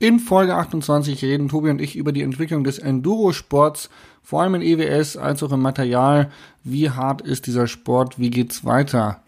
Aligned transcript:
In 0.00 0.18
Folge 0.18 0.56
28 0.56 1.22
reden 1.22 1.48
Tobi 1.48 1.70
und 1.70 1.80
ich 1.80 1.94
über 1.94 2.10
die 2.10 2.22
Entwicklung 2.22 2.64
des 2.64 2.80
Enduro-Sports, 2.80 3.90
vor 4.24 4.42
allem 4.42 4.56
in 4.56 4.62
EWS 4.62 5.16
als 5.16 5.40
auch 5.44 5.52
im 5.52 5.62
Material. 5.62 6.32
Wie 6.64 6.90
hart 6.90 7.22
ist 7.22 7.46
dieser 7.46 7.68
Sport? 7.68 8.18
Wie 8.18 8.30
geht's 8.30 8.64
weiter? 8.64 9.22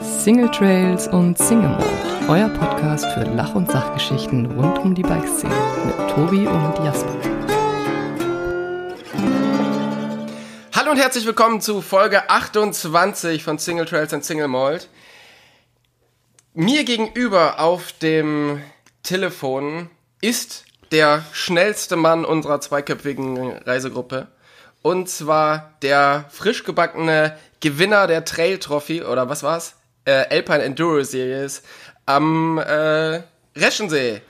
Single 0.00 0.48
Trails 0.52 1.08
und 1.08 1.36
Single 1.36 1.70
Mode, 1.70 2.28
euer 2.28 2.48
Podcast 2.50 3.06
für 3.06 3.24
Lach- 3.24 3.56
und 3.56 3.68
Sachgeschichten 3.68 4.46
rund 4.46 4.78
um 4.78 4.94
die 4.94 5.02
Bikeszene 5.02 5.52
mit 5.84 6.10
Tobi 6.10 6.46
und 6.46 6.84
Jasper. 6.84 7.16
Hallo 10.72 10.92
und 10.92 10.98
herzlich 10.98 11.26
willkommen 11.26 11.60
zu 11.60 11.82
Folge 11.82 12.30
28 12.30 13.42
von 13.42 13.58
Single 13.58 13.86
Trails 13.86 14.14
and 14.14 14.24
Single 14.24 14.46
Malt. 14.46 14.88
Mir 16.54 16.84
gegenüber 16.84 17.60
auf 17.60 17.92
dem 17.92 18.60
Telefon 19.02 19.88
ist 20.20 20.66
der 20.90 21.24
schnellste 21.32 21.96
Mann 21.96 22.26
unserer 22.26 22.60
zweiköpfigen 22.60 23.56
Reisegruppe. 23.64 24.28
Und 24.82 25.08
zwar 25.08 25.72
der 25.80 26.26
frisch 26.28 26.64
gebackene 26.64 27.38
Gewinner 27.60 28.06
der 28.06 28.26
Trail 28.26 28.58
Trophy, 28.58 29.02
oder 29.02 29.30
was 29.30 29.42
war's? 29.42 29.76
Äh, 30.04 30.26
Alpine 30.28 30.62
Enduro 30.62 31.02
Series 31.02 31.62
am 32.04 32.58
äh, 32.58 33.22
Reschensee. 33.56 34.20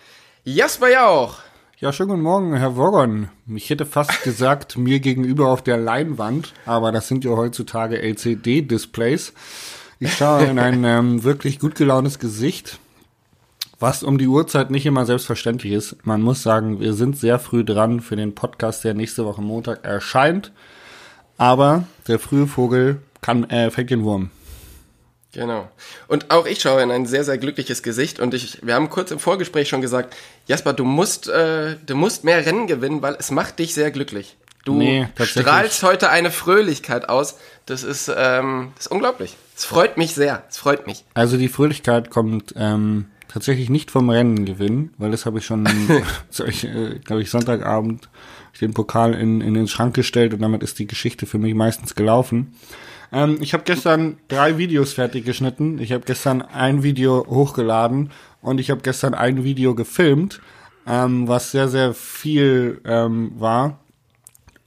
Jasper 0.44 0.90
Jauch. 0.90 1.40
Ja, 1.80 1.92
schönen 1.92 2.10
guten 2.10 2.22
Morgen, 2.22 2.54
Herr 2.54 2.76
Woggon. 2.76 3.30
Ich 3.48 3.68
hätte 3.68 3.84
fast 3.84 4.22
gesagt, 4.22 4.78
mir 4.78 5.00
gegenüber 5.00 5.48
auf 5.48 5.62
der 5.62 5.76
Leinwand, 5.76 6.52
aber 6.66 6.92
das 6.92 7.08
sind 7.08 7.24
ja 7.24 7.32
heutzutage 7.32 8.00
LCD-Displays. 8.00 9.32
Ich 10.04 10.14
schaue 10.14 10.46
in 10.46 10.58
ein 10.58 10.82
ähm, 10.82 11.22
wirklich 11.22 11.60
gut 11.60 11.76
gelauntes 11.76 12.18
Gesicht, 12.18 12.80
was 13.78 14.02
um 14.02 14.18
die 14.18 14.26
Uhrzeit 14.26 14.68
nicht 14.68 14.84
immer 14.84 15.06
selbstverständlich 15.06 15.72
ist. 15.72 16.04
Man 16.04 16.22
muss 16.22 16.42
sagen, 16.42 16.80
wir 16.80 16.94
sind 16.94 17.16
sehr 17.16 17.38
früh 17.38 17.64
dran 17.64 18.00
für 18.00 18.16
den 18.16 18.34
Podcast, 18.34 18.82
der 18.82 18.94
nächste 18.94 19.24
Woche 19.24 19.42
Montag 19.42 19.84
erscheint. 19.84 20.50
Aber 21.36 21.84
der 22.08 22.18
frühe 22.18 22.48
Vogel 22.48 23.00
kann, 23.20 23.48
äh, 23.48 23.70
fängt 23.70 23.90
den 23.90 24.02
Wurm. 24.02 24.32
Genau. 25.30 25.70
Und 26.08 26.32
auch 26.32 26.46
ich 26.46 26.60
schaue 26.60 26.82
in 26.82 26.90
ein 26.90 27.06
sehr, 27.06 27.22
sehr 27.22 27.38
glückliches 27.38 27.84
Gesicht 27.84 28.18
und 28.18 28.34
ich, 28.34 28.58
wir 28.66 28.74
haben 28.74 28.90
kurz 28.90 29.12
im 29.12 29.20
Vorgespräch 29.20 29.68
schon 29.68 29.82
gesagt, 29.82 30.16
Jasper, 30.48 30.72
du 30.72 30.82
musst, 30.82 31.28
äh, 31.28 31.76
du 31.86 31.94
musst 31.94 32.24
mehr 32.24 32.44
Rennen 32.44 32.66
gewinnen, 32.66 33.02
weil 33.02 33.14
es 33.20 33.30
macht 33.30 33.60
dich 33.60 33.72
sehr 33.72 33.92
glücklich. 33.92 34.36
Du 34.64 34.74
Nee, 34.74 35.08
strahlst 35.18 35.82
heute 35.82 36.10
eine 36.10 36.30
Fröhlichkeit 36.30 37.08
aus. 37.08 37.36
Das 37.66 37.82
ist, 37.82 38.12
ähm, 38.14 38.72
das 38.76 38.86
ist 38.86 38.92
unglaublich. 38.92 39.36
Es 39.56 39.64
freut 39.64 39.96
mich 39.96 40.14
sehr. 40.14 40.44
Es 40.48 40.56
freut 40.56 40.86
mich. 40.86 41.04
Also 41.14 41.36
die 41.36 41.48
Fröhlichkeit 41.48 42.10
kommt 42.10 42.54
ähm, 42.56 43.06
tatsächlich 43.26 43.70
nicht 43.70 43.90
vom 43.90 44.08
Rennen 44.10 44.44
gewinnen, 44.44 44.94
weil 44.98 45.10
das 45.10 45.26
habe 45.26 45.38
ich 45.38 45.46
schon, 45.46 45.66
äh, 46.38 46.98
glaube 47.04 47.22
ich, 47.22 47.30
Sonntagabend 47.30 48.08
den 48.60 48.74
Pokal 48.74 49.14
in, 49.14 49.40
in 49.40 49.54
den 49.54 49.66
Schrank 49.66 49.94
gestellt 49.94 50.34
und 50.34 50.42
damit 50.42 50.62
ist 50.62 50.78
die 50.78 50.86
Geschichte 50.86 51.26
für 51.26 51.38
mich 51.38 51.54
meistens 51.54 51.94
gelaufen. 51.94 52.54
Ähm, 53.12 53.38
ich 53.40 53.54
habe 53.54 53.64
gestern 53.64 54.18
drei 54.28 54.58
Videos 54.58 54.92
fertig 54.92 55.24
geschnitten. 55.24 55.78
Ich 55.78 55.92
habe 55.92 56.04
gestern 56.04 56.42
ein 56.42 56.82
Video 56.82 57.26
hochgeladen 57.28 58.10
und 58.40 58.58
ich 58.58 58.70
habe 58.70 58.82
gestern 58.82 59.14
ein 59.14 59.42
Video 59.42 59.74
gefilmt, 59.74 60.40
ähm, 60.86 61.26
was 61.28 61.50
sehr, 61.50 61.68
sehr 61.68 61.94
viel 61.94 62.80
ähm, 62.84 63.32
war. 63.36 63.80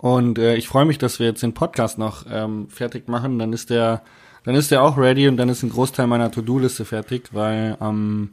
Und 0.05 0.37
äh, 0.37 0.55
ich 0.55 0.67
freue 0.67 0.85
mich, 0.85 0.99
dass 0.99 1.17
wir 1.17 1.25
jetzt 1.25 1.41
den 1.41 1.55
Podcast 1.55 1.97
noch 1.97 2.27
ähm, 2.31 2.67
fertig 2.69 3.07
machen. 3.07 3.39
Dann 3.39 3.53
ist 3.53 3.71
der, 3.71 4.03
dann 4.43 4.53
ist 4.53 4.69
der 4.69 4.83
auch 4.83 4.99
ready 4.99 5.27
und 5.27 5.35
dann 5.37 5.49
ist 5.49 5.63
ein 5.63 5.71
Großteil 5.71 6.05
meiner 6.05 6.29
To-Do-Liste 6.29 6.85
fertig, 6.85 7.29
weil 7.31 7.75
am 7.79 8.29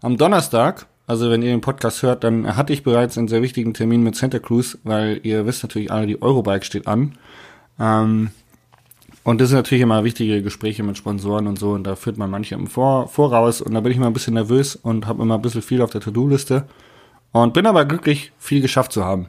am 0.00 0.16
Donnerstag, 0.16 0.86
also 1.06 1.30
wenn 1.30 1.42
ihr 1.42 1.52
den 1.52 1.60
Podcast 1.60 2.02
hört, 2.02 2.24
dann 2.24 2.56
hatte 2.56 2.72
ich 2.72 2.82
bereits 2.82 3.16
einen 3.16 3.28
sehr 3.28 3.40
wichtigen 3.40 3.72
Termin 3.72 4.02
mit 4.02 4.16
Santa 4.16 4.40
Cruz, 4.40 4.78
weil 4.82 5.20
ihr 5.22 5.46
wisst 5.46 5.62
natürlich 5.62 5.92
alle, 5.92 6.08
die 6.08 6.20
Eurobike 6.20 6.64
steht 6.64 6.88
an. 6.88 7.12
Ähm, 7.78 8.32
und 9.22 9.40
das 9.40 9.50
sind 9.50 9.58
natürlich 9.58 9.82
immer 9.82 10.02
wichtige 10.02 10.42
Gespräche 10.42 10.82
mit 10.82 10.98
Sponsoren 10.98 11.46
und 11.46 11.56
so 11.56 11.70
und 11.70 11.84
da 11.84 11.94
führt 11.94 12.18
man 12.18 12.30
manche 12.32 12.56
im 12.56 12.66
Vor 12.66 13.06
Voraus 13.06 13.60
und 13.60 13.74
da 13.74 13.80
bin 13.80 13.92
ich 13.92 13.98
immer 13.98 14.08
ein 14.08 14.12
bisschen 14.12 14.34
nervös 14.34 14.74
und 14.74 15.06
habe 15.06 15.22
immer 15.22 15.36
ein 15.36 15.42
bisschen 15.42 15.62
viel 15.62 15.82
auf 15.82 15.90
der 15.90 16.00
To-Do-Liste 16.00 16.66
und 17.30 17.54
bin 17.54 17.66
aber 17.66 17.84
glücklich, 17.84 18.32
viel 18.38 18.60
geschafft 18.60 18.90
zu 18.90 19.04
haben. 19.04 19.28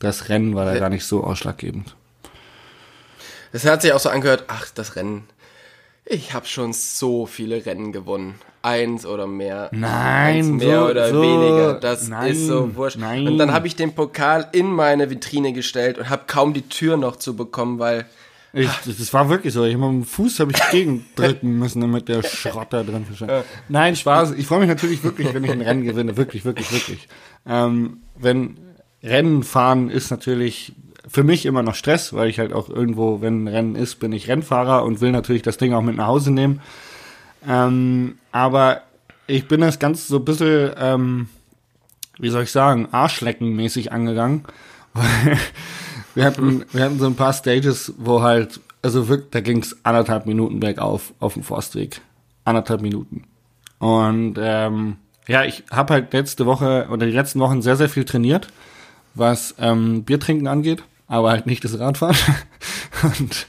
Das 0.00 0.28
Rennen 0.28 0.54
war 0.54 0.64
da 0.64 0.78
gar 0.78 0.88
nicht 0.90 1.04
so 1.04 1.24
ausschlaggebend. 1.24 1.94
Es 3.52 3.64
hat 3.64 3.82
sich 3.82 3.92
auch 3.92 4.00
so 4.00 4.08
angehört, 4.10 4.44
ach, 4.48 4.66
das 4.74 4.96
Rennen. 4.96 5.24
Ich 6.04 6.32
habe 6.34 6.46
schon 6.46 6.72
so 6.72 7.26
viele 7.26 7.64
Rennen 7.66 7.92
gewonnen. 7.92 8.36
Eins 8.62 9.06
oder 9.06 9.26
mehr. 9.26 9.68
Nein, 9.72 10.36
Eins 10.36 10.48
mehr 10.64 10.80
so- 10.80 10.86
oder 10.90 11.10
so- 11.10 11.22
weniger. 11.22 11.74
Das 11.74 12.08
nein, 12.08 12.32
ist 12.32 12.46
so 12.46 12.74
wurscht. 12.76 12.96
nein. 12.98 13.26
Und 13.26 13.38
dann 13.38 13.52
habe 13.52 13.66
ich 13.66 13.76
den 13.76 13.94
Pokal 13.94 14.48
in 14.52 14.66
meine 14.70 15.10
Vitrine 15.10 15.52
gestellt 15.52 15.98
und 15.98 16.10
habe 16.10 16.22
kaum 16.26 16.54
die 16.54 16.68
Tür 16.68 16.96
noch 16.96 17.16
zu 17.16 17.36
bekommen, 17.36 17.78
weil 17.78 18.06
Ich, 18.52 18.68
das 18.86 19.12
war 19.12 19.28
wirklich 19.28 19.52
so. 19.54 19.64
Ich 19.64 19.76
mit 19.76 19.84
dem 19.84 20.04
Fuß 20.04 20.40
habe 20.40 20.52
ich 20.52 20.70
gegendrücken 20.70 21.58
müssen, 21.58 21.80
damit 21.82 22.08
der 22.08 22.22
Schrott 22.22 22.68
da 22.70 22.82
drin 22.82 23.04
verschwindet. 23.04 23.44
Nein, 23.68 23.94
Spaß. 23.94 24.32
Ich 24.32 24.46
freue 24.46 24.60
mich 24.60 24.68
natürlich 24.68 25.04
wirklich, 25.04 25.32
wenn 25.34 25.44
ich 25.44 25.50
ein 25.50 25.60
Rennen 25.60 25.84
gewinne. 25.84 26.16
Wirklich, 26.16 26.44
wirklich, 26.44 26.72
wirklich. 26.72 27.08
Ähm, 27.46 27.98
wenn 28.16 28.56
Rennen 29.02 29.42
fahren 29.42 29.90
ist 29.90 30.10
natürlich 30.10 30.72
für 31.06 31.24
mich 31.24 31.46
immer 31.46 31.62
noch 31.62 31.74
Stress, 31.74 32.12
weil 32.12 32.28
ich 32.28 32.38
halt 32.38 32.52
auch 32.52 32.68
irgendwo, 32.68 33.20
wenn 33.20 33.44
ein 33.44 33.48
Rennen 33.48 33.74
ist, 33.76 33.96
bin 33.96 34.12
ich 34.12 34.28
Rennfahrer 34.28 34.84
und 34.84 35.00
will 35.00 35.10
natürlich 35.10 35.42
das 35.42 35.56
Ding 35.56 35.72
auch 35.72 35.82
mit 35.82 35.96
nach 35.96 36.06
Hause 36.06 36.30
nehmen. 36.30 36.60
Ähm, 37.46 38.18
aber 38.32 38.82
ich 39.26 39.48
bin 39.48 39.60
das 39.60 39.78
ganz 39.78 40.08
so 40.08 40.16
ein 40.16 40.24
bisschen, 40.24 40.72
ähm, 40.76 41.28
wie 42.18 42.28
soll 42.28 42.42
ich 42.42 42.52
sagen, 42.52 42.88
Arschleckenmäßig 42.90 43.92
angegangen. 43.92 44.44
Wir 46.14 46.24
hatten, 46.24 46.64
wir 46.72 46.82
hatten 46.82 46.98
so 46.98 47.06
ein 47.06 47.14
paar 47.14 47.32
Stages, 47.32 47.94
wo 47.96 48.22
halt, 48.22 48.58
also 48.82 49.06
wirklich, 49.06 49.30
da 49.30 49.40
ging's 49.40 49.76
anderthalb 49.84 50.26
Minuten 50.26 50.58
bergauf 50.58 51.14
auf 51.20 51.34
dem 51.34 51.44
Forstweg. 51.44 52.00
Anderthalb 52.44 52.80
Minuten. 52.80 53.22
Und 53.78 54.34
ähm, 54.40 54.96
ja, 55.28 55.44
ich 55.44 55.62
habe 55.70 55.94
halt 55.94 56.12
letzte 56.12 56.44
Woche 56.44 56.88
oder 56.90 57.06
die 57.06 57.12
letzten 57.12 57.38
Wochen 57.38 57.62
sehr, 57.62 57.76
sehr 57.76 57.88
viel 57.88 58.04
trainiert, 58.04 58.48
was 59.18 59.54
ähm, 59.58 60.04
Biertrinken 60.04 60.46
angeht, 60.46 60.82
aber 61.06 61.30
halt 61.30 61.46
nicht 61.46 61.64
das 61.64 61.78
Radfahren. 61.78 62.16
Und 63.02 63.46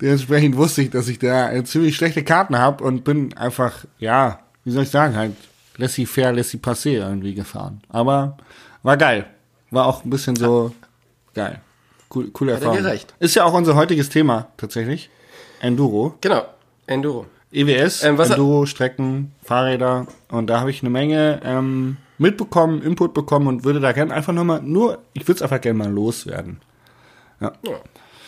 dementsprechend 0.00 0.56
wusste 0.56 0.82
ich, 0.82 0.90
dass 0.90 1.08
ich 1.08 1.18
da 1.18 1.52
äh, 1.52 1.64
ziemlich 1.64 1.96
schlechte 1.96 2.24
Karten 2.24 2.58
habe 2.58 2.82
und 2.84 3.04
bin 3.04 3.36
einfach, 3.36 3.84
ja, 3.98 4.40
wie 4.64 4.70
soll 4.70 4.82
ich 4.84 4.90
sagen, 4.90 5.16
halt 5.16 5.32
laissez-faire, 5.76 6.32
laissez-passer 6.32 6.90
irgendwie 6.90 7.34
gefahren. 7.34 7.80
Aber 7.88 8.36
war 8.82 8.96
geil. 8.96 9.26
War 9.70 9.86
auch 9.86 10.04
ein 10.04 10.10
bisschen 10.10 10.36
so 10.36 10.74
geil. 11.34 11.60
Cool, 12.14 12.30
coole 12.32 12.52
Hat 12.54 12.62
er 12.62 12.66
Erfahrung. 12.68 12.84
gereicht. 12.84 13.14
Ist 13.18 13.34
ja 13.34 13.44
auch 13.44 13.52
unser 13.54 13.74
heutiges 13.76 14.08
Thema 14.08 14.48
tatsächlich. 14.56 15.10
Enduro. 15.60 16.14
genau, 16.20 16.44
Enduro. 16.86 17.26
EWS, 17.52 18.02
Ähm, 18.02 18.18
Enduro, 18.18 18.66
Strecken, 18.66 19.32
Fahrräder. 19.44 20.06
Und 20.28 20.48
da 20.48 20.60
habe 20.60 20.70
ich 20.70 20.82
eine 20.82 20.90
Menge 20.90 21.40
ähm, 21.44 21.96
mitbekommen, 22.18 22.82
Input 22.82 23.14
bekommen 23.14 23.46
und 23.48 23.64
würde 23.64 23.80
da 23.80 23.92
gerne 23.92 24.14
einfach 24.14 24.32
nochmal, 24.32 24.62
nur, 24.62 24.98
ich 25.12 25.22
würde 25.26 25.36
es 25.38 25.42
einfach 25.42 25.60
gerne 25.60 25.78
mal 25.78 25.90
loswerden. 25.90 26.60
Ja, 27.40 27.52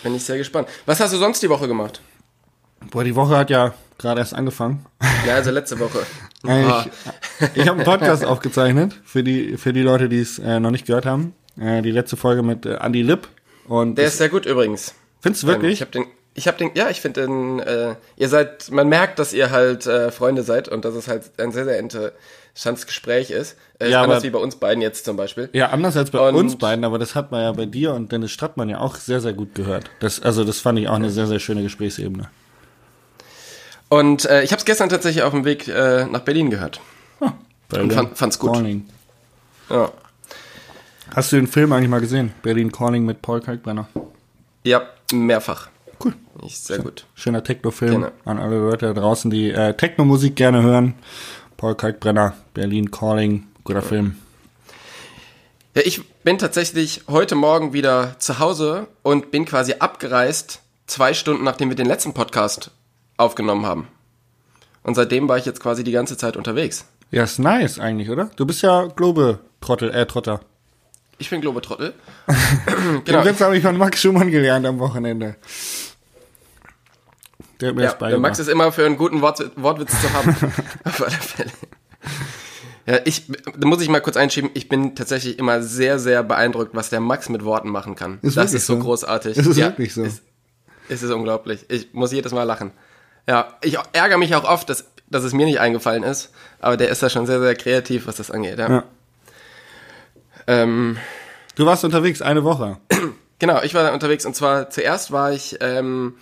bin 0.03 0.15
ich 0.15 0.25
sehr 0.25 0.39
gespannt. 0.39 0.69
Was 0.87 1.01
hast 1.01 1.13
du 1.13 1.19
sonst 1.19 1.43
die 1.43 1.49
Woche 1.49 1.67
gemacht? 1.69 2.01
Boah, 2.91 3.05
die 3.05 3.15
Woche 3.17 3.37
hat 3.37 3.51
ja 3.51 3.73
gerade 3.99 4.21
erst 4.21 4.35
angefangen. 4.35 4.85
Ja, 5.27 5.35
also 5.37 5.51
letzte 5.51 5.79
Woche. 5.79 6.01
Ah, 6.49 6.85
Ich, 7.41 7.63
ich 7.63 7.67
habe 7.67 7.79
einen 7.79 7.85
Podcast 7.85 8.25
aufgezeichnet 8.25 9.01
für 9.05 9.25
die 9.25 9.57
für 9.57 9.73
die 9.73 9.83
Leute, 9.83 10.09
die 10.09 10.21
es 10.21 10.39
äh, 10.39 10.61
noch 10.61 10.71
nicht 10.71 10.87
gehört 10.87 11.07
haben. 11.07 11.35
Äh, 11.59 11.83
die 11.83 11.91
letzte 11.91 12.17
Folge 12.17 12.45
mit 12.45 12.65
äh, 12.67 12.75
Andy 12.81 13.03
Lipp. 13.03 13.27
Und 13.67 13.97
der 13.99 14.07
ist 14.07 14.19
sehr 14.19 14.29
gut 14.29 14.47
übrigens. 14.47 14.95
findest 15.21 15.43
du 15.43 15.47
wirklich? 15.49 15.73
Ich 15.73 15.81
habe 15.81 15.91
den, 15.91 16.05
ich 16.37 16.47
habe 16.49 16.59
den, 16.59 16.71
ja, 16.75 16.89
ich 16.91 17.01
finde 17.01 17.23
den, 17.23 17.59
äh, 17.61 17.97
ihr 18.17 18.29
seid, 18.29 18.71
man 18.71 18.89
merkt, 18.89 19.19
dass 19.19 19.33
ihr 19.33 19.51
halt 19.51 19.87
äh, 19.87 20.11
Freunde 20.11 20.43
seid 20.43 20.69
und 20.69 20.85
dass 20.85 20.95
es 20.95 21.09
halt 21.09 21.31
ein 21.39 21.51
sehr, 21.53 21.65
sehr 21.65 21.79
interessantes 21.79 22.87
Gespräch 22.87 23.31
ist. 23.31 23.57
Äh, 23.79 23.91
Ja, 23.91 24.03
anders 24.03 24.19
aber- 24.19 24.25
wie 24.25 24.31
bei 24.31 24.39
uns 24.39 24.57
beiden 24.57 24.83
jetzt 24.83 25.05
zum 25.05 25.17
Beispiel. 25.17 25.49
ja, 25.53 25.71
anders 25.71 25.97
als 25.97 26.11
bei 26.11 26.21
Und- 26.29 26.35
uns 26.37 26.57
beiden, 26.57 26.85
aber 26.85 26.99
das 26.99 27.15
hat 27.15 27.31
man 27.33 27.43
ja 27.43 27.53
bei 27.53 27.67
dir 27.67 27.95
und 27.95 28.13
Dennis 28.13 28.31
Strattmann 28.31 28.69
ja 28.69 28.79
auch 28.81 28.95
sehr, 28.97 29.21
sehr 29.21 29.33
gut 29.33 29.55
gehört. 29.55 29.91
Das, 30.01 30.21
also 30.23 30.45
das 30.45 30.61
fand 30.61 30.79
ich 30.79 30.89
auch 30.89 30.95
eine 30.95 31.11
sehr, 31.11 31.27
sehr 31.27 31.39
schöne 31.41 31.63
Gesprächsebene. 31.63 32.29
Und 33.89 34.25
äh, 34.25 34.43
ich 34.43 34.51
habe 34.53 34.59
es 34.59 34.65
gestern 34.65 34.89
tatsächlich 34.89 35.23
auf 35.23 35.33
dem 35.33 35.45
Weg 35.45 35.69
äh, 35.69 36.07
nach 36.07 36.21
Berlin 36.21 36.51
gehört. 36.51 36.81
Bei 37.69 37.81
Und 37.81 37.89
dem 37.89 37.97
fand- 37.97 38.19
fand's 38.19 38.39
gut. 38.39 38.53
Calling. 38.53 38.87
Ja, 39.71 39.91
Hast 41.15 41.33
du 41.33 41.37
den 41.37 41.47
Film 41.47 41.73
eigentlich 41.73 41.89
mal 41.89 42.01
gesehen? 42.01 42.33
Berlin 42.43 42.71
Calling 42.73 43.05
mit 43.05 43.23
Paul 43.23 43.41
Kalkbrenner. 43.41 43.89
ja 44.65 44.83
mehrfach. 45.13 45.69
Ich, 46.45 46.59
sehr 46.59 46.79
gut. 46.79 47.07
Schöner 47.15 47.43
Techno-Film 47.43 47.93
Genau. 47.95 48.09
an 48.25 48.39
alle 48.39 48.59
Leute 48.59 48.87
da 48.87 49.01
draußen, 49.01 49.31
die 49.31 49.51
äh, 49.51 49.75
Techno-Musik 49.75 50.37
gerne 50.37 50.63
hören. 50.63 50.95
Paul 51.57 51.75
Kalkbrenner, 51.75 52.35
Berlin 52.55 52.91
Calling, 52.91 53.47
guter 53.65 53.83
Film. 53.83 54.17
Ja, 55.75 55.83
ich 55.85 56.03
bin 56.23 56.39
tatsächlich 56.39 57.03
heute 57.09 57.35
Morgen 57.35 57.73
wieder 57.73 58.17
zu 58.19 58.39
Hause 58.39 58.87
und 59.03 59.31
bin 59.31 59.45
quasi 59.45 59.75
abgereist, 59.79 60.61
zwei 60.87 61.15
Stunden 61.15 61.45
nachdem 61.45 61.69
wir 61.69 61.77
den 61.77 61.87
letzten 61.87 62.13
Podcast 62.15 62.71
aufgenommen 63.17 63.65
haben. 63.67 63.89
Und 64.83 64.95
seitdem 64.95 65.29
war 65.29 65.39
ich 65.39 65.47
jetzt 65.47 65.61
quasi 65.61 65.85
die 65.85 65.93
ganze 65.93 66.17
Zeit 66.17 66.37
unterwegs. 66.37 66.85
Ja, 67.11 67.25
ist 67.25 67.39
nice 67.39 67.79
eigentlich, 67.79 68.11
oder? 68.11 68.31
Du 68.37 68.47
bist 68.47 68.63
ja 68.63 68.87
Globe-Trottel, 68.87 69.91
äh, 69.91 70.07
Trotter. 70.07 70.41
Ich 71.19 71.31
bin 71.31 71.41
Globetrottel. 71.41 71.95
genau. 73.05 73.23
Den 73.23 73.25
Witz 73.25 73.41
habe 73.41 73.57
ich 73.57 73.63
von 73.63 73.77
Max 73.79 74.01
Schumann 74.03 74.31
gelernt 74.31 74.67
am 74.67 74.79
Wochenende. 74.79 75.37
Der 77.61 77.71
hat 77.71 77.77
mir 77.77 77.83
ja, 77.83 77.89
das 77.89 77.99
beigebracht. 77.99 78.23
Max 78.23 78.39
ist 78.39 78.49
immer 78.49 78.73
für 78.73 78.85
einen 78.85 78.97
guten 78.97 79.21
Wort, 79.23 79.51
Wortwitz 79.57 80.01
zu 80.01 80.13
haben. 80.13 80.37
Auf 80.85 81.03
alle 81.03 81.11
Fälle. 81.11 81.51
Ja, 82.87 83.01
ich, 83.05 83.25
da 83.57 83.67
muss 83.67 83.81
ich 83.83 83.89
mal 83.89 84.01
kurz 84.01 84.17
einschieben, 84.17 84.51
ich 84.55 84.69
bin 84.69 84.95
tatsächlich 84.95 85.39
immer 85.39 85.61
sehr, 85.61 85.99
sehr 85.99 86.23
beeindruckt, 86.23 86.75
was 86.75 86.89
der 86.89 87.01
Max 87.01 87.29
mit 87.29 87.45
Worten 87.45 87.69
machen 87.69 87.97
kann. 87.97 88.21
Ist 88.23 88.37
das 88.37 88.55
ist 88.55 88.67
so, 88.67 88.77
so 88.77 88.81
großartig. 88.81 89.37
Ist 89.37 89.47
es 89.47 89.57
ja, 89.57 89.67
wirklich 89.67 89.93
so? 89.93 90.05
Ist, 90.05 90.23
ist 90.89 91.03
es 91.03 91.11
unglaublich. 91.11 91.65
Ich 91.69 91.93
muss 91.95 92.13
jedes 92.13 92.33
Mal 92.33 92.45
lachen. 92.45 92.71
Ja, 93.27 93.55
ich 93.61 93.77
ärgere 93.93 94.19
mich 94.19 94.37
auch 94.37 94.45
oft, 94.45 94.71
dass, 94.71 94.85
dass 95.11 95.25
es 95.25 95.33
mir 95.33 95.47
nicht 95.47 95.59
eingefallen 95.59 96.05
ist, 96.05 96.31
aber 96.61 96.77
der 96.77 96.89
ist 96.89 97.03
da 97.03 97.11
schon 97.11 97.27
sehr, 97.27 97.41
sehr 97.41 97.57
kreativ, 97.57 98.07
was 98.07 98.17
das 98.17 98.31
angeht. 98.31 98.59
Ja. 98.59 98.69
ja. 98.69 98.85
Ähm, 100.47 100.97
du 101.57 101.67
warst 101.67 101.85
unterwegs 101.85 102.23
eine 102.23 102.45
Woche. 102.45 102.79
Genau, 103.39 103.61
ich 103.63 103.75
war 103.75 103.93
unterwegs 103.93 104.25
und 104.25 104.35
zwar 104.35 104.71
zuerst 104.71 105.13
war 105.13 105.31
ich 105.31 105.59
ähm, 105.61 106.15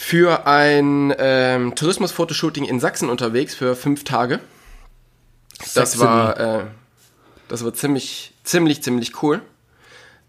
für 0.00 0.46
ein 0.46 1.12
ähm, 1.18 1.74
Tourismusfotoshooting 1.74 2.64
in 2.64 2.78
Sachsen 2.78 3.10
unterwegs 3.10 3.56
für 3.56 3.74
fünf 3.74 4.04
Tage. 4.04 4.38
Das 5.74 5.98
war, 5.98 6.38
äh, 6.38 6.64
das 7.48 7.64
war 7.64 7.74
ziemlich, 7.74 8.32
ziemlich, 8.44 8.80
ziemlich 8.80 9.22
cool. 9.24 9.42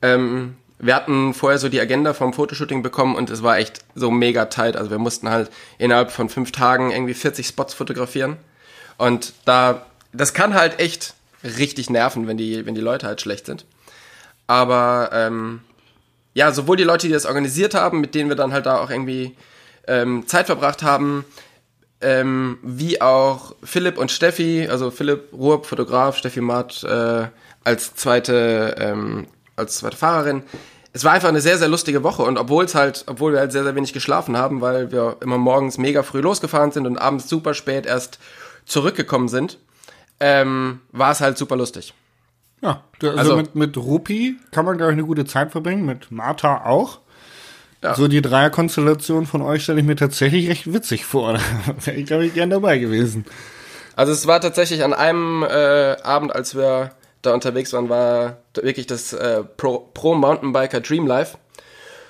Ähm, 0.02 0.58
wir 0.80 0.96
hatten 0.96 1.36
vorher 1.36 1.60
so 1.60 1.70
die 1.70 1.80
Agenda 1.80 2.16
vom 2.16 2.34
Fotoshooting 2.34 2.82
bekommen 2.82 3.16
und 3.16 3.30
es 3.30 3.44
war 3.44 3.60
echt 3.60 3.82
so 3.94 4.10
mega 4.10 4.46
tight. 4.46 4.76
Also 4.76 4.90
wir 4.90 4.98
mussten 4.98 5.30
halt 5.30 5.52
innerhalb 5.78 6.12
von 6.12 6.30
fünf 6.30 6.52
Tagen 6.52 6.90
irgendwie 6.90 7.14
40 7.14 7.46
Spots 7.46 7.76
fotografieren. 7.76 8.38
Und 8.98 9.34
da, 9.46 9.86
das 10.12 10.34
kann 10.34 10.56
halt 10.56 10.80
echt 10.80 11.14
richtig 11.44 11.92
nerven, 11.92 12.28
wenn 12.28 12.38
die, 12.38 12.66
wenn 12.66 12.74
die 12.74 12.82
Leute 12.82 13.06
halt 13.06 13.22
schlecht 13.22 13.46
sind. 13.46 13.66
Aber 14.48 15.12
ähm, 15.14 15.62
ja, 16.34 16.52
sowohl 16.52 16.76
die 16.76 16.84
Leute, 16.84 17.06
die 17.06 17.14
das 17.14 17.28
organisiert 17.28 17.76
haben, 17.76 18.02
mit 18.02 18.16
denen 18.16 18.30
wir 18.30 18.36
dann 18.36 18.52
halt 18.52 18.66
da 18.66 18.80
auch 18.80 18.90
irgendwie 18.90 19.36
ähm, 19.90 20.28
Zeit 20.28 20.46
verbracht 20.46 20.84
haben, 20.84 21.26
ähm, 22.02 22.60
wie 22.62 23.02
auch 23.02 23.56
Philipp 23.64 23.98
und 23.98 24.12
Steffi, 24.12 24.68
also 24.70 24.92
Philipp 24.92 25.34
Ruhr, 25.34 25.64
Fotograf, 25.64 26.16
Steffi 26.16 26.42
Matt 26.42 26.84
äh, 26.84 27.28
als 27.64 27.96
zweite 27.96 28.76
ähm, 28.78 29.28
als 29.56 29.78
zweite 29.80 29.98
Fahrerin. 29.98 30.44
Es 30.94 31.04
war 31.04 31.12
einfach 31.12 31.30
eine 31.30 31.42
sehr 31.42 31.58
sehr 31.58 31.68
lustige 31.68 32.04
Woche 32.04 32.24
und 32.24 32.38
obwohl 32.38 32.64
es 32.64 32.76
halt, 32.76 33.04
obwohl 33.08 33.34
wir 33.34 33.40
halt 33.40 33.52
sehr 33.52 33.64
sehr 33.64 33.76
wenig 33.76 33.92
geschlafen 33.92 34.38
haben, 34.38 34.62
weil 34.62 34.92
wir 34.92 35.18
immer 35.22 35.38
morgens 35.38 35.78
mega 35.78 36.04
früh 36.04 36.22
losgefahren 36.22 36.72
sind 36.72 36.88
und 36.88 36.98
abends 36.98 37.28
super 37.28 37.54
spät 37.54 37.86
erst 37.86 38.20
zurückgekommen 38.66 39.28
sind, 39.28 39.58
ähm, 40.20 40.80
war 40.92 41.12
es 41.12 41.20
halt 41.20 41.38
super 41.38 41.58
lustig. 41.58 41.94
Ja, 42.62 42.84
also, 43.02 43.18
also 43.18 43.36
mit, 43.38 43.56
mit 43.56 43.78
Rupi 43.78 44.38
kann 44.52 44.66
man, 44.66 44.78
glaube 44.78 44.92
ich, 44.92 44.98
eine 44.98 45.08
gute 45.08 45.26
Zeit 45.26 45.52
verbringen, 45.52 45.86
mit 45.86 46.12
Martha 46.12 46.66
auch. 46.66 47.00
Ja. 47.82 47.96
So 47.96 48.08
die 48.08 48.22
Dreierkonstellation 48.22 49.26
von 49.26 49.42
euch 49.42 49.64
stelle 49.64 49.80
ich 49.80 49.86
mir 49.86 49.96
tatsächlich 49.96 50.50
recht 50.50 50.72
witzig 50.74 51.06
vor. 51.06 51.34
Da 51.66 51.86
wäre 51.86 51.98
ich, 51.98 52.06
glaube 52.06 52.26
ich, 52.26 52.34
gern 52.34 52.50
dabei 52.50 52.78
gewesen. 52.78 53.26
Also 53.96 54.12
es 54.12 54.28
war 54.28 54.42
tatsächlich 54.42 54.84
an 54.84 54.94
einem 54.94 55.44
äh, 55.44 55.96
Abend, 56.04 56.34
als 56.34 56.56
wir 56.56 56.92
da 57.22 57.34
unterwegs 57.34 57.74
waren, 57.74 57.90
war 57.90 58.38
wirklich 58.54 58.88
das 58.88 59.14
äh, 59.14 59.44
Pro, 59.44 59.80
Pro 59.94 60.16
Mountainbiker 60.16 60.82
Dream 60.82 61.08
Life. 61.08 61.38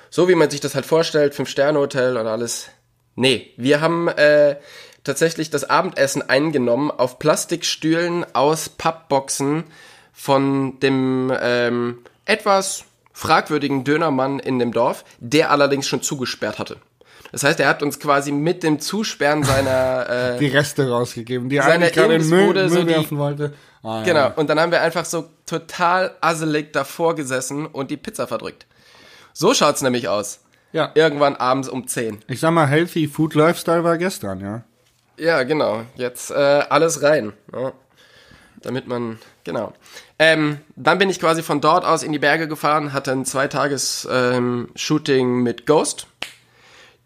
So 0.10 0.28
wie 0.28 0.36
man 0.36 0.50
sich 0.50 0.60
das 0.60 0.76
halt 0.76 0.86
vorstellt, 0.86 1.36
Fünf-Sterne-Hotel 1.36 2.18
und 2.18 2.28
alles. 2.28 2.70
Nee, 3.16 3.52
wir 3.58 3.82
haben 3.82 4.08
äh, 4.08 4.56
tatsächlich 5.04 5.50
das 5.50 5.70
Abendessen 5.70 6.28
eingenommen 6.28 6.92
auf 6.92 7.20
Plastikstühlen 7.20 8.26
aus 8.34 8.70
Pappboxen 8.70 9.66
von 10.14 10.80
dem 10.80 11.32
ähm, 11.42 12.00
etwas 12.26 12.86
fragwürdigen 13.20 13.84
Dönermann 13.84 14.40
in 14.40 14.60
dem 14.60 14.72
Dorf, 14.72 15.04
der 15.20 15.52
allerdings 15.52 15.88
schon 15.88 16.02
zugesperrt 16.02 16.58
hatte. 16.58 16.78
Das 17.34 17.44
heißt, 17.44 17.60
er 17.60 17.68
hat 17.68 17.84
uns 17.84 18.00
quasi 18.00 18.32
mit 18.32 18.64
dem 18.64 18.80
Zusperren 18.80 19.44
seiner 19.44 20.10
äh, 20.36 20.40
die 20.40 20.48
Reste 20.48 20.90
rausgegeben, 20.90 21.50
die 21.50 21.60
eigentlich 21.60 21.92
gerade 21.92 22.16
in 22.16 22.30
Müll, 22.30 22.54
Müll 22.54 22.70
so 22.70 22.88
werfen 22.88 23.08
die, 23.10 23.18
wollte. 23.18 23.54
Ah, 23.84 24.04
genau. 24.04 24.20
Ja. 24.20 24.34
Und 24.36 24.50
dann 24.50 24.58
haben 24.58 24.72
wir 24.72 24.82
einfach 24.82 25.04
so 25.04 25.26
total 25.46 26.16
asselig 26.22 26.72
davor 26.72 27.14
gesessen 27.16 27.66
und 27.66 27.92
die 27.92 27.98
Pizza 27.98 28.26
verdrückt. 28.26 28.66
So 29.34 29.54
schaut's 29.54 29.82
nämlich 29.82 30.08
aus. 30.08 30.40
Ja. 30.72 30.92
Irgendwann 30.96 31.36
abends 31.36 31.68
um 31.68 31.88
10. 31.88 32.20
Ich 32.28 32.40
sag 32.40 32.52
mal, 32.52 32.68
Healthy 32.68 33.10
Food 33.10 33.36
Lifestyle 33.36 33.84
war 33.84 33.98
gestern, 33.98 34.40
ja. 34.40 34.64
Ja, 35.18 35.44
genau. 35.44 35.82
Jetzt 35.96 36.32
äh, 36.32 36.64
alles 36.70 37.04
rein. 37.04 37.34
Ja. 37.54 37.74
Damit 38.62 38.88
man, 38.88 39.20
genau. 39.44 39.74
Ähm, 40.22 40.60
dann 40.76 40.98
bin 40.98 41.10
ich 41.10 41.20
quasi 41.20 41.42
von 41.42 41.62
dort 41.62 41.86
aus 41.86 42.04
in 42.04 42.12
die 42.12 42.20
Berge 42.20 42.50
gefahren, 42.50 42.92
hatte 42.92 43.14
ein 43.14 43.24
zweitages 43.24 44.08
ähm, 44.12 44.70
mit 45.42 45.66
Ghost. 45.66 46.08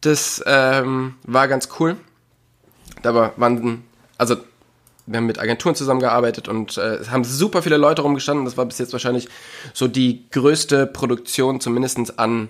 Das 0.02 0.44
ähm, 0.48 1.16
war 1.24 1.48
ganz 1.48 1.70
cool. 1.80 1.96
Da 3.04 3.14
waren, 3.14 3.84
also 4.18 4.38
wir 5.06 5.18
haben 5.18 5.28
mit 5.28 5.40
Agenturen 5.40 5.76
zusammengearbeitet 5.76 6.48
und 6.48 6.78
äh, 6.78 6.96
es 6.96 7.12
haben 7.12 7.24
super 7.24 7.62
viele 7.62 7.78
Leute 7.78 8.02
rumgestanden. 8.02 8.46
Das 8.46 8.58
war 8.58 8.66
bis 8.66 8.80
jetzt 8.80 8.94
wahrscheinlich 8.94 9.30
so 9.74 9.88
die 9.88 10.30
größte 10.32 10.88
Produktion, 10.88 11.62
zumindest 11.62 12.18
an, 12.18 12.50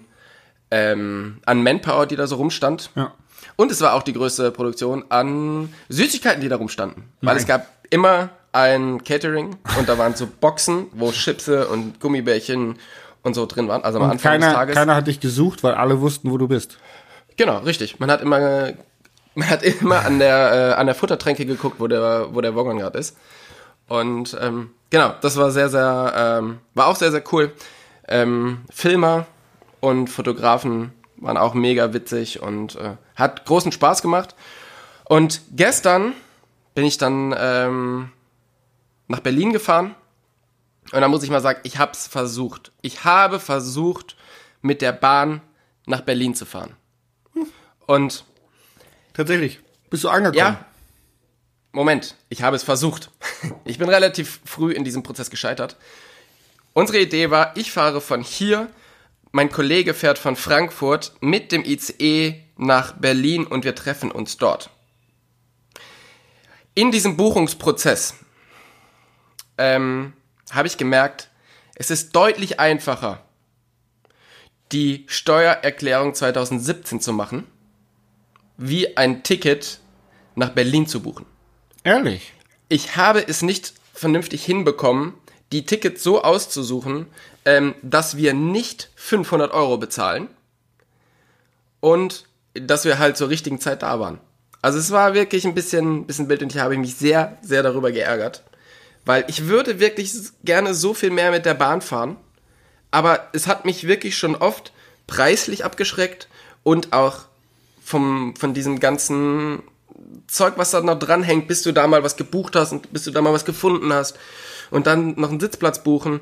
ähm, 0.71 1.39
an 1.45 1.61
Manpower, 1.61 2.05
die 2.05 2.15
da 2.15 2.25
so 2.25 2.37
rumstand. 2.37 2.91
Ja. 2.95 3.13
Und 3.55 3.71
es 3.71 3.81
war 3.81 3.93
auch 3.93 4.03
die 4.03 4.13
größte 4.13 4.51
Produktion 4.51 5.03
an 5.09 5.73
Süßigkeiten, 5.89 6.41
die 6.41 6.49
da 6.49 6.55
rumstanden. 6.55 7.03
Weil 7.21 7.35
Nein. 7.35 7.41
es 7.41 7.47
gab 7.47 7.67
immer 7.89 8.29
ein 8.53 9.03
Catering 9.03 9.57
und 9.77 9.89
da 9.89 9.97
waren 9.97 10.15
so 10.15 10.27
Boxen, 10.27 10.85
wo 10.93 11.11
Chipse 11.11 11.67
und 11.67 11.99
Gummibärchen 11.99 12.77
und 13.23 13.33
so 13.33 13.45
drin 13.45 13.67
waren. 13.67 13.83
Also 13.83 13.97
am 13.97 14.05
und 14.05 14.11
Anfang 14.11 14.33
keiner, 14.33 14.45
des 14.47 14.55
Tages. 14.55 14.75
Keiner 14.75 14.95
hat 14.95 15.07
dich 15.07 15.19
gesucht, 15.19 15.63
weil 15.63 15.73
alle 15.73 15.99
wussten, 15.99 16.31
wo 16.31 16.37
du 16.37 16.47
bist. 16.47 16.77
Genau, 17.35 17.57
richtig. 17.59 17.99
Man 17.99 18.11
hat 18.11 18.21
immer, 18.21 18.73
man 19.35 19.49
hat 19.49 19.63
immer 19.63 20.05
an 20.05 20.19
der, 20.19 20.71
äh, 20.71 20.79
an 20.79 20.85
der 20.85 20.95
Futtertränke 20.95 21.45
geguckt, 21.45 21.79
wo 21.79 21.87
der, 21.87 22.33
wo 22.33 22.41
der 22.41 22.55
Woggon 22.55 22.77
gerade 22.77 22.99
ist. 22.99 23.17
Und 23.87 24.37
ähm, 24.39 24.71
genau, 24.91 25.13
das 25.21 25.35
war 25.35 25.51
sehr, 25.51 25.69
sehr, 25.69 26.13
ähm, 26.15 26.59
war 26.75 26.87
auch 26.87 26.95
sehr, 26.95 27.11
sehr 27.11 27.23
cool. 27.31 27.51
Ähm, 28.07 28.61
Filmer 28.71 29.25
und 29.79 30.07
Fotografen 30.07 30.93
waren 31.17 31.37
auch 31.37 31.53
mega 31.53 31.93
witzig 31.93 32.41
und 32.41 32.75
äh, 32.75 32.97
hat 33.15 33.45
großen 33.45 33.71
Spaß 33.71 34.01
gemacht. 34.01 34.35
Und 35.05 35.41
gestern 35.55 36.13
bin 36.75 36.85
ich 36.85 36.97
dann 36.97 37.35
ähm, 37.37 38.11
nach 39.13 39.19
Berlin 39.19 39.53
gefahren. 39.53 39.93
Und 40.91 41.01
da 41.01 41.07
muss 41.07 41.21
ich 41.21 41.29
mal 41.29 41.39
sagen, 41.39 41.59
ich 41.61 41.77
habe 41.77 41.91
es 41.91 42.07
versucht. 42.07 42.71
Ich 42.81 43.03
habe 43.03 43.39
versucht, 43.39 44.17
mit 44.63 44.81
der 44.81 44.91
Bahn 44.91 45.41
nach 45.85 46.01
Berlin 46.01 46.33
zu 46.33 46.47
fahren. 46.47 46.75
Und 47.85 48.25
tatsächlich, 49.13 49.59
bist 49.91 50.03
du 50.03 50.09
angekommen? 50.09 50.39
Ja. 50.39 50.65
Moment, 51.73 52.15
ich 52.29 52.41
habe 52.41 52.55
es 52.55 52.63
versucht. 52.63 53.11
Ich 53.65 53.77
bin 53.77 53.89
relativ 53.89 54.39
früh 54.45 54.71
in 54.71 54.83
diesem 54.83 55.03
Prozess 55.03 55.29
gescheitert. 55.29 55.77
Unsere 56.73 56.99
Idee 56.99 57.29
war, 57.29 57.55
ich 57.55 57.71
fahre 57.71 58.01
von 58.01 58.21
hier, 58.21 58.69
mein 59.31 59.51
Kollege 59.51 59.93
fährt 59.93 60.17
von 60.17 60.35
Frankfurt 60.35 61.13
mit 61.21 61.51
dem 61.51 61.63
ICE 61.63 62.41
nach 62.57 62.93
Berlin 62.93 63.45
und 63.45 63.63
wir 63.63 63.75
treffen 63.75 64.11
uns 64.11 64.37
dort. 64.37 64.69
In 66.73 66.91
diesem 66.91 67.15
Buchungsprozess 67.15 68.15
ähm, 69.57 70.13
habe 70.51 70.67
ich 70.67 70.77
gemerkt, 70.77 71.29
es 71.75 71.91
ist 71.91 72.15
deutlich 72.15 72.59
einfacher, 72.59 73.23
die 74.71 75.05
Steuererklärung 75.07 76.13
2017 76.13 76.99
zu 76.99 77.13
machen, 77.13 77.45
wie 78.57 78.97
ein 78.97 79.23
Ticket 79.23 79.79
nach 80.35 80.49
Berlin 80.49 80.87
zu 80.87 81.01
buchen. 81.01 81.25
Ehrlich? 81.83 82.33
Ich 82.69 82.95
habe 82.95 83.27
es 83.27 83.41
nicht 83.41 83.73
vernünftig 83.93 84.43
hinbekommen, 84.45 85.13
die 85.51 85.65
Tickets 85.65 86.03
so 86.03 86.23
auszusuchen, 86.23 87.07
ähm, 87.45 87.75
dass 87.81 88.17
wir 88.17 88.33
nicht 88.33 88.89
500 88.95 89.51
Euro 89.51 89.77
bezahlen 89.77 90.27
und 91.79 92.25
dass 92.53 92.85
wir 92.85 92.99
halt 92.99 93.17
zur 93.17 93.29
richtigen 93.29 93.59
Zeit 93.59 93.83
da 93.83 93.99
waren. 93.99 94.19
Also 94.61 94.79
es 94.79 94.91
war 94.91 95.13
wirklich 95.13 95.45
ein 95.45 95.53
bisschen, 95.53 96.07
bisschen 96.07 96.27
Bild 96.27 96.41
und 96.41 96.53
ich 96.55 96.61
habe 96.61 96.77
mich 96.77 96.95
sehr, 96.95 97.37
sehr 97.41 97.63
darüber 97.63 97.91
geärgert. 97.91 98.43
Weil 99.05 99.25
ich 99.27 99.47
würde 99.47 99.79
wirklich 99.79 100.13
gerne 100.43 100.73
so 100.73 100.93
viel 100.93 101.09
mehr 101.09 101.31
mit 101.31 101.45
der 101.45 101.53
Bahn 101.53 101.81
fahren. 101.81 102.15
Aber 102.91 103.27
es 103.33 103.47
hat 103.47 103.65
mich 103.65 103.87
wirklich 103.87 104.17
schon 104.17 104.35
oft 104.35 104.71
preislich 105.07 105.65
abgeschreckt 105.65 106.27
und 106.63 106.93
auch 106.93 107.25
vom, 107.83 108.35
von 108.35 108.53
diesem 108.53 108.79
ganzen 108.79 109.63
Zeug, 110.27 110.53
was 110.57 110.71
da 110.71 110.81
noch 110.81 110.99
dranhängt, 110.99 111.47
bis 111.47 111.63
du 111.63 111.71
da 111.71 111.87
mal 111.87 112.03
was 112.03 112.15
gebucht 112.15 112.55
hast 112.55 112.71
und 112.71 112.93
bis 112.93 113.03
du 113.03 113.11
da 113.11 113.21
mal 113.21 113.33
was 113.33 113.45
gefunden 113.45 113.91
hast 113.91 114.17
und 114.71 114.87
dann 114.87 115.19
noch 115.19 115.29
einen 115.29 115.39
Sitzplatz 115.39 115.83
buchen. 115.83 116.21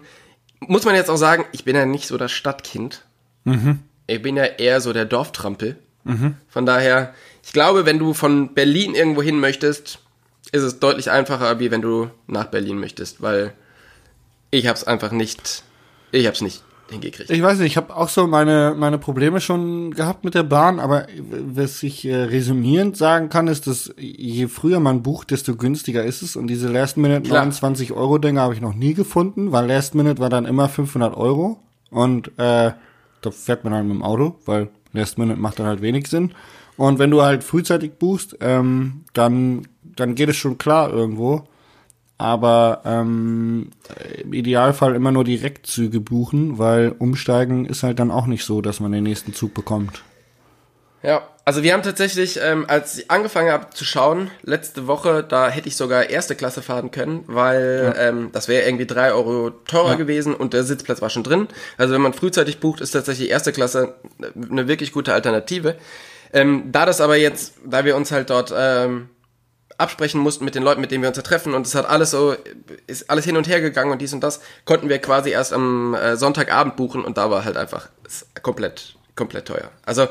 Muss 0.60 0.86
man 0.86 0.96
jetzt 0.96 1.10
auch 1.10 1.18
sagen, 1.18 1.46
ich 1.52 1.64
bin 1.64 1.76
ja 1.76 1.86
nicht 1.86 2.08
so 2.08 2.18
das 2.18 2.32
Stadtkind. 2.32 3.06
Mhm. 3.44 3.80
Ich 4.08 4.22
bin 4.22 4.38
ja 4.38 4.46
eher 4.46 4.82
so 4.82 4.94
der 4.94 5.06
Dorftrampel. 5.06 5.78
Mhm. 6.04 6.36
Von 6.50 6.66
daher, 6.66 7.14
ich 7.44 7.54
glaube, 7.54 7.86
wenn 7.86 8.00
du 8.00 8.14
von 8.14 8.54
Berlin 8.54 8.96
irgendwo 8.96 9.22
hin 9.22 9.40
möchtest, 9.40 10.00
ist 10.52 10.64
es 10.64 10.80
deutlich 10.80 11.12
einfacher, 11.12 11.60
wie 11.60 11.72
wenn 11.72 11.82
du 11.82 12.10
nach 12.28 12.46
Berlin 12.46 12.80
möchtest, 12.80 13.22
weil 13.22 13.54
ich 14.50 14.68
hab's 14.68 14.84
einfach 14.84 15.12
nicht, 15.12 15.64
ich 16.12 16.28
hab's 16.28 16.42
nicht 16.42 16.64
hingekriegt. 16.92 17.30
Ich 17.30 17.42
weiß 17.42 17.60
nicht, 17.60 17.72
ich 17.72 17.78
habe 17.78 17.96
auch 17.96 18.10
so 18.10 18.28
meine, 18.28 18.76
meine 18.78 18.98
Probleme 18.98 19.40
schon 19.40 19.92
gehabt 19.92 20.26
mit 20.26 20.36
der 20.36 20.44
Bahn, 20.44 20.80
aber 20.80 21.08
was 21.18 21.82
ich 21.84 22.06
äh, 22.06 22.16
resümierend 22.16 22.98
sagen 22.98 23.30
kann, 23.30 23.48
ist, 23.48 23.66
dass 23.68 23.94
je 23.98 24.48
früher 24.48 24.80
man 24.80 25.02
bucht, 25.02 25.32
desto 25.32 25.56
günstiger 25.56 26.04
ist 26.04 26.22
es. 26.22 26.36
Und 26.36 26.48
diese 26.48 26.68
Last 26.68 26.98
Minute 26.98 27.30
29 27.30 27.94
Euro 27.94 28.18
Dinger 28.18 28.42
habe 28.42 28.54
ich 28.54 28.62
noch 28.62 28.76
nie 28.76 28.94
gefunden, 28.94 29.52
weil 29.52 29.68
Last 29.68 29.96
Minute 29.96 30.20
war 30.20 30.30
dann 30.30 30.46
immer 30.46 30.70
500 30.70 31.16
Euro. 31.16 31.60
Und 31.90 32.28
äh, 32.38 32.72
da 33.22 33.32
fährt 33.32 33.64
man 33.64 33.74
halt 33.74 33.86
mit 33.86 33.96
dem 33.96 34.04
Auto, 34.04 34.36
weil 34.46 34.70
Last 34.94 35.18
Minute 35.18 35.40
macht 35.40 35.60
dann 35.60 35.68
halt 35.68 35.82
wenig 35.82 36.08
Sinn. 36.08 36.34
Und 36.78 37.00
wenn 37.00 37.12
du 37.12 37.22
halt 37.22 37.44
frühzeitig 37.44 37.94
buchst, 38.00 38.38
ähm, 38.42 39.04
dann, 39.14 39.68
dann 39.96 40.16
geht 40.16 40.30
es 40.30 40.38
schon 40.38 40.58
klar 40.58 40.90
irgendwo 40.92 41.48
aber 42.22 42.84
ähm, 42.86 43.72
im 44.22 44.34
Idealfall 44.34 44.94
immer 44.94 45.12
nur 45.12 45.24
Direktzüge 45.24 46.00
buchen, 46.00 46.60
weil 46.60 46.94
umsteigen 47.00 47.66
ist 47.66 47.82
halt 47.82 47.98
dann 47.98 48.12
auch 48.12 48.28
nicht 48.28 48.46
so, 48.46 48.62
dass 48.62 48.80
man 48.80 48.92
den 48.92 49.04
nächsten 49.04 49.34
Zug 49.34 49.56
bekommt. 49.56 50.04
Ja, 51.02 51.24
also 51.46 51.64
wir 51.64 51.74
haben 51.74 51.82
tatsächlich, 51.82 52.40
ähm, 52.40 52.66
als 52.68 53.00
ich 53.00 53.10
angefangen 53.10 53.52
habe 53.52 53.72
zu 53.72 53.86
schauen, 53.86 54.30
letzte 54.44 54.86
Woche, 54.86 55.24
da 55.28 55.50
hätte 55.50 55.68
ich 55.68 55.76
sogar 55.76 56.12
erste 56.12 56.36
Klasse 56.36 56.62
fahren 56.62 56.92
können, 56.92 57.24
weil 57.26 57.92
ja. 57.96 58.10
ähm, 58.10 58.30
das 58.34 58.48
wäre 58.48 58.68
irgendwie 58.68 58.86
drei 58.86 59.14
Euro 59.14 59.50
teurer 59.50 59.94
ja. 59.94 59.96
gewesen 59.96 60.36
und 60.36 60.54
der 60.54 60.64
Sitzplatz 60.64 61.02
war 61.02 61.10
schon 61.10 61.24
drin. 61.24 61.48
Also 61.80 61.96
wenn 61.96 62.02
man 62.02 62.14
frühzeitig 62.14 62.60
bucht, 62.60 62.82
ist 62.82 62.92
tatsächlich 62.92 63.32
erste 63.32 63.52
Klasse 63.52 63.96
eine 64.52 64.68
wirklich 64.68 64.92
gute 64.92 65.16
Alternative. 65.16 65.76
Ähm, 66.34 66.66
da 66.72 66.86
das 66.86 67.02
aber 67.02 67.18
jetzt, 67.18 67.56
da 67.66 67.84
wir 67.84 67.96
uns 67.96 68.12
halt 68.12 68.30
dort 68.30 68.54
ähm, 68.56 69.10
absprechen 69.82 70.22
mussten 70.22 70.46
mit 70.46 70.56
den 70.56 70.64
Leuten, 70.64 70.80
mit 70.80 70.92
denen 70.92 71.04
wir 71.04 71.10
uns 71.10 71.22
treffen 71.22 71.54
und 71.54 71.66
es 71.66 71.76
hat 71.76 71.86
alles 71.86 72.12
so, 72.12 72.36
ist 72.88 73.10
alles 73.10 73.26
hin 73.26 73.36
und 73.36 73.48
her 73.48 73.60
gegangen 73.60 73.92
und 73.92 74.02
dies 74.02 74.14
und 74.14 74.22
das, 74.22 74.42
konnten 74.66 74.90
wir 74.90 75.00
quasi 75.00 75.32
erst 75.32 75.52
am 75.52 75.94
äh, 75.94 76.16
Sonntagabend 76.16 76.76
buchen 76.76 77.04
und 77.04 77.18
da 77.18 77.30
war 77.30 77.44
halt 77.44 77.58
einfach 77.58 77.90
komplett, 78.42 78.96
komplett 79.16 79.48
teuer. 79.48 79.72
Also 79.86 80.08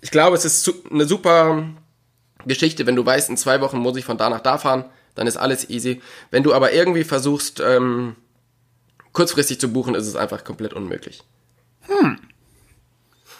ich 0.00 0.10
glaube, 0.10 0.36
es 0.36 0.44
ist 0.44 0.72
eine 0.90 1.04
super 1.04 1.64
Geschichte, 2.46 2.86
wenn 2.86 2.96
du 2.96 3.04
weißt, 3.04 3.28
in 3.28 3.36
zwei 3.36 3.60
Wochen 3.60 3.78
muss 3.78 3.96
ich 3.96 4.04
von 4.04 4.18
da 4.18 4.30
nach 4.30 4.40
da 4.40 4.58
fahren, 4.58 4.84
dann 5.14 5.26
ist 5.26 5.36
alles 5.36 5.68
easy. 5.68 6.00
Wenn 6.30 6.42
du 6.42 6.54
aber 6.54 6.72
irgendwie 6.72 7.04
versuchst, 7.04 7.60
ähm, 7.60 8.16
kurzfristig 9.12 9.60
zu 9.60 9.72
buchen, 9.72 9.94
ist 9.94 10.06
es 10.06 10.16
einfach 10.16 10.44
komplett 10.44 10.72
unmöglich. 10.72 11.22
Hm. 11.82 12.18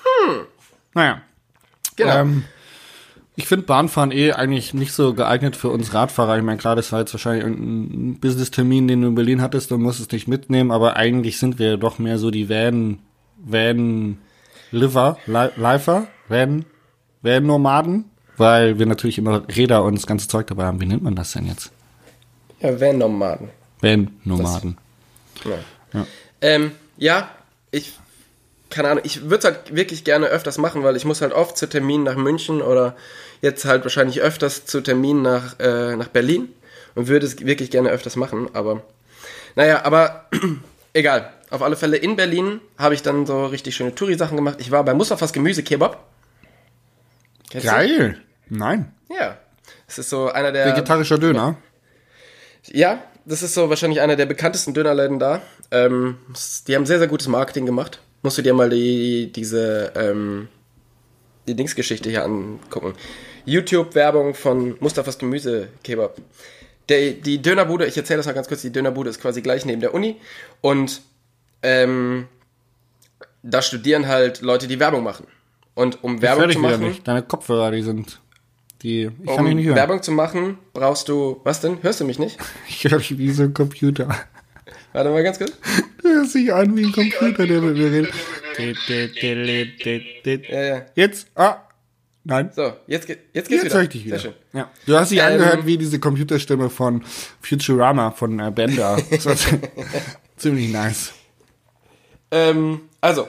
Hm. 0.04 0.46
Naja. 0.94 1.22
Genau. 1.96 2.16
Ähm, 2.16 2.44
ich 3.40 3.48
finde 3.48 3.64
Bahnfahren 3.64 4.12
eh 4.12 4.32
eigentlich 4.32 4.74
nicht 4.74 4.92
so 4.92 5.14
geeignet 5.14 5.56
für 5.56 5.70
uns 5.70 5.94
Radfahrer. 5.94 6.36
Ich 6.36 6.44
meine, 6.44 6.58
klar, 6.58 6.76
das 6.76 6.92
war 6.92 7.00
jetzt 7.00 7.14
wahrscheinlich 7.14 7.44
irgendein 7.44 8.20
Business-Termin, 8.20 8.86
den 8.86 9.00
du 9.00 9.08
in 9.08 9.14
Berlin 9.14 9.40
hattest, 9.40 9.70
du 9.70 9.88
es 9.88 10.10
nicht 10.12 10.28
mitnehmen, 10.28 10.70
aber 10.70 10.96
eigentlich 10.96 11.38
sind 11.38 11.58
wir 11.58 11.78
doch 11.78 11.98
mehr 11.98 12.18
so 12.18 12.30
die 12.30 12.50
Van, 12.50 12.98
Van 13.38 14.18
Liver, 14.72 15.16
Lifer, 15.26 16.06
Van, 16.28 16.66
Van 17.22 17.46
Nomaden, 17.46 18.04
weil 18.36 18.78
wir 18.78 18.84
natürlich 18.84 19.16
immer 19.16 19.42
Räder 19.48 19.84
und 19.84 19.94
das 19.94 20.06
ganze 20.06 20.28
Zeug 20.28 20.46
dabei 20.48 20.66
haben. 20.66 20.80
Wie 20.82 20.86
nennt 20.86 21.02
man 21.02 21.16
das 21.16 21.32
denn 21.32 21.46
jetzt? 21.46 21.72
Ja, 22.60 22.78
Van 22.78 22.98
Nomaden. 22.98 23.48
Van 23.80 24.10
Nomaden. 24.24 24.76
Das, 25.36 25.52
ja. 25.52 25.98
Ja. 25.98 26.06
Ähm, 26.42 26.72
ja, 26.98 27.30
ich 27.70 27.94
keine 28.70 28.88
Ahnung, 28.88 29.04
ich 29.04 29.22
würde 29.22 29.38
es 29.38 29.44
halt 29.44 29.74
wirklich 29.74 30.04
gerne 30.04 30.26
öfters 30.26 30.56
machen, 30.56 30.82
weil 30.84 30.96
ich 30.96 31.04
muss 31.04 31.20
halt 31.20 31.32
oft 31.32 31.56
zu 31.58 31.68
Terminen 31.68 32.04
nach 32.04 32.16
München 32.16 32.62
oder 32.62 32.96
jetzt 33.42 33.64
halt 33.64 33.84
wahrscheinlich 33.84 34.20
öfters 34.20 34.64
zu 34.64 34.80
Terminen 34.80 35.22
nach, 35.22 35.58
äh, 35.58 35.96
nach 35.96 36.08
Berlin 36.08 36.48
und 36.94 37.08
würde 37.08 37.26
es 37.26 37.44
wirklich 37.44 37.70
gerne 37.70 37.90
öfters 37.90 38.16
machen, 38.16 38.48
aber 38.54 38.82
naja, 39.56 39.84
aber 39.84 40.26
egal. 40.92 41.32
Auf 41.50 41.62
alle 41.62 41.74
Fälle 41.74 41.96
in 41.96 42.14
Berlin 42.14 42.60
habe 42.78 42.94
ich 42.94 43.02
dann 43.02 43.26
so 43.26 43.46
richtig 43.46 43.74
schöne 43.74 43.92
Touri-Sachen 43.92 44.36
gemacht. 44.36 44.58
Ich 44.60 44.70
war 44.70 44.84
bei 44.84 44.94
Mustafas 44.94 45.32
Gemüse-Kebab. 45.32 46.06
Geil. 47.60 48.22
Du? 48.48 48.56
Nein. 48.56 48.94
Ja. 49.08 49.36
Das 49.88 49.98
ist 49.98 50.10
so 50.10 50.30
einer 50.30 50.52
der. 50.52 50.66
Vegetarischer 50.66 51.18
Döner. 51.18 51.56
Ja, 52.66 53.02
das 53.24 53.42
ist 53.42 53.54
so 53.54 53.68
wahrscheinlich 53.68 54.00
einer 54.00 54.14
der 54.14 54.26
bekanntesten 54.26 54.74
Dönerläden 54.74 55.18
da. 55.18 55.42
Ähm, 55.72 56.18
die 56.68 56.76
haben 56.76 56.86
sehr, 56.86 57.00
sehr 57.00 57.08
gutes 57.08 57.26
Marketing 57.26 57.66
gemacht 57.66 58.00
musst 58.22 58.38
du 58.38 58.42
dir 58.42 58.54
mal 58.54 58.70
die, 58.70 59.32
diese, 59.32 59.92
ähm, 59.96 60.48
die 61.46 61.54
Dingsgeschichte 61.54 62.10
hier 62.10 62.24
angucken. 62.24 62.94
YouTube-Werbung 63.44 64.34
von 64.34 64.76
Mustafas 64.80 65.18
Gemüse-Kebab. 65.18 66.16
Der, 66.88 67.12
die 67.12 67.40
Dönerbude, 67.40 67.86
ich 67.86 67.96
erzähle 67.96 68.18
das 68.18 68.26
mal 68.26 68.32
ganz 68.32 68.48
kurz, 68.48 68.62
die 68.62 68.72
Dönerbude 68.72 69.10
ist 69.10 69.20
quasi 69.20 69.42
gleich 69.42 69.64
neben 69.64 69.80
der 69.80 69.94
Uni 69.94 70.16
und 70.60 71.02
ähm, 71.62 72.26
da 73.42 73.62
studieren 73.62 74.08
halt 74.08 74.42
Leute, 74.42 74.66
die 74.66 74.80
Werbung 74.80 75.02
machen. 75.02 75.26
Und 75.74 76.02
um 76.02 76.20
Werbung 76.20 76.50
zu 76.50 76.58
machen. 76.58 76.88
Nicht. 76.88 77.08
Deine 77.08 77.22
Kopfhörer, 77.22 77.70
die 77.70 77.82
sind. 77.82 78.20
Die, 78.82 79.02
ich 79.04 79.28
um 79.28 79.36
kann 79.36 79.44
mich 79.44 79.54
nicht 79.54 79.66
hören. 79.66 79.76
Werbung 79.76 80.02
zu 80.02 80.12
machen, 80.12 80.58
brauchst 80.72 81.08
du. 81.08 81.40
Was 81.44 81.60
denn? 81.60 81.82
Hörst 81.82 82.00
du 82.00 82.04
mich 82.04 82.18
nicht? 82.18 82.38
Ich 82.68 82.84
höre 82.84 82.98
dich 82.98 83.16
wie 83.16 83.30
so 83.30 83.44
ein 83.44 83.54
Computer. 83.54 84.08
Warte 84.92 85.10
mal 85.10 85.22
ganz 85.22 85.38
kurz. 85.38 85.52
Hört 86.20 86.30
sich 86.30 86.52
an 86.52 86.76
wie 86.76 86.84
ein 86.84 86.92
Computer, 86.92 87.46
der 87.46 87.62
mit 87.62 87.78
mir 87.78 87.90
redet. 87.90 88.12
Ja, 90.50 90.62
ja. 90.62 90.82
Jetzt, 90.94 91.28
ah, 91.34 91.62
nein. 92.24 92.50
So, 92.54 92.74
jetzt, 92.86 93.08
jetzt 93.08 93.48
geht's 93.48 93.48
jetzt 93.48 93.64
wieder. 93.64 93.82
Ich 93.82 93.88
dich 93.88 94.04
wieder. 94.04 94.34
Ja. 94.52 94.70
Du 94.84 94.96
hast 94.98 95.10
dich 95.10 95.18
ähm, 95.18 95.24
angehört 95.24 95.64
wie 95.64 95.78
diese 95.78 95.98
Computerstimme 95.98 96.68
von 96.68 97.02
Futurama, 97.40 98.10
von 98.10 98.38
äh, 98.38 98.50
Bender. 98.50 98.98
ziemlich 100.36 100.70
nice. 100.70 101.12
Ähm, 102.30 102.82
also, 103.00 103.26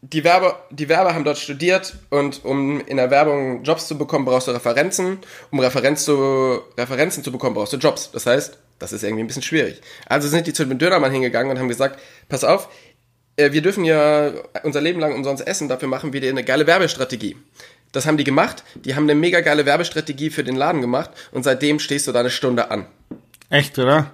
die 0.00 0.24
Werber, 0.24 0.64
die 0.70 0.88
Werber 0.88 1.14
haben 1.14 1.24
dort 1.24 1.36
studiert 1.36 1.94
und 2.08 2.42
um 2.42 2.80
in 2.86 2.96
der 2.96 3.10
Werbung 3.10 3.64
Jobs 3.64 3.86
zu 3.86 3.98
bekommen, 3.98 4.24
brauchst 4.24 4.48
du 4.48 4.52
Referenzen. 4.52 5.18
Um 5.50 5.60
Referenz 5.60 6.06
zu, 6.06 6.62
Referenzen 6.78 7.22
zu 7.22 7.30
bekommen, 7.30 7.54
brauchst 7.54 7.74
du 7.74 7.76
Jobs. 7.76 8.10
Das 8.12 8.24
heißt, 8.24 8.58
das 8.82 8.92
ist 8.92 9.04
irgendwie 9.04 9.22
ein 9.22 9.26
bisschen 9.28 9.42
schwierig. 9.42 9.80
Also 10.06 10.28
sind 10.28 10.46
die 10.46 10.52
zu 10.52 10.64
dem 10.64 10.78
Dönermann 10.78 11.12
hingegangen 11.12 11.52
und 11.52 11.58
haben 11.58 11.68
gesagt, 11.68 12.00
pass 12.28 12.42
auf, 12.42 12.68
äh, 13.36 13.52
wir 13.52 13.62
dürfen 13.62 13.84
ja 13.84 14.32
unser 14.64 14.80
Leben 14.80 15.00
lang 15.00 15.14
umsonst 15.14 15.46
essen, 15.46 15.68
dafür 15.68 15.88
machen 15.88 16.12
wir 16.12 16.20
dir 16.20 16.30
eine 16.30 16.44
geile 16.44 16.66
Werbestrategie. 16.66 17.36
Das 17.92 18.06
haben 18.06 18.16
die 18.16 18.24
gemacht, 18.24 18.64
die 18.74 18.94
haben 18.96 19.04
eine 19.04 19.14
mega 19.14 19.40
geile 19.40 19.66
Werbestrategie 19.66 20.30
für 20.30 20.42
den 20.42 20.56
Laden 20.56 20.80
gemacht 20.80 21.10
und 21.30 21.44
seitdem 21.44 21.78
stehst 21.78 22.08
du 22.08 22.12
da 22.12 22.20
eine 22.20 22.30
Stunde 22.30 22.70
an. 22.70 22.86
Echt, 23.50 23.78
oder? 23.78 24.10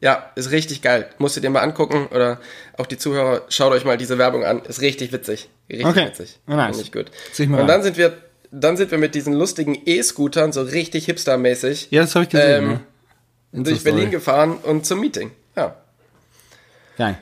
Ja, 0.00 0.30
ist 0.36 0.50
richtig 0.50 0.82
geil. 0.82 1.08
Musst 1.18 1.36
du 1.36 1.40
dir 1.40 1.50
mal 1.50 1.60
angucken 1.60 2.06
oder 2.08 2.38
auch 2.76 2.86
die 2.86 2.98
Zuhörer, 2.98 3.42
schaut 3.48 3.72
euch 3.72 3.84
mal 3.84 3.96
diese 3.96 4.18
Werbung 4.18 4.44
an. 4.44 4.60
Ist 4.66 4.82
richtig 4.82 5.12
witzig. 5.12 5.48
Richtig 5.70 5.86
okay. 5.86 6.06
witzig. 6.06 6.38
Nice. 6.46 6.76
Finde 6.76 6.82
ich 6.82 6.92
gut. 6.92 7.58
Und 7.58 7.66
dann 7.66 7.82
sind 7.82 7.96
wir, 7.96 8.16
dann 8.50 8.76
sind 8.76 8.90
wir 8.90 8.98
mit 8.98 9.14
diesen 9.14 9.32
lustigen 9.32 9.80
E-Scootern 9.86 10.52
so 10.52 10.62
richtig 10.62 11.06
hipstermäßig. 11.06 11.88
Ja, 11.90 12.02
das 12.02 12.14
habe 12.14 12.24
ich 12.24 12.30
gesehen. 12.30 12.64
Ähm, 12.64 12.68
ne? 12.68 12.80
Durch 13.54 13.84
Berlin 13.84 14.10
gefahren 14.10 14.56
und 14.62 14.84
zum 14.84 15.00
Meeting. 15.00 15.30
Ja. 15.56 15.76
Geil. 16.98 17.18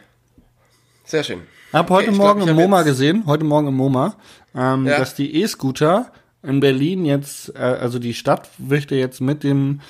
Sehr 1.05 1.23
schön. 1.23 1.43
Ich 1.69 1.75
habe 1.75 1.93
heute 1.93 2.09
okay, 2.09 2.19
Morgen 2.19 2.41
glaub, 2.41 2.51
im 2.51 2.57
MoMA 2.57 2.83
gesehen, 2.83 3.25
heute 3.27 3.45
Morgen 3.45 3.69
im 3.69 3.75
MoMA, 3.75 4.17
ähm, 4.55 4.87
ja. 4.87 4.99
dass 4.99 5.15
die 5.15 5.43
E-Scooter 5.43 6.11
in 6.43 6.61
Berlin 6.61 7.05
jetzt, 7.05 7.55
äh, 7.55 7.59
also 7.59 7.99
die 7.99 8.15
Stadt 8.15 8.49
möchte 8.59 8.95
jetzt 8.95 9.21
mit 9.21 9.43
dem 9.43 9.81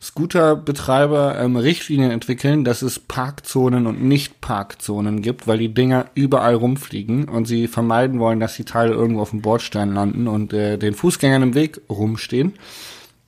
Scooterbetreiber 0.00 1.38
ähm, 1.40 1.56
Richtlinien 1.56 2.12
entwickeln, 2.12 2.64
dass 2.64 2.82
es 2.82 3.00
Parkzonen 3.00 3.86
und 3.86 4.02
Nicht-Parkzonen 4.02 5.22
gibt, 5.22 5.48
weil 5.48 5.58
die 5.58 5.74
Dinger 5.74 6.06
überall 6.14 6.54
rumfliegen 6.54 7.28
und 7.28 7.46
sie 7.46 7.66
vermeiden 7.66 8.20
wollen, 8.20 8.38
dass 8.38 8.54
die 8.54 8.64
Teile 8.64 8.92
irgendwo 8.92 9.22
auf 9.22 9.30
dem 9.30 9.42
Bordstein 9.42 9.92
landen 9.92 10.28
und 10.28 10.52
äh, 10.52 10.78
den 10.78 10.94
Fußgängern 10.94 11.42
im 11.42 11.54
Weg 11.54 11.80
rumstehen. 11.90 12.54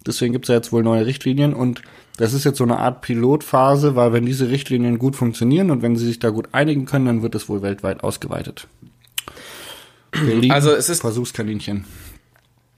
Deswegen 0.06 0.32
gibt 0.32 0.46
es 0.46 0.48
ja 0.48 0.54
jetzt 0.56 0.72
wohl 0.72 0.82
neue 0.82 1.06
Richtlinien 1.06 1.54
und 1.54 1.82
das 2.16 2.32
ist 2.32 2.44
jetzt 2.44 2.58
so 2.58 2.64
eine 2.64 2.78
Art 2.78 3.00
Pilotphase, 3.02 3.96
weil 3.96 4.12
wenn 4.12 4.26
diese 4.26 4.50
Richtlinien 4.50 4.98
gut 4.98 5.16
funktionieren 5.16 5.70
und 5.70 5.82
wenn 5.82 5.96
sie 5.96 6.06
sich 6.06 6.18
da 6.18 6.30
gut 6.30 6.48
einigen 6.52 6.84
können, 6.84 7.06
dann 7.06 7.22
wird 7.22 7.34
es 7.34 7.48
wohl 7.48 7.62
weltweit 7.62 8.02
ausgeweitet. 8.04 8.66
Berlin, 10.10 10.52
also 10.52 10.70
es 10.72 10.88
ist 10.88 11.00
Versuchskaninchen. 11.00 11.84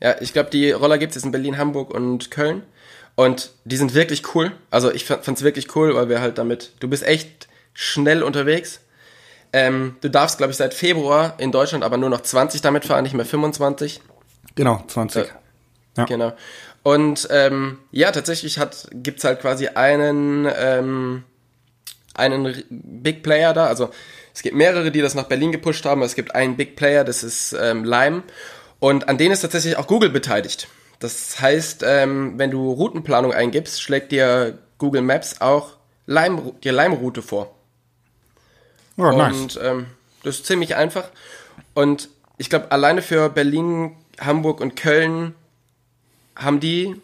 Ja, 0.01 0.17
ich 0.21 0.33
glaube, 0.33 0.51
die 0.51 0.71
Roller 0.73 0.99
gibt 0.99 1.11
es 1.11 1.17
jetzt 1.17 1.25
in 1.25 1.33
Berlin, 1.33 1.59
Hamburg 1.59 1.93
und 1.93 2.31
Köln. 2.31 2.63
Und 3.15 3.53
die 3.65 3.77
sind 3.77 3.95
wirklich 3.95 4.35
cool. 4.35 4.53
Also 4.71 4.91
ich 4.93 5.05
fand 5.05 5.29
es 5.29 5.43
wirklich 5.43 5.77
cool, 5.77 5.95
weil 5.95 6.09
wir 6.09 6.21
halt 6.21 6.39
damit, 6.39 6.73
du 6.81 6.89
bist 6.89 7.05
echt 7.05 7.49
schnell 7.75 8.23
unterwegs. 8.23 8.81
Ähm, 9.53 9.97
du 10.01 10.09
darfst, 10.09 10.39
glaube 10.39 10.53
ich, 10.53 10.57
seit 10.57 10.73
Februar 10.73 11.35
in 11.39 11.53
Deutschland 11.53 11.85
aber 11.85 11.99
nur 11.99 12.09
noch 12.09 12.23
20 12.23 12.63
damit 12.63 12.87
fahren, 12.87 13.03
nicht 13.03 13.15
mehr 13.15 13.27
25. 13.27 14.01
Genau, 14.55 14.83
20. 14.87 15.23
Äh, 15.23 15.27
ja. 15.99 16.05
Genau. 16.07 16.33
Und 16.83 17.29
ähm, 17.31 17.79
ja, 17.91 18.11
tatsächlich 18.11 18.59
hat 18.59 18.89
gibt's 18.93 19.25
halt 19.25 19.41
quasi 19.41 19.69
einen 19.69 20.49
ähm, 20.57 21.25
einen 22.15 22.65
Big 22.71 23.23
Player 23.23 23.53
da. 23.53 23.67
Also 23.67 23.91
es 24.35 24.43
gibt 24.43 24.57
mehrere, 24.57 24.91
die 24.91 25.01
das 25.01 25.15
nach 25.15 25.25
Berlin 25.25 25.53
gepusht 25.53 25.85
haben. 25.85 26.03
Es 26.03 26.15
gibt 26.15 26.35
einen 26.35 26.57
Big 26.57 26.77
Player, 26.77 27.05
das 27.05 27.23
ist 27.23 27.53
ähm, 27.59 27.85
Lime. 27.85 28.23
Und 28.81 29.09
an 29.09 29.19
denen 29.19 29.33
ist 29.33 29.43
tatsächlich 29.43 29.77
auch 29.77 29.87
Google 29.87 30.11
beteiligt. 30.11 30.69
Das 30.99 31.41
heißt, 31.41 31.85
ähm, 31.87 32.35
wenn 32.39 32.51
du 32.51 32.73
Routenplanung 32.73 33.33
eingibst, 33.33 33.81
schlägt 33.81 34.13
dir 34.13 34.59
Google 34.79 35.03
Maps 35.03 35.41
auch 35.41 35.77
Leim, 36.07 36.53
die 36.65 36.71
Leimroute 36.71 37.23
vor. 37.23 37.55
Oh, 38.97 39.11
nice. 39.11 39.37
Und 39.37 39.61
ähm, 39.63 39.87
das 40.23 40.37
ist 40.37 40.47
ziemlich 40.47 40.75
einfach. 40.77 41.09
Und 41.75 42.09
ich 42.39 42.51
glaube, 42.51 42.73
alleine 42.73 43.03
für 43.03 43.29
Berlin, 43.29 43.97
Hamburg 44.21 44.61
und 44.61 44.75
Köln 44.75 45.35
haben 46.43 46.61
die 46.61 46.95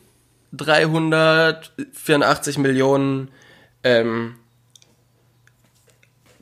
384 0.53 2.59
Millionen 2.59 3.31
ähm, 3.85 4.35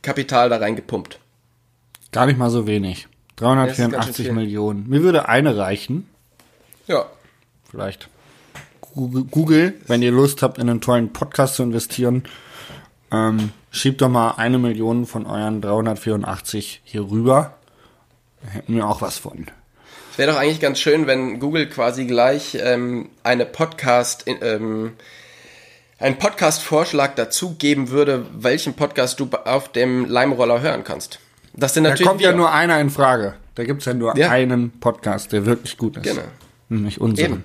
Kapital 0.03 0.49
da 0.49 0.57
reingepumpt. 0.59 1.21
Gar 2.12 2.26
nicht 2.26 2.38
mal 2.38 2.50
so 2.50 2.67
wenig. 2.67 3.09
Ja, 3.41 3.67
das 3.67 3.73
ist 3.73 3.79
ganz 3.79 3.93
384 3.93 4.17
schön 4.17 4.25
viel. 4.25 4.35
Millionen. 4.35 4.88
Mir 4.88 5.03
würde 5.03 5.29
eine 5.29 5.57
reichen. 5.57 6.09
Ja. 6.87 7.07
Vielleicht. 7.71 8.09
Google, 8.95 9.75
wenn 9.87 10.00
ihr 10.00 10.12
Lust 10.12 10.43
habt, 10.43 10.59
in 10.59 10.71
einen 10.71 10.81
tollen 10.81 11.12
Podcast 11.12 11.57
zu 11.57 11.62
investieren, 11.62 12.25
ähm, 13.12 13.50
schiebt 13.71 14.00
doch 14.00 14.09
mal 14.09 14.33
eine 14.37 14.59
Million 14.59 15.05
von 15.05 15.26
euren 15.26 15.61
384 15.61 16.81
hier 16.85 17.03
rüber. 17.03 17.59
Hätten 18.41 18.75
wir 18.75 18.88
auch 18.88 19.03
was 19.03 19.19
von. 19.19 19.47
Es 20.16 20.18
wäre 20.18 20.32
doch 20.32 20.38
eigentlich 20.40 20.61
ganz 20.61 20.78
schön, 20.78 21.06
wenn 21.06 21.40
Google 21.40 21.68
quasi 21.68 22.06
gleich 22.06 22.56
ähm, 22.58 23.11
eine 23.23 23.44
Podcast, 23.44 24.25
ähm, 24.26 24.92
einen 25.99 26.16
Podcast-Vorschlag 26.18 27.16
dazu 27.16 27.54
geben 27.56 27.90
würde, 27.90 28.25
welchen 28.32 28.73
Podcast 28.73 29.20
du 29.20 29.28
auf 29.44 29.70
dem 29.73 30.06
Leimroller 30.06 30.62
hören 30.62 30.85
kannst. 30.85 31.20
Das 31.52 31.75
sind 31.75 31.85
Da 31.85 31.90
natürlich 31.90 32.08
kommt 32.08 32.23
ja 32.23 32.32
nur 32.32 32.50
einer 32.50 32.80
in 32.80 32.88
Frage. 32.88 33.35
Da 33.56 33.64
gibt's 33.64 33.85
ja 33.85 33.92
nur 33.92 34.16
Ja. 34.16 34.30
einen 34.30 34.70
Podcast, 34.80 35.32
der 35.32 35.44
wirklich 35.44 35.76
gut 35.76 35.99
ist. 35.99 36.04
Genau. 36.04 36.23
Nämlich 36.70 36.99
unseren. 36.99 37.44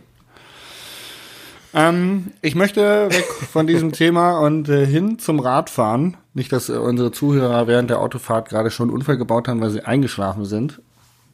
Ähm, 1.74 2.32
ich 2.42 2.56
möchte 2.56 3.10
weg 3.12 3.26
von 3.52 3.68
diesem 3.68 3.92
Thema 3.92 4.40
und 4.40 4.70
äh, 4.70 4.86
hin 4.86 5.20
zum 5.20 5.42
Radfahren. 5.42 6.16
Nicht, 6.34 6.54
dass 6.54 6.70
äh, 6.70 6.78
unsere 6.78 7.12
Zuhörer 7.12 7.68
während 7.68 7.90
der 7.90 8.00
Autofahrt 8.00 8.48
gerade 8.48 8.72
schon 8.72 8.88
einen 8.88 8.96
Unfall 8.96 9.18
gebaut 9.18 9.50
haben, 9.50 9.60
weil 9.60 9.72
sie 9.72 9.82
eingeschlafen 9.84 10.46
sind. 10.46 10.80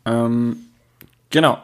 Ähm, 0.04 0.58
genau. 1.30 1.60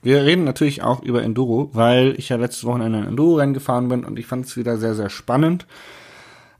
Wir 0.00 0.24
reden 0.24 0.44
natürlich 0.44 0.82
auch 0.82 1.02
über 1.02 1.22
Enduro, 1.22 1.70
weil 1.72 2.14
ich 2.18 2.28
ja 2.28 2.36
letztes 2.36 2.64
Wochenende 2.64 2.98
ein 2.98 3.08
Enduro-Rennen 3.08 3.54
gefahren 3.54 3.88
bin 3.88 4.04
und 4.04 4.18
ich 4.18 4.26
fand 4.26 4.46
es 4.46 4.56
wieder 4.56 4.76
sehr, 4.76 4.94
sehr 4.94 5.10
spannend. 5.10 5.66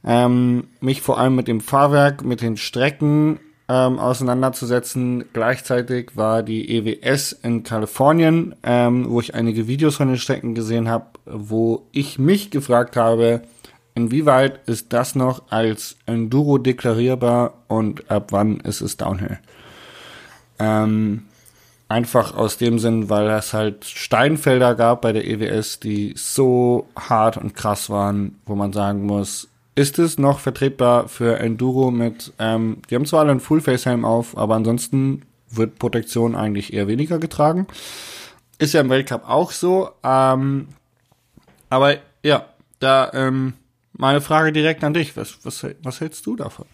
Ähm, 0.05 0.69
mich 0.81 1.03
vor 1.03 1.19
allem 1.19 1.37
mit 1.37 1.49
dem 1.49 1.61
Fahrwerk, 1.61 2.25
mit 2.25 2.41
den 2.41 2.57
Strecken 2.57 3.39
ähm, 3.69 3.99
auseinanderzusetzen. 3.99 5.25
Gleichzeitig 5.33 6.17
war 6.17 6.43
die 6.43 6.77
EWS 6.77 7.33
in 7.33 7.63
Kalifornien, 7.63 8.55
ähm, 8.63 9.07
wo 9.09 9.21
ich 9.21 9.35
einige 9.35 9.69
Videos 9.69 9.97
von 9.97 10.09
den 10.09 10.17
Strecken 10.17 10.55
gesehen 10.55 10.89
habe, 10.89 11.07
wo 11.27 11.87
ich 11.93 12.19
mich 12.19 12.51
gefragt 12.51 12.97
habe, 12.97 13.43
inwieweit 13.95 14.67
ist 14.67 14.93
das 14.93 15.15
noch 15.15 15.51
als 15.51 15.97
Enduro 16.07 16.59
deklarierbar 16.59 17.55
und 17.69 18.11
ab 18.11 18.33
wann 18.33 18.61
ist 18.61 18.81
es 18.81 18.97
Downhill? 18.97 19.39
Ähm, 20.59 21.28
einfach 21.89 22.35
aus 22.35 22.59
dem 22.59 22.79
Sinn, 22.79 23.09
weil 23.09 23.29
es 23.31 23.55
halt 23.55 23.85
Steinfelder 23.85 24.75
gab 24.75 25.03
bei 25.03 25.13
der 25.13 25.27
EWS, 25.27 25.81
die 25.81 26.15
so 26.17 26.87
hart 26.97 27.37
und 27.37 27.55
krass 27.55 27.89
waren, 27.89 28.39
wo 28.45 28.55
man 28.55 28.73
sagen 28.73 29.07
muss, 29.07 29.49
ist 29.75 29.99
es 29.99 30.19
noch 30.19 30.41
vertretbar 30.41 31.09
für 31.09 31.39
Enduro 31.39 31.91
mit, 31.91 32.33
ähm, 32.39 32.83
die 32.91 32.95
haben 32.95 33.07
zwar 33.07 33.21
alle 33.21 33.31
einen 33.31 33.41
Full-Face-Helm 33.41 34.05
auf, 34.05 34.37
aber 34.37 34.57
ansonsten 34.57 35.23
wird 35.51 35.79
Protektion 35.79 36.35
eigentlich 36.35 36.73
eher 36.73 36.89
weniger 36.89 37.19
getragen. 37.19 37.67
Ist 38.59 38.75
ja 38.75 38.81
im 38.81 38.91
Weltcup 38.91 39.23
auch 39.27 39.53
so. 39.53 39.91
Ähm, 40.03 40.69
aber 41.71 41.99
ja, 42.23 42.47
da 42.81 43.11
ähm, 43.15 43.55
meine 43.93 44.21
Frage 44.21 44.53
direkt 44.53 44.83
an 44.85 44.95
dich. 44.95 45.17
Was, 45.17 45.39
was, 45.45 45.65
was 45.83 46.01
hältst 46.01 46.27
du 46.27 46.37
davon? 46.37 46.67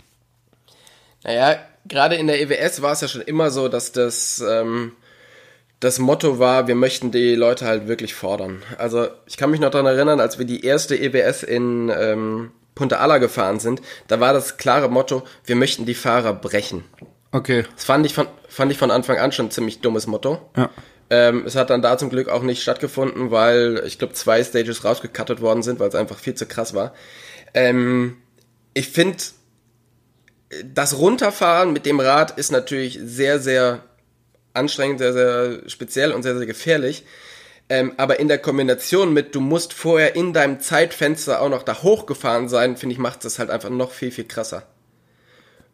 Naja, 1.25 1.59
gerade 1.87 2.17
in 2.17 2.27
der 2.27 2.41
EWS 2.41 2.83
war 2.83 2.93
es 2.93 3.03
ja 3.03 3.09
schon 3.09 3.21
immer 3.21 3.51
so, 3.51 3.69
dass 3.69 3.93
das 3.93 4.43
ähm, 4.47 4.93
das 5.81 5.99
Motto 5.99 6.39
war, 6.39 6.67
wir 6.67 6.75
möchten 6.75 7.11
die 7.11 7.35
Leute 7.35 7.67
halt 7.67 7.89
wirklich 7.89 8.15
fordern. 8.15 8.63
Also 8.79 9.09
ich 9.27 9.37
kann 9.37 9.51
mich 9.51 9.61
noch 9.61 9.71
daran 9.71 9.87
erinnern, 9.87 10.21
als 10.21 10.39
wir 10.39 10.47
die 10.47 10.65
erste 10.65 10.97
EWS 10.97 11.43
in 11.43 11.93
ähm, 11.95 12.53
Punta 12.75 12.97
Ala 12.97 13.19
gefahren 13.19 13.61
sind, 13.61 13.83
da 14.09 14.21
war 14.21 14.33
das 14.33 14.57
klare 14.57 14.89
Motto, 14.89 15.23
wir 15.45 15.57
möchten 15.57 15.87
die 15.87 15.95
Fahrer 15.95 16.33
brechen. 16.33 16.85
Okay. 17.33 17.65
Das 17.75 17.85
fand 17.85 18.07
ich 18.07 18.15
von, 18.15 18.29
fand 18.49 18.73
ich 18.73 18.79
von 18.79 18.91
Anfang 18.91 19.19
an 19.19 19.33
schon 19.33 19.47
ein 19.47 19.51
ziemlich 19.51 19.81
dummes 19.81 20.07
Motto. 20.07 20.41
Ja. 20.57 20.71
Ähm, 21.11 21.45
es 21.47 21.55
hat 21.55 21.71
dann 21.71 21.83
da 21.83 21.99
zum 21.99 22.11
Glück 22.11 22.29
auch 22.29 22.43
nicht 22.43 22.63
stattgefunden, 22.63 23.31
weil 23.31 23.83
ich 23.87 23.99
glaube 23.99 24.15
zwei 24.15 24.43
Stages 24.43 24.85
rausgecuttet 24.85 25.41
worden 25.41 25.63
sind, 25.63 25.81
weil 25.81 25.89
es 25.89 25.95
einfach 25.95 26.19
viel 26.19 26.35
zu 26.35 26.47
krass 26.47 26.75
war. 26.75 26.95
Ähm, 27.53 28.17
ich 28.73 28.89
finde, 28.89 29.19
das 30.65 30.99
Runterfahren 30.99 31.73
mit 31.73 31.87
dem 31.87 32.01
Rad 32.01 32.39
ist 32.39 32.53
natürlich 32.53 32.99
sehr, 33.03 33.39
sehr 33.39 33.83
anstrengend, 34.55 34.99
sehr, 34.99 35.13
sehr 35.13 35.59
speziell 35.69 36.13
und 36.13 36.23
sehr, 36.23 36.37
sehr 36.37 36.47
gefährlich. 36.47 37.05
Ähm, 37.69 37.95
aber 37.97 38.21
in 38.21 38.29
der 38.29 38.39
Kombination 38.39 39.13
mit, 39.13 39.35
du 39.35 39.41
musst 39.41 39.73
vorher 39.73 40.17
in 40.17 40.33
deinem 40.33 40.61
Zeitfenster 40.61 41.41
auch 41.41 41.49
noch 41.49 41.63
da 41.63 41.83
hochgefahren 41.83 42.49
sein, 42.49 42.77
finde 42.77 42.93
ich, 42.93 42.99
macht 42.99 43.25
das 43.25 43.39
halt 43.39 43.51
einfach 43.51 43.71
noch 43.71 43.91
viel, 43.93 44.11
viel 44.11 44.25
krasser. 44.25 44.65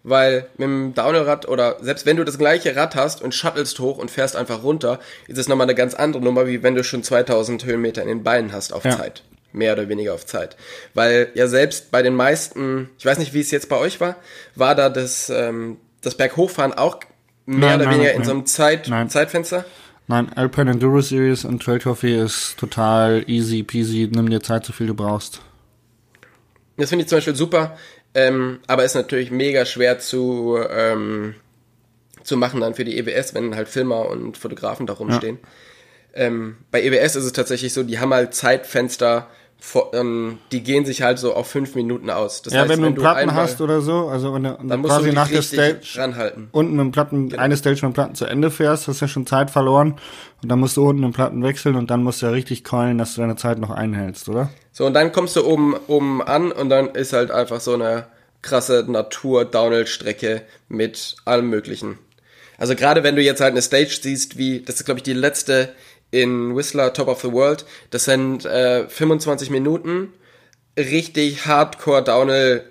Weil 0.02 0.46
mit 0.56 0.66
dem 0.66 0.94
Downhill-Rad 0.94 1.46
oder 1.48 1.76
selbst 1.82 2.06
wenn 2.06 2.16
du 2.16 2.24
das 2.24 2.38
gleiche 2.38 2.74
Rad 2.74 2.94
hast 2.94 3.20
und 3.20 3.34
shuttelst 3.34 3.80
hoch 3.80 3.98
und 3.98 4.10
fährst 4.10 4.34
einfach 4.34 4.62
runter, 4.62 4.98
ist 5.26 5.36
es 5.36 5.48
nochmal 5.48 5.66
eine 5.66 5.74
ganz 5.74 5.94
andere 5.94 6.22
Nummer, 6.22 6.46
wie 6.46 6.62
wenn 6.62 6.74
du 6.74 6.84
schon 6.84 7.02
2000 7.02 7.64
Höhenmeter 7.66 8.02
in 8.02 8.08
den 8.08 8.22
Beinen 8.22 8.52
hast 8.52 8.72
auf 8.72 8.84
Ja. 8.84 8.96
Zeit. 8.96 9.24
Mehr 9.52 9.72
oder 9.72 9.88
weniger 9.88 10.14
auf 10.14 10.24
Zeit. 10.24 10.56
Weil 10.94 11.30
ja 11.34 11.48
selbst 11.48 11.90
bei 11.90 12.02
den 12.02 12.14
meisten, 12.14 12.88
ich 12.98 13.04
weiß 13.04 13.18
nicht, 13.18 13.34
wie 13.34 13.40
es 13.40 13.50
jetzt 13.50 13.68
bei 13.68 13.76
euch 13.76 14.00
war, 14.00 14.16
war 14.54 14.76
da 14.76 14.88
das, 14.88 15.28
ähm, 15.28 15.76
das 16.02 16.14
Berghochfahren 16.14 16.72
auch 16.72 17.00
mehr 17.46 17.70
Nein, 17.70 17.80
oder 17.80 17.84
nein, 17.86 17.94
weniger 17.94 18.10
nein. 18.10 18.20
in 18.20 18.24
so 18.24 18.30
einem 18.32 18.46
Zeit, 18.46 18.88
Nein. 18.88 19.08
Zeitfenster? 19.10 19.64
Nein, 20.06 20.32
Alpine 20.34 20.72
Enduro 20.72 21.00
Series 21.00 21.44
und 21.44 21.62
Trail 21.62 21.78
Trophy 21.78 22.16
ist 22.16 22.56
total 22.58 23.22
easy 23.28 23.62
peasy. 23.62 24.08
Nimm 24.12 24.28
dir 24.28 24.40
Zeit, 24.40 24.64
so 24.64 24.72
viel 24.72 24.88
du 24.88 24.94
brauchst. 24.94 25.40
Das 26.76 26.88
finde 26.88 27.04
ich 27.04 27.08
zum 27.08 27.18
Beispiel 27.18 27.36
super, 27.36 27.76
ähm, 28.14 28.58
aber 28.66 28.84
ist 28.84 28.94
natürlich 28.94 29.30
mega 29.30 29.64
schwer 29.66 29.98
zu, 29.98 30.58
ähm, 30.68 31.34
zu 32.24 32.36
machen 32.36 32.60
dann 32.60 32.74
für 32.74 32.84
die 32.84 32.98
EWS, 32.98 33.34
wenn 33.34 33.54
halt 33.54 33.68
Filmer 33.68 34.08
und 34.08 34.36
Fotografen 34.36 34.86
da 34.86 34.94
rumstehen. 34.94 35.38
Ähm, 36.12 36.56
bei 36.70 36.82
EWS 36.82 37.16
ist 37.16 37.24
es 37.24 37.32
tatsächlich 37.32 37.72
so, 37.72 37.82
die 37.82 38.00
haben 38.00 38.12
halt 38.12 38.34
Zeitfenster, 38.34 39.28
die 40.52 40.62
gehen 40.62 40.84
sich 40.84 41.02
halt 41.02 41.18
so 41.18 41.34
auf 41.34 41.48
fünf 41.48 41.74
Minuten 41.74 42.10
aus. 42.10 42.42
Das 42.42 42.52
Ja, 42.52 42.68
wenn 42.68 42.80
du 42.80 42.86
einen 42.86 42.94
Platten 42.94 43.34
hast 43.34 43.60
oder 43.60 43.80
so, 43.80 44.08
also 44.08 44.34
wenn 44.34 44.44
du 44.44 44.58
dann 44.62 44.80
musst 44.80 44.92
du 44.92 44.96
quasi 44.96 45.04
dich 45.06 45.14
nach 45.14 45.28
der 45.28 45.42
Stage 45.42 45.80
ranhalten. 45.96 46.48
unten 46.52 46.72
mit 46.76 46.80
dem 46.80 46.92
Platten, 46.92 47.38
eine 47.38 47.56
Stage 47.56 47.76
mit 47.76 47.82
dem 47.82 47.92
Platten 47.92 48.14
zu 48.14 48.24
Ende 48.24 48.50
fährst, 48.50 48.88
hast 48.88 49.00
du 49.00 49.04
ja 49.04 49.08
schon 49.08 49.26
Zeit 49.26 49.50
verloren 49.50 49.96
und 50.42 50.48
dann 50.48 50.58
musst 50.58 50.76
du 50.76 50.88
unten 50.88 51.02
den 51.02 51.12
Platten 51.12 51.42
wechseln 51.42 51.76
und 51.76 51.90
dann 51.90 52.02
musst 52.02 52.22
du 52.22 52.26
ja 52.26 52.32
richtig 52.32 52.64
keulen, 52.64 52.98
dass 52.98 53.14
du 53.14 53.20
deine 53.20 53.36
Zeit 53.36 53.58
noch 53.58 53.70
einhältst, 53.70 54.28
oder? 54.28 54.50
So, 54.72 54.86
und 54.86 54.94
dann 54.94 55.12
kommst 55.12 55.36
du 55.36 55.44
oben, 55.44 55.76
oben 55.86 56.22
an 56.22 56.52
und 56.52 56.70
dann 56.70 56.90
ist 56.90 57.12
halt 57.12 57.30
einfach 57.30 57.60
so 57.60 57.74
eine 57.74 58.06
krasse 58.42 58.86
Natur-Downhill-Strecke 58.88 60.42
mit 60.68 61.16
allem 61.24 61.50
Möglichen. 61.50 61.98
Also 62.56 62.74
gerade 62.74 63.02
wenn 63.02 63.16
du 63.16 63.22
jetzt 63.22 63.40
halt 63.40 63.52
eine 63.52 63.62
Stage 63.62 63.98
siehst, 64.02 64.36
wie, 64.36 64.60
das 64.60 64.76
ist 64.76 64.84
glaube 64.84 64.98
ich 64.98 65.04
die 65.04 65.12
letzte 65.12 65.70
in 66.10 66.56
Whistler, 66.56 66.92
Top 66.92 67.08
of 67.08 67.20
the 67.20 67.32
World, 67.32 67.64
das 67.90 68.04
sind 68.04 68.44
äh, 68.44 68.88
25 68.88 69.50
Minuten 69.50 70.12
richtig 70.76 71.46
Hardcore 71.46 72.02
Downhill 72.02 72.64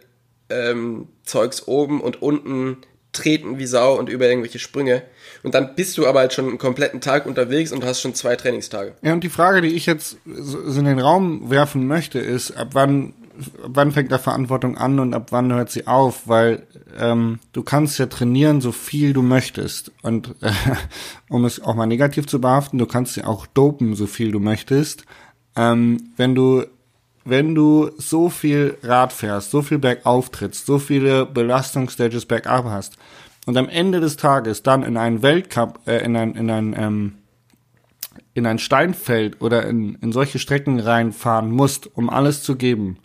ähm, 0.49 1.07
Zeugs 1.23 1.67
oben 1.67 2.01
und 2.01 2.21
unten 2.21 2.77
treten 3.11 3.57
wie 3.57 3.65
Sau 3.65 3.97
und 3.97 4.09
über 4.09 4.27
irgendwelche 4.27 4.59
Sprünge. 4.59 5.03
Und 5.43 5.55
dann 5.55 5.75
bist 5.75 5.97
du 5.97 6.05
aber 6.05 6.19
halt 6.19 6.33
schon 6.33 6.47
einen 6.47 6.57
kompletten 6.57 7.01
Tag 7.01 7.25
unterwegs 7.25 7.71
und 7.71 7.83
hast 7.83 8.01
schon 8.01 8.13
zwei 8.13 8.35
Trainingstage. 8.35 8.93
Ja, 9.01 9.13
und 9.13 9.23
die 9.23 9.29
Frage, 9.29 9.61
die 9.61 9.75
ich 9.75 9.85
jetzt 9.85 10.17
in 10.25 10.85
den 10.85 10.99
Raum 10.99 11.49
werfen 11.49 11.87
möchte, 11.87 12.19
ist, 12.19 12.51
ab 12.51 12.69
wann, 12.73 13.13
wann 13.63 13.91
fängt 13.91 14.11
da 14.11 14.17
Verantwortung 14.17 14.77
an 14.77 14.99
und 14.99 15.13
ab 15.13 15.27
wann 15.31 15.51
hört 15.53 15.69
sie 15.69 15.87
auf? 15.87 16.27
Weil 16.27 16.67
ähm, 16.97 17.39
du 17.53 17.63
kannst 17.63 17.99
ja 17.99 18.07
trainieren, 18.07 18.61
so 18.61 18.71
viel 18.71 19.13
du 19.13 19.21
möchtest. 19.21 19.91
Und 20.01 20.35
äh, 20.41 20.51
um 21.29 21.45
es 21.45 21.61
auch 21.61 21.75
mal 21.75 21.85
negativ 21.85 22.27
zu 22.27 22.41
behaften, 22.41 22.79
du 22.79 22.85
kannst 22.85 23.17
ja 23.17 23.25
auch 23.25 23.45
dopen, 23.47 23.95
so 23.95 24.07
viel 24.07 24.31
du 24.31 24.39
möchtest. 24.39 25.05
Ähm, 25.55 26.11
wenn 26.17 26.35
du 26.35 26.65
wenn 27.25 27.53
du 27.53 27.91
so 27.97 28.29
viel 28.29 28.77
Rad 28.81 29.13
fährst, 29.13 29.51
so 29.51 29.61
viel 29.61 29.77
bergauf 29.77 30.29
trittst, 30.29 30.65
so 30.65 30.79
viele 30.79 31.25
Belastungsstages 31.25 32.25
bergab 32.25 32.65
hast 32.65 32.97
und 33.45 33.55
am 33.57 33.69
Ende 33.69 33.99
des 33.99 34.17
Tages 34.17 34.63
dann 34.63 34.83
in 34.83 34.97
einen 34.97 35.21
Weltcup, 35.21 35.79
äh, 35.85 36.03
in 36.03 36.15
ein, 36.15 36.33
in 36.35 36.49
ein 36.49 36.75
ähm, 36.77 37.13
in 38.33 38.45
ein 38.45 38.59
Steinfeld 38.59 39.41
oder 39.41 39.67
in, 39.67 39.95
in 39.95 40.11
solche 40.11 40.39
Strecken 40.39 40.79
reinfahren 40.79 41.51
musst, 41.51 41.95
um 41.95 42.09
alles 42.09 42.41
zu 42.41 42.55
geben, 42.55 42.97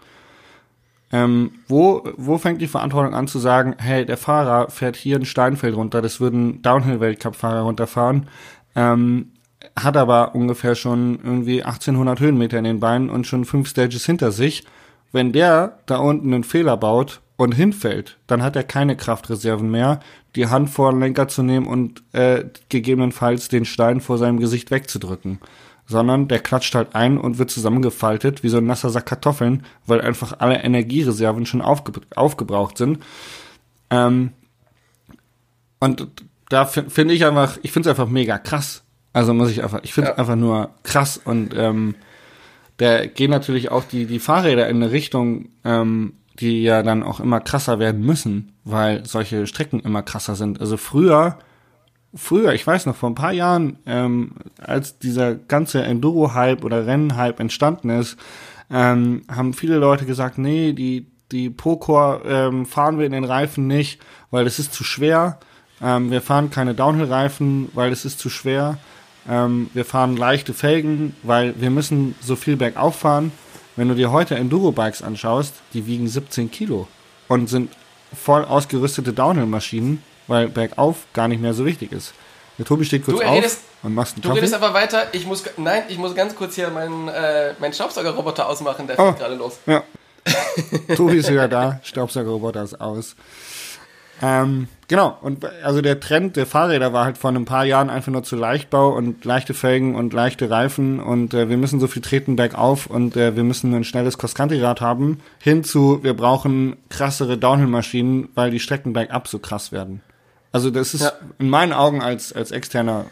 ähm, 1.15 1.53
wo, 1.69 2.03
wo 2.17 2.39
fängt 2.39 2.61
die 2.61 2.67
Verantwortung 2.67 3.15
an 3.15 3.29
zu 3.29 3.39
sagen, 3.39 3.77
hey, 3.79 4.05
der 4.05 4.17
Fahrer 4.17 4.69
fährt 4.69 4.97
hier 4.97 5.15
ein 5.15 5.25
Steinfeld 5.25 5.77
runter, 5.77 6.03
das 6.03 6.19
würden 6.19 6.61
Downhill-Weltcup-Fahrer 6.61 7.61
runterfahren, 7.61 8.27
ähm, 8.75 9.31
hat 9.79 9.97
aber 9.97 10.35
ungefähr 10.35 10.75
schon 10.75 11.21
irgendwie 11.23 11.63
1800 11.63 12.19
Höhenmeter 12.19 12.59
in 12.59 12.65
den 12.65 12.81
Beinen 12.81 13.11
und 13.11 13.29
schon 13.29 13.45
fünf 13.45 13.69
Stages 13.69 14.05
hinter 14.05 14.33
sich. 14.33 14.65
Wenn 15.13 15.31
der 15.31 15.79
da 15.87 15.99
unten 15.99 16.35
einen 16.35 16.43
Fehler 16.43 16.77
baut 16.77 17.21
und 17.37 17.53
hinfällt, 17.53 18.19
dann 18.27 18.43
hat 18.43 18.57
er 18.57 18.65
keine 18.65 18.97
Kraftreserven 18.97 19.71
mehr, 19.71 20.01
die 20.35 20.49
Hand 20.49 20.69
vor 20.69 20.91
den 20.91 20.99
Lenker 20.99 21.29
zu 21.29 21.45
nehmen 21.45 21.69
und 21.69 22.03
äh, 22.13 22.47
gegebenenfalls 22.71 23.47
den 23.47 23.67
Stein 23.67 24.01
vor 24.01 24.19
seinem 24.19 24.41
Gesicht 24.41 24.73
wegzudrücken. 24.73 25.39
Sondern 25.87 26.29
der 26.29 26.39
klatscht 26.39 26.75
halt 26.75 26.95
ein 26.95 27.19
und 27.19 27.39
wird 27.39 27.51
zusammengefaltet 27.51 28.43
wie 28.43 28.49
so 28.49 28.59
ein 28.59 28.67
nasser 28.67 28.91
Sack 28.91 29.07
Kartoffeln, 29.07 29.65
weil 29.87 30.01
einfach 30.01 30.37
alle 30.39 30.63
Energiereserven 30.63 31.47
schon 31.47 31.61
aufge 31.61 31.93
aufgebraucht 32.15 32.79
sind. 32.79 33.01
Ähm, 33.91 34.33
und 35.81 36.09
da 36.49 36.65
finde 36.65 37.15
ich 37.15 37.25
einfach, 37.27 37.59
ich 37.63 37.73
finde 37.73 37.91
es 37.91 37.99
einfach 37.99 38.11
mega 38.11 38.39
krass. 38.39 38.83
Also 39.13 39.35
muss 39.35 39.51
ich 39.51 39.63
einfach, 39.63 39.81
ich 39.83 39.93
finde 39.93 40.11
es 40.11 40.17
ja. 40.17 40.21
einfach 40.21 40.37
nur 40.37 40.71
krass 40.83 41.21
und 41.23 41.55
ähm, 41.57 41.95
da 42.79 43.07
gehen 43.07 43.31
natürlich 43.31 43.71
auch 43.71 43.85
die, 43.85 44.07
die 44.07 44.19
Fahrräder 44.19 44.69
in 44.69 44.77
eine 44.77 44.91
Richtung, 44.91 45.51
ähm, 45.65 46.15
die 46.41 46.63
ja 46.63 46.83
dann 46.83 47.03
auch 47.05 47.21
immer 47.21 47.41
krasser 47.41 47.79
werden 47.79 48.05
müssen, 48.05 48.53
weil 48.65 49.07
solche 49.07 49.47
Strecken 49.47 49.81
immer 49.81 50.03
krasser 50.03 50.35
sind. 50.35 50.61
Also 50.61 50.77
früher, 50.77 51.39
früher, 52.15 52.53
ich 52.53 52.67
weiß 52.67 52.87
noch, 52.87 52.97
vor 52.97 53.11
ein 53.11 53.15
paar 53.15 53.33
Jahren, 53.33 53.79
ähm, 53.87 54.33
als 54.59 54.99
dieser 54.99 55.35
ganze 55.35 55.83
Enduro-Hype 55.83 56.65
oder 56.65 56.87
Rennen-Hype 56.87 57.41
entstanden 57.41 57.91
ist, 57.91 58.17
ähm, 58.71 59.23
haben 59.31 59.53
viele 59.53 59.77
Leute 59.77 60.07
gesagt, 60.07 60.39
nee, 60.39 60.73
die, 60.73 61.07
die 61.33 61.51
Procor 61.51 62.23
ähm, 62.25 62.67
fahren 62.67 62.99
wir 62.99 63.07
in 63.07 63.13
den 63.13 63.25
Reifen 63.25 63.67
nicht, 63.67 64.01
weil 64.31 64.47
es 64.47 64.59
ist 64.59 64.73
zu 64.73 64.85
schwer. 64.85 65.39
Ähm, 65.83 66.11
wir 66.11 66.23
fahren 66.23 66.51
keine 66.51 66.75
Downhill-Reifen, 66.75 67.69
weil 67.75 67.93
es 67.93 68.05
ist 68.05 68.19
zu 68.19 68.31
schwer. 68.31 68.79
Ähm, 69.29 69.71
wir 69.75 69.85
fahren 69.85 70.17
leichte 70.17 70.55
Felgen, 70.55 71.15
weil 71.23 71.55
wir 71.61 71.71
müssen 71.71 72.15
so 72.21 72.37
viel 72.37 72.57
bergauf 72.57 72.97
fahren. 72.97 73.33
Wenn 73.77 73.89
du 73.89 73.95
dir 73.95 74.13
heute 74.13 74.37
Enduro-Bikes 74.37 75.03
anschaust, 75.03 75.55
die 75.73 75.87
wiegen 75.87 76.07
17 76.07 76.51
Kilo 76.51 76.87
und 77.27 77.49
sind 77.49 77.71
voll 78.15 78.45
ausgerüstete 78.45 79.13
Downhill-Maschinen, 79.13 80.03
weil 80.27 80.49
bergauf 80.49 81.07
gar 81.13 81.29
nicht 81.29 81.41
mehr 81.41 81.55
so 81.55 81.65
wichtig 81.65 81.93
ist. 81.93 82.15
Der 82.59 82.65
Tobi 82.65 82.85
steht 82.85 83.05
kurz 83.05 83.19
du 83.19 83.27
auf 83.27 83.59
und 83.83 83.95
machst 83.95 84.15
einen 84.15 84.23
Du 84.23 84.31
redest 84.31 84.55
aber 84.55 84.75
weiter. 84.75 85.07
Ich 85.13 85.27
muss, 85.27 85.43
nein, 85.57 85.83
ich 85.89 85.99
muss 85.99 86.15
ganz 86.15 86.37
kurz 86.37 86.55
hier 86.55 86.71
meinen, 86.71 87.09
äh, 87.09 87.55
meinen 87.59 87.73
Staubsaugerroboter 87.73 88.49
ausmachen. 88.49 88.87
Der 88.87 88.99
oh, 88.99 89.07
fliegt 89.07 89.19
gerade 89.19 89.35
los. 89.35 89.59
Ja. 89.67 89.83
Tobi 90.97 91.17
ist 91.17 91.31
wieder 91.31 91.49
da. 91.49 91.81
Staubsaugerroboter 91.83 92.63
ist 92.63 92.81
aus. 92.81 93.17
Ähm, 94.23 94.69
genau, 94.87 95.19
und 95.23 95.45
also 95.65 95.81
der 95.83 95.99
Trend 95.99 96.37
der 96.37 96.47
Fahrräder 96.47 96.93
war 96.93 97.05
halt 97.05 97.19
vor 97.19 97.33
ein 97.33 97.45
paar 97.45 97.65
Jahren 97.65 97.91
einfach 97.91 98.13
nur 98.13 98.23
zu 98.23 98.37
Leichtbau 98.37 98.91
und 98.91 99.25
leichte 99.25 99.55
Felgen 99.55 99.97
und 99.97 100.13
leichte 100.13 100.51
Reifen 100.51 101.01
und 101.01 101.35
äh, 101.35 101.49
wir 101.49 101.57
müssen 101.57 101.81
so 101.81 101.89
viel 101.89 102.01
treten 102.01 102.37
bergauf 102.37 102.87
und 102.87 103.17
äh, 103.17 103.35
wir 103.35 103.43
müssen 103.43 103.75
ein 103.75 103.83
schnelles 103.83 104.17
Cross-Country-Rad 104.17 104.81
haben, 104.81 105.21
hinzu, 105.41 105.99
wir 106.03 106.15
brauchen 106.15 106.77
krassere 106.91 107.37
Downhill-Maschinen, 107.37 108.29
weil 108.37 108.53
die 108.53 108.61
Strecken 108.61 108.93
bergab 108.93 109.27
so 109.27 109.41
krass 109.41 109.73
werden. 109.73 110.01
Also 110.55 110.71
das 110.71 110.95
ist 110.95 111.01
ja. 111.01 111.13
in 111.41 111.51
meinen 111.51 111.73
Augen 111.73 112.01
als, 112.01 112.33
als 112.33 112.53
externer 112.53 113.07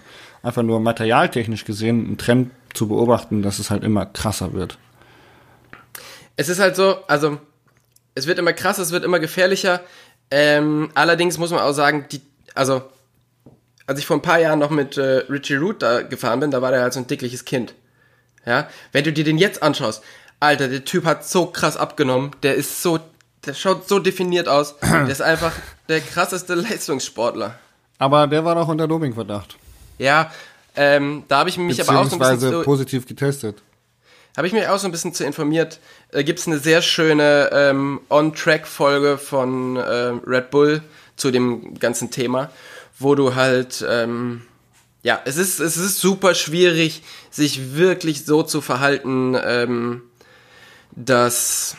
einfach 0.45 0.63
nur 0.63 0.79
materialtechnisch 0.79 1.65
gesehen 1.65 2.13
ein 2.13 2.17
Trend 2.17 2.53
zu 2.73 2.87
beobachten, 2.87 3.43
dass 3.43 3.59
es 3.59 3.69
halt 3.69 3.83
immer 3.83 4.07
krasser 4.07 4.53
wird. 4.53 4.79
Es 6.37 6.49
ist 6.49 6.61
halt 6.61 6.77
so, 6.77 6.99
also 7.09 7.41
es 8.15 8.29
wird 8.29 8.39
immer 8.39 8.53
krasser, 8.53 8.83
es 8.83 8.93
wird 8.93 9.03
immer 9.03 9.19
gefährlicher. 9.19 9.81
Ähm, 10.31 10.93
allerdings 10.95 11.37
muss 11.37 11.51
man 11.51 11.59
auch 11.59 11.73
sagen, 11.73 12.07
die, 12.13 12.21
also, 12.55 12.81
als 13.89 13.99
ich 13.99 14.07
vor 14.07 14.19
ein 14.19 14.23
paar 14.23 14.39
Jahren 14.39 14.61
noch 14.61 14.71
mit 14.71 14.97
äh, 14.97 15.25
Richie 15.29 15.57
Root 15.57 15.83
da 15.83 16.03
gefahren 16.03 16.39
bin, 16.39 16.53
da 16.53 16.63
war 16.63 16.71
der 16.71 16.83
halt 16.83 16.93
so 16.93 17.01
ein 17.01 17.09
dickliches 17.09 17.45
Kind. 17.45 17.75
Ja, 18.47 18.69
wenn 18.93 19.03
du 19.03 19.13
dir 19.13 19.25
den 19.25 19.39
jetzt 19.39 19.65
anschaust, 19.65 20.05
Alter, 20.39 20.69
der 20.69 20.85
Typ 20.85 21.07
hat 21.07 21.27
so 21.27 21.47
krass 21.47 21.77
abgenommen, 21.77 22.31
der 22.45 22.55
ist 22.55 22.83
so, 22.83 23.01
der 23.47 23.55
schaut 23.55 23.89
so 23.89 23.99
definiert 23.99 24.49
aus, 24.49 24.79
der 24.83 25.09
ist 25.09 25.23
einfach 25.23 25.53
der 25.89 26.01
krasseste 26.01 26.55
Leistungssportler. 26.55 27.59
Aber 27.99 28.27
der 28.27 28.45
war 28.45 28.55
doch 28.55 28.69
unter 28.69 28.89
Dopingverdacht. 28.89 29.57
Ja, 29.99 30.33
ähm, 30.75 31.25
da 31.29 31.39
habe 31.39 31.51
ich 31.51 31.59
mich 31.59 31.81
aber 31.81 32.01
auch 32.01 32.09
so 32.09 32.17
ein 32.17 32.19
bisschen 32.19 32.53
so, 32.53 32.63
positiv 32.63 33.07
getestet 33.07 33.63
habe 34.37 34.47
ich 34.47 34.53
mich 34.53 34.67
auch 34.67 34.79
so 34.79 34.89
ein 34.89 34.93
bisschen 34.93 35.15
zu 35.15 35.25
informiert. 35.25 35.79
Äh, 36.11 36.25
Gibt 36.25 36.39
es 36.39 36.47
eine 36.47 36.59
sehr 36.59 36.83
schöne 36.83 37.51
ähm, 37.53 38.01
On-Track-Folge 38.09 39.19
von 39.19 39.77
äh, 39.77 40.13
Red 40.27 40.51
Bull 40.51 40.83
zu 41.17 41.31
dem 41.31 41.79
ganzen 41.79 42.11
Thema, 42.11 42.51
wo 42.99 43.15
du 43.15 43.35
halt, 43.35 43.85
ähm, 43.89 44.43
ja, 45.03 45.21
es 45.25 45.37
ist, 45.37 45.61
es 45.61 45.77
ist 45.77 46.01
super 46.01 46.35
schwierig, 46.35 47.03
sich 47.31 47.75
wirklich 47.75 48.25
so 48.25 48.43
zu 48.43 48.61
verhalten, 48.61 49.37
ähm, 49.45 50.03
dass, 50.93 51.77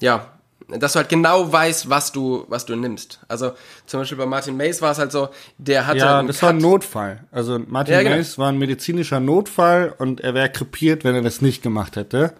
ja, 0.00 0.30
dass 0.78 0.92
du 0.92 0.98
halt 0.98 1.08
genau 1.08 1.52
weißt, 1.52 1.88
was 1.88 2.12
du, 2.12 2.44
was 2.48 2.66
du 2.66 2.76
nimmst. 2.76 3.20
Also 3.28 3.52
zum 3.86 4.00
Beispiel 4.00 4.18
bei 4.18 4.26
Martin 4.26 4.56
Mays 4.56 4.82
war 4.82 4.92
es 4.92 4.98
halt 4.98 5.12
so, 5.12 5.28
der 5.58 5.86
hatte. 5.86 5.98
Ja, 5.98 6.22
das 6.22 6.38
Cut. 6.38 6.42
war 6.42 6.50
ein 6.50 6.58
Notfall. 6.58 7.24
Also 7.30 7.58
Martin 7.66 7.94
ja, 7.94 8.02
genau. 8.02 8.16
Mays 8.16 8.38
war 8.38 8.48
ein 8.48 8.58
medizinischer 8.58 9.20
Notfall 9.20 9.94
und 9.98 10.20
er 10.20 10.34
wäre 10.34 10.50
krepiert, 10.50 11.04
wenn 11.04 11.14
er 11.14 11.22
das 11.22 11.40
nicht 11.40 11.62
gemacht 11.62 11.96
hätte. 11.96 12.34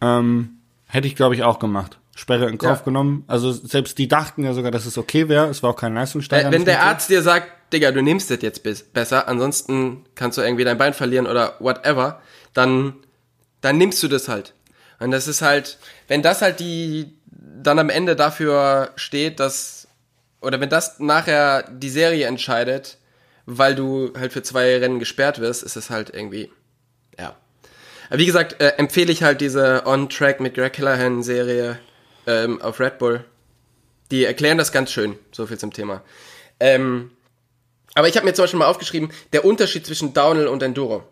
Ähm, 0.00 0.58
hätte 0.86 1.06
ich, 1.06 1.16
glaube 1.16 1.34
ich, 1.34 1.42
auch 1.42 1.58
gemacht. 1.58 1.98
Sperre 2.14 2.48
in 2.48 2.58
Kauf 2.58 2.78
ja. 2.78 2.84
genommen. 2.84 3.24
Also 3.28 3.50
selbst 3.52 3.96
die 3.98 4.08
dachten 4.08 4.44
ja 4.44 4.52
sogar, 4.52 4.70
dass 4.70 4.84
es 4.84 4.98
okay 4.98 5.28
wäre. 5.28 5.48
Es 5.48 5.62
war 5.62 5.70
auch 5.70 5.76
kein 5.76 5.94
Leistungssteiger. 5.94 6.50
Wenn 6.50 6.64
der 6.64 6.82
Arzt 6.82 7.08
dir 7.08 7.22
sagt, 7.22 7.72
Digga, 7.72 7.92
du 7.92 8.02
nimmst 8.02 8.30
das 8.30 8.42
jetzt 8.42 8.62
besser, 8.92 9.28
ansonsten 9.28 10.04
kannst 10.16 10.36
du 10.36 10.42
irgendwie 10.42 10.64
dein 10.64 10.76
Bein 10.76 10.92
verlieren 10.92 11.26
oder 11.26 11.54
whatever, 11.60 12.20
dann, 12.52 12.94
dann 13.60 13.78
nimmst 13.78 14.02
du 14.02 14.08
das 14.08 14.28
halt. 14.28 14.54
Und 15.00 15.10
das 15.10 15.26
ist 15.26 15.42
halt, 15.42 15.78
wenn 16.06 16.22
das 16.22 16.42
halt 16.42 16.60
die, 16.60 17.12
dann 17.26 17.78
am 17.78 17.90
Ende 17.90 18.14
dafür 18.14 18.92
steht, 18.96 19.40
dass, 19.40 19.88
oder 20.40 20.60
wenn 20.60 20.68
das 20.68 21.00
nachher 21.00 21.64
die 21.70 21.90
Serie 21.90 22.26
entscheidet, 22.26 22.98
weil 23.46 23.74
du 23.74 24.12
halt 24.16 24.32
für 24.32 24.42
zwei 24.42 24.78
Rennen 24.78 24.98
gesperrt 24.98 25.40
wirst, 25.40 25.62
ist 25.62 25.76
es 25.76 25.90
halt 25.90 26.10
irgendwie, 26.10 26.52
ja. 27.18 27.34
Aber 28.10 28.18
wie 28.18 28.26
gesagt, 28.26 28.60
äh, 28.60 28.74
empfehle 28.76 29.10
ich 29.10 29.22
halt 29.22 29.40
diese 29.40 29.86
On-Track 29.86 30.40
mit 30.40 30.54
Greg 30.54 30.74
Callahan 30.74 31.22
Serie 31.22 31.78
ähm, 32.26 32.60
auf 32.60 32.78
Red 32.78 32.98
Bull. 32.98 33.24
Die 34.10 34.24
erklären 34.24 34.58
das 34.58 34.72
ganz 34.72 34.92
schön, 34.92 35.18
so 35.32 35.46
viel 35.46 35.58
zum 35.58 35.72
Thema. 35.72 36.02
Ähm, 36.58 37.12
aber 37.94 38.08
ich 38.08 38.16
habe 38.16 38.26
mir 38.26 38.34
zum 38.34 38.44
Beispiel 38.44 38.58
mal 38.58 38.66
aufgeschrieben, 38.66 39.12
der 39.32 39.44
Unterschied 39.44 39.86
zwischen 39.86 40.12
Downhill 40.12 40.48
und 40.48 40.62
Enduro. 40.62 41.04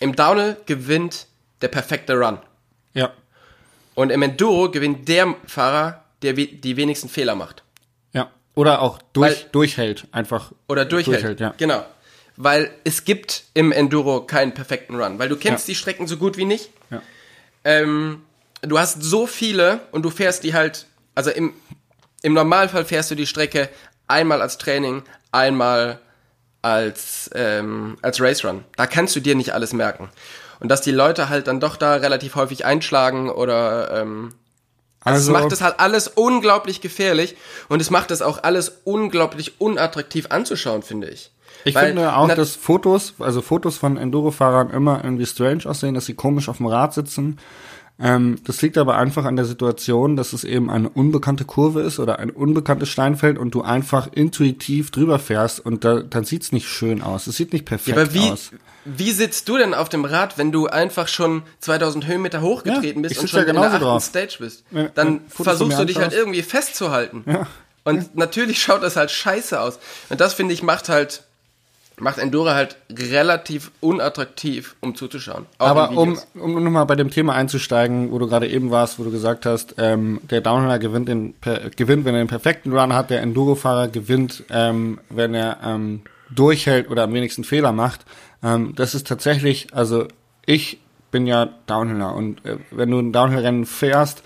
Im 0.00 0.16
Downhill 0.16 0.56
gewinnt 0.66 1.26
der 1.62 1.68
perfekte 1.68 2.14
Run. 2.14 2.38
Ja. 2.94 3.12
Und 3.94 4.10
im 4.10 4.22
Enduro 4.22 4.70
gewinnt 4.70 5.08
der 5.08 5.34
Fahrer, 5.46 6.04
der 6.22 6.32
die 6.32 6.76
wenigsten 6.76 7.08
Fehler 7.08 7.34
macht. 7.34 7.62
Ja. 8.12 8.30
Oder 8.54 8.82
auch 8.82 9.00
durch, 9.12 9.42
Weil, 9.42 9.50
durchhält, 9.52 10.06
einfach. 10.12 10.52
Oder 10.68 10.84
durchhält, 10.84 11.16
durchhält 11.16 11.40
ja. 11.40 11.54
genau. 11.56 11.84
Weil 12.36 12.70
es 12.84 13.04
gibt 13.04 13.44
im 13.54 13.72
Enduro 13.72 14.22
keinen 14.22 14.54
perfekten 14.54 14.96
Run, 14.96 15.18
weil 15.18 15.28
du 15.28 15.36
kennst 15.36 15.68
ja. 15.68 15.72
die 15.72 15.76
Strecken 15.76 16.06
so 16.06 16.16
gut 16.16 16.36
wie 16.36 16.44
nicht. 16.44 16.70
Ja. 16.90 17.02
Ähm, 17.64 18.22
du 18.62 18.78
hast 18.78 19.02
so 19.02 19.26
viele 19.26 19.80
und 19.92 20.02
du 20.02 20.10
fährst 20.10 20.44
die 20.44 20.54
halt, 20.54 20.86
also 21.14 21.30
im, 21.30 21.52
im 22.22 22.32
Normalfall 22.32 22.84
fährst 22.84 23.10
du 23.10 23.14
die 23.14 23.26
Strecke 23.26 23.68
einmal 24.06 24.40
als 24.40 24.56
Training, 24.56 25.02
einmal 25.32 26.00
als, 26.62 27.28
ähm, 27.34 27.98
als 28.00 28.20
Race 28.20 28.44
Run. 28.44 28.64
Da 28.76 28.86
kannst 28.86 29.14
du 29.16 29.20
dir 29.20 29.34
nicht 29.34 29.52
alles 29.52 29.72
merken 29.72 30.08
und 30.60 30.68
dass 30.68 30.82
die 30.82 30.92
Leute 30.92 31.28
halt 31.28 31.46
dann 31.46 31.60
doch 31.60 31.76
da 31.76 31.94
relativ 31.94 32.36
häufig 32.36 32.64
einschlagen 32.64 33.30
oder 33.30 34.02
ähm, 34.02 34.34
also, 35.02 35.16
also 35.16 35.32
es 35.32 35.42
macht 35.42 35.52
es 35.52 35.60
halt 35.62 35.80
alles 35.80 36.08
unglaublich 36.08 36.80
gefährlich 36.80 37.36
und 37.68 37.80
es 37.80 37.90
macht 37.90 38.10
es 38.10 38.20
auch 38.20 38.42
alles 38.42 38.80
unglaublich 38.84 39.60
unattraktiv 39.60 40.26
anzuschauen, 40.28 40.82
finde 40.82 41.08
ich. 41.08 41.32
Ich 41.64 41.74
Weil, 41.74 41.88
finde 41.88 42.14
auch, 42.14 42.28
dass 42.28 42.56
Fotos, 42.56 43.14
also 43.18 43.42
Fotos 43.42 43.76
von 43.76 43.96
Enduro-Fahrern 43.96 44.70
immer 44.70 45.02
irgendwie 45.02 45.26
strange 45.26 45.66
aussehen, 45.66 45.94
dass 45.94 46.06
sie 46.06 46.14
komisch 46.14 46.48
auf 46.48 46.58
dem 46.58 46.66
Rad 46.66 46.94
sitzen 46.94 47.38
ähm, 48.02 48.38
das 48.44 48.62
liegt 48.62 48.78
aber 48.78 48.96
einfach 48.96 49.24
an 49.24 49.36
der 49.36 49.44
Situation, 49.44 50.16
dass 50.16 50.32
es 50.32 50.44
eben 50.44 50.70
eine 50.70 50.88
unbekannte 50.88 51.44
Kurve 51.44 51.82
ist 51.82 51.98
oder 51.98 52.18
ein 52.18 52.30
unbekanntes 52.30 52.88
Steinfeld 52.88 53.38
und 53.38 53.54
du 53.54 53.62
einfach 53.62 54.08
intuitiv 54.12 54.90
drüber 54.90 55.18
fährst 55.18 55.60
und 55.60 55.84
da, 55.84 56.00
dann 56.00 56.24
sieht's 56.24 56.52
nicht 56.52 56.68
schön 56.68 57.02
aus. 57.02 57.26
Es 57.26 57.36
sieht 57.36 57.52
nicht 57.52 57.66
perfekt 57.66 57.96
ja, 57.96 58.02
aber 58.02 58.14
wie, 58.14 58.30
aus. 58.30 58.52
Wie 58.84 59.10
sitzt 59.10 59.48
du 59.48 59.58
denn 59.58 59.74
auf 59.74 59.88
dem 59.90 60.04
Rad, 60.04 60.38
wenn 60.38 60.52
du 60.52 60.66
einfach 60.66 61.08
schon 61.08 61.42
2000 61.60 62.06
Höhenmeter 62.06 62.40
hochgetreten 62.40 63.02
ja, 63.02 63.08
bist 63.08 63.20
und 63.20 63.28
schon 63.28 63.40
ja 63.40 63.46
in 63.46 63.54
der 63.54 63.64
achten 63.64 63.82
drauf. 63.82 64.02
Stage 64.02 64.36
bist? 64.40 64.64
Dann 64.94 65.20
versuchst 65.28 65.78
du 65.78 65.84
dich 65.84 65.98
halt 65.98 66.14
irgendwie 66.14 66.42
festzuhalten. 66.42 67.24
Ja. 67.26 67.46
Und 67.84 68.16
natürlich 68.16 68.62
schaut 68.62 68.82
das 68.82 68.96
halt 68.96 69.10
scheiße 69.10 69.60
aus. 69.60 69.78
Und 70.08 70.20
das 70.20 70.34
finde 70.34 70.54
ich 70.54 70.62
macht 70.62 70.88
halt 70.88 71.24
macht 72.00 72.18
Enduro 72.18 72.50
halt 72.50 72.76
relativ 72.90 73.70
unattraktiv, 73.80 74.76
um 74.80 74.94
zuzuschauen. 74.94 75.46
Aber 75.58 75.90
um, 75.90 76.18
um 76.34 76.64
nochmal 76.64 76.86
bei 76.86 76.96
dem 76.96 77.10
Thema 77.10 77.34
einzusteigen, 77.34 78.10
wo 78.10 78.18
du 78.18 78.26
gerade 78.26 78.48
eben 78.48 78.70
warst, 78.70 78.98
wo 78.98 79.04
du 79.04 79.10
gesagt 79.10 79.46
hast, 79.46 79.74
ähm, 79.78 80.20
der 80.30 80.40
Downhiller 80.40 80.78
gewinnt, 80.78 81.08
den, 81.08 81.34
per, 81.34 81.70
gewinnt, 81.70 82.04
wenn 82.04 82.14
er 82.14 82.24
den 82.24 82.28
perfekten 82.28 82.72
Run 82.72 82.92
hat, 82.92 83.10
der 83.10 83.22
Enduro-Fahrer 83.22 83.88
gewinnt, 83.88 84.44
ähm, 84.50 85.00
wenn 85.08 85.34
er 85.34 85.58
ähm, 85.64 86.02
durchhält 86.34 86.90
oder 86.90 87.04
am 87.04 87.12
wenigsten 87.12 87.44
Fehler 87.44 87.72
macht. 87.72 88.04
Ähm, 88.42 88.74
das 88.76 88.94
ist 88.94 89.06
tatsächlich, 89.06 89.68
also 89.72 90.06
ich 90.46 90.80
bin 91.10 91.26
ja 91.26 91.48
Downhiller 91.66 92.14
und 92.14 92.44
äh, 92.44 92.56
wenn 92.70 92.90
du 92.90 92.98
ein 92.98 93.12
Downhill-Rennen 93.12 93.66
fährst, 93.66 94.22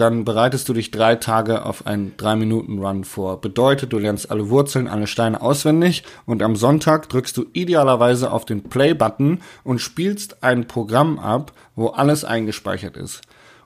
dann 0.00 0.24
bereitest 0.24 0.68
du 0.68 0.72
dich 0.72 0.90
drei 0.90 1.16
Tage 1.16 1.64
auf 1.64 1.86
einen 1.86 2.16
drei 2.16 2.34
Minuten 2.36 2.78
Run 2.78 3.04
vor. 3.04 3.40
Bedeutet, 3.40 3.92
du 3.92 3.98
lernst 3.98 4.30
alle 4.30 4.48
Wurzeln, 4.48 4.88
alle 4.88 5.06
Steine 5.06 5.40
auswendig 5.42 6.04
und 6.26 6.42
am 6.42 6.56
Sonntag 6.56 7.08
drückst 7.08 7.36
du 7.36 7.46
idealerweise 7.52 8.32
auf 8.32 8.44
den 8.44 8.64
Play-Button 8.64 9.40
und 9.62 9.80
spielst 9.80 10.42
ein 10.42 10.66
Programm 10.66 11.18
ab, 11.18 11.52
wo 11.76 11.88
alles 11.88 12.24
eingespeichert 12.24 12.96
ist. 12.96 13.20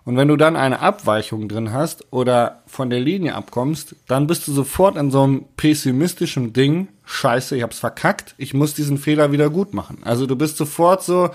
Und 0.05 0.17
wenn 0.19 0.29
du 0.29 0.37
dann 0.37 0.57
eine 0.57 0.81
Abweichung 0.81 1.49
drin 1.49 1.73
hast 1.73 2.13
oder 2.13 2.63
von 2.67 2.91
der 2.91 3.01
Linie 3.01 3.35
abkommst, 3.35 3.97
dann 4.07 4.27
bist 4.27 4.47
du 4.47 4.53
sofort 4.53 4.97
in 4.97 5.11
so 5.11 5.23
einem 5.23 5.45
pessimistischen 5.57 6.53
Ding. 6.53 6.89
Scheiße, 7.07 7.57
ich 7.57 7.63
hab's 7.63 7.79
verkackt. 7.79 8.35
Ich 8.37 8.53
muss 8.53 8.75
diesen 8.75 8.99
Fehler 8.99 9.33
wieder 9.33 9.49
gut 9.49 9.73
machen. 9.73 9.99
Also 10.05 10.27
du 10.27 10.37
bist 10.37 10.59
sofort 10.59 11.03
so, 11.03 11.31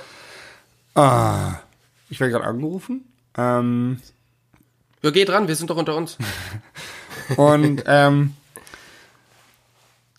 ah, 0.94 1.56
ich 2.10 2.20
werde 2.20 2.34
gerade 2.34 2.46
angerufen. 2.46 3.06
Ähm, 3.36 3.98
ja, 5.02 5.12
geh 5.12 5.26
dran, 5.26 5.48
wir 5.48 5.56
sind 5.56 5.70
doch 5.70 5.78
unter 5.78 5.96
uns. 5.96 6.18
und 7.38 7.84
ähm, 7.86 8.34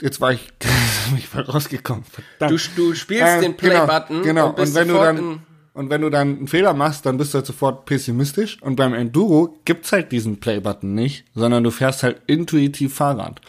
jetzt 0.00 0.20
war 0.20 0.32
ich, 0.32 0.48
ich 1.16 1.34
war 1.34 1.48
rausgekommen. 1.48 2.04
Du, 2.38 2.56
du 2.76 2.94
spielst 2.94 3.26
ähm, 3.26 3.42
den 3.42 3.56
Play-Button. 3.56 4.22
Genau, 4.22 4.52
genau. 4.52 4.60
Und, 4.62 4.68
und 4.68 4.74
wenn 4.74 4.88
du 4.88 4.94
dann 4.94 5.40
und 5.72 5.88
wenn 5.88 6.00
du 6.00 6.10
dann 6.10 6.36
einen 6.36 6.48
Fehler 6.48 6.74
machst, 6.74 7.06
dann 7.06 7.16
bist 7.16 7.32
du 7.32 7.36
halt 7.36 7.46
sofort 7.46 7.86
pessimistisch. 7.86 8.60
Und 8.60 8.76
beim 8.76 8.92
Enduro 8.92 9.60
gibt's 9.64 9.92
halt 9.92 10.10
diesen 10.10 10.40
Play-Button 10.40 10.94
nicht, 10.94 11.24
sondern 11.34 11.62
du 11.62 11.70
fährst 11.70 12.02
halt 12.02 12.20
intuitiv 12.26 12.94
Fahrrad. 12.94 13.40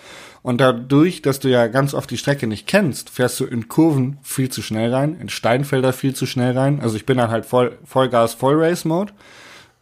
Und 0.44 0.62
dadurch, 0.62 1.22
dass 1.22 1.39
du 1.39 1.50
ja 1.50 1.67
ganz 1.67 1.94
oft 1.94 2.10
die 2.10 2.17
Strecke 2.17 2.48
nicht 2.48 2.67
kennst, 2.67 3.10
fährst 3.10 3.39
du 3.39 3.46
in 3.46 3.67
Kurven 3.67 4.17
viel 4.24 4.50
zu 4.50 4.62
schnell 4.62 4.94
rein, 4.94 5.17
in 5.20 5.30
Steinfelder 5.30 5.94
viel 5.94 6.15
zu 6.15 6.26
schnell 6.26 6.58
rein. 6.58 6.80
Also 6.80 6.96
ich 6.96 7.06
bin 7.06 7.17
dann 7.17 7.30
halt 7.30 7.46
voll, 7.46 7.78
Vollgas, 7.84 8.34
Voll-Race-Mode 8.34 9.13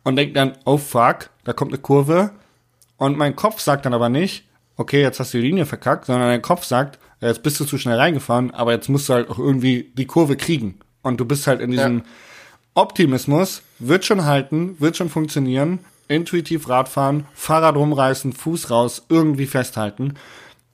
und 0.04 0.16
denk 0.16 0.34
dann, 0.34 0.54
oh 0.66 0.78
fuck, 0.78 1.30
da 1.44 1.54
kommt 1.54 1.72
eine 1.72 1.82
Kurve. 1.82 2.32
Und 2.98 3.18
mein 3.18 3.36
Kopf 3.36 3.60
sagt 3.60 3.86
dann 3.86 3.94
aber 3.94 4.10
nicht, 4.10 4.46
okay, 4.76 5.02
jetzt 5.02 5.20
hast 5.20 5.34
du 5.34 5.40
die 5.40 5.48
Linie 5.48 5.66
verkackt, 5.66 6.06
sondern 6.06 6.30
dein 6.30 6.42
Kopf 6.42 6.64
sagt, 6.64 7.00
jetzt 7.22 7.44
bist 7.44 7.60
du 7.60 7.66
zu 7.66 7.78
schnell 7.78 7.98
reingefahren, 7.98 8.52
aber 8.52 8.72
jetzt 8.72 8.90
musst 8.90 9.10
du 9.10 9.14
halt 9.14 9.30
auch 9.30 9.40
irgendwie 9.40 9.92
die 9.94 10.06
Kurve 10.06 10.38
kriegen. 10.38 10.80
Und 11.02 11.20
du 11.20 11.26
bist 11.26 11.48
halt 11.48 11.62
in 11.62 11.72
diesem 11.72 12.00
ja. 12.00 12.04
Optimismus, 12.76 13.62
wird 13.80 14.06
schon 14.06 14.26
halten, 14.26 14.76
wird 14.80 14.98
schon 14.98 15.10
funktionieren, 15.10 15.80
intuitiv 16.08 16.68
Radfahren, 16.70 17.26
Fahrrad 17.34 17.76
rumreißen, 17.76 18.34
Fuß 18.34 18.70
raus, 18.70 19.06
irgendwie 19.10 19.48
festhalten. 19.48 20.16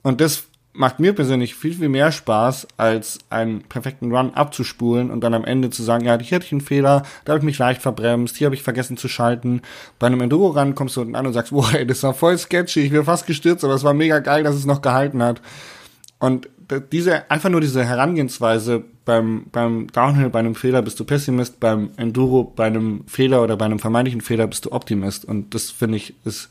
Und 0.02 0.20
das 0.20 0.44
macht 0.76 1.00
mir 1.00 1.14
persönlich 1.14 1.54
viel, 1.54 1.74
viel 1.74 1.88
mehr 1.88 2.12
Spaß, 2.12 2.68
als 2.76 3.18
einen 3.30 3.62
perfekten 3.62 4.14
Run 4.14 4.34
abzuspulen 4.34 5.10
und 5.10 5.22
dann 5.22 5.34
am 5.34 5.44
Ende 5.44 5.70
zu 5.70 5.82
sagen, 5.82 6.04
ja, 6.04 6.18
hier 6.18 6.36
hatte 6.36 6.46
ich 6.46 6.52
einen 6.52 6.60
Fehler, 6.60 7.02
da 7.24 7.32
habe 7.32 7.38
ich 7.40 7.44
mich 7.44 7.58
leicht 7.58 7.82
verbremst, 7.82 8.36
hier 8.36 8.46
habe 8.46 8.54
ich 8.54 8.62
vergessen 8.62 8.96
zu 8.96 9.08
schalten. 9.08 9.62
Bei 9.98 10.06
einem 10.06 10.20
Enduro-Run 10.20 10.74
kommst 10.74 10.96
du 10.96 11.00
unten 11.00 11.16
an 11.16 11.26
und 11.26 11.32
sagst, 11.32 11.52
boah, 11.52 11.72
ey, 11.72 11.86
das 11.86 12.02
war 12.02 12.14
voll 12.14 12.36
sketchy, 12.38 12.80
ich 12.80 12.90
bin 12.92 13.04
fast 13.04 13.26
gestürzt, 13.26 13.64
aber 13.64 13.74
es 13.74 13.84
war 13.84 13.94
mega 13.94 14.18
geil, 14.18 14.44
dass 14.44 14.54
es 14.54 14.66
noch 14.66 14.82
gehalten 14.82 15.22
hat. 15.22 15.40
Und 16.18 16.48
diese, 16.92 17.30
einfach 17.30 17.48
nur 17.48 17.60
diese 17.60 17.84
Herangehensweise 17.84 18.84
beim, 19.04 19.46
beim 19.52 19.86
Downhill, 19.88 20.30
bei 20.30 20.40
einem 20.40 20.54
Fehler 20.54 20.82
bist 20.82 20.98
du 21.00 21.04
Pessimist, 21.04 21.60
beim 21.60 21.90
Enduro, 21.96 22.44
bei 22.44 22.66
einem 22.66 23.04
Fehler 23.06 23.42
oder 23.42 23.56
bei 23.56 23.64
einem 23.64 23.78
vermeintlichen 23.78 24.20
Fehler 24.20 24.46
bist 24.46 24.64
du 24.64 24.72
Optimist. 24.72 25.24
Und 25.24 25.54
das 25.54 25.70
finde 25.70 25.96
ich 25.96 26.14
ist 26.24 26.48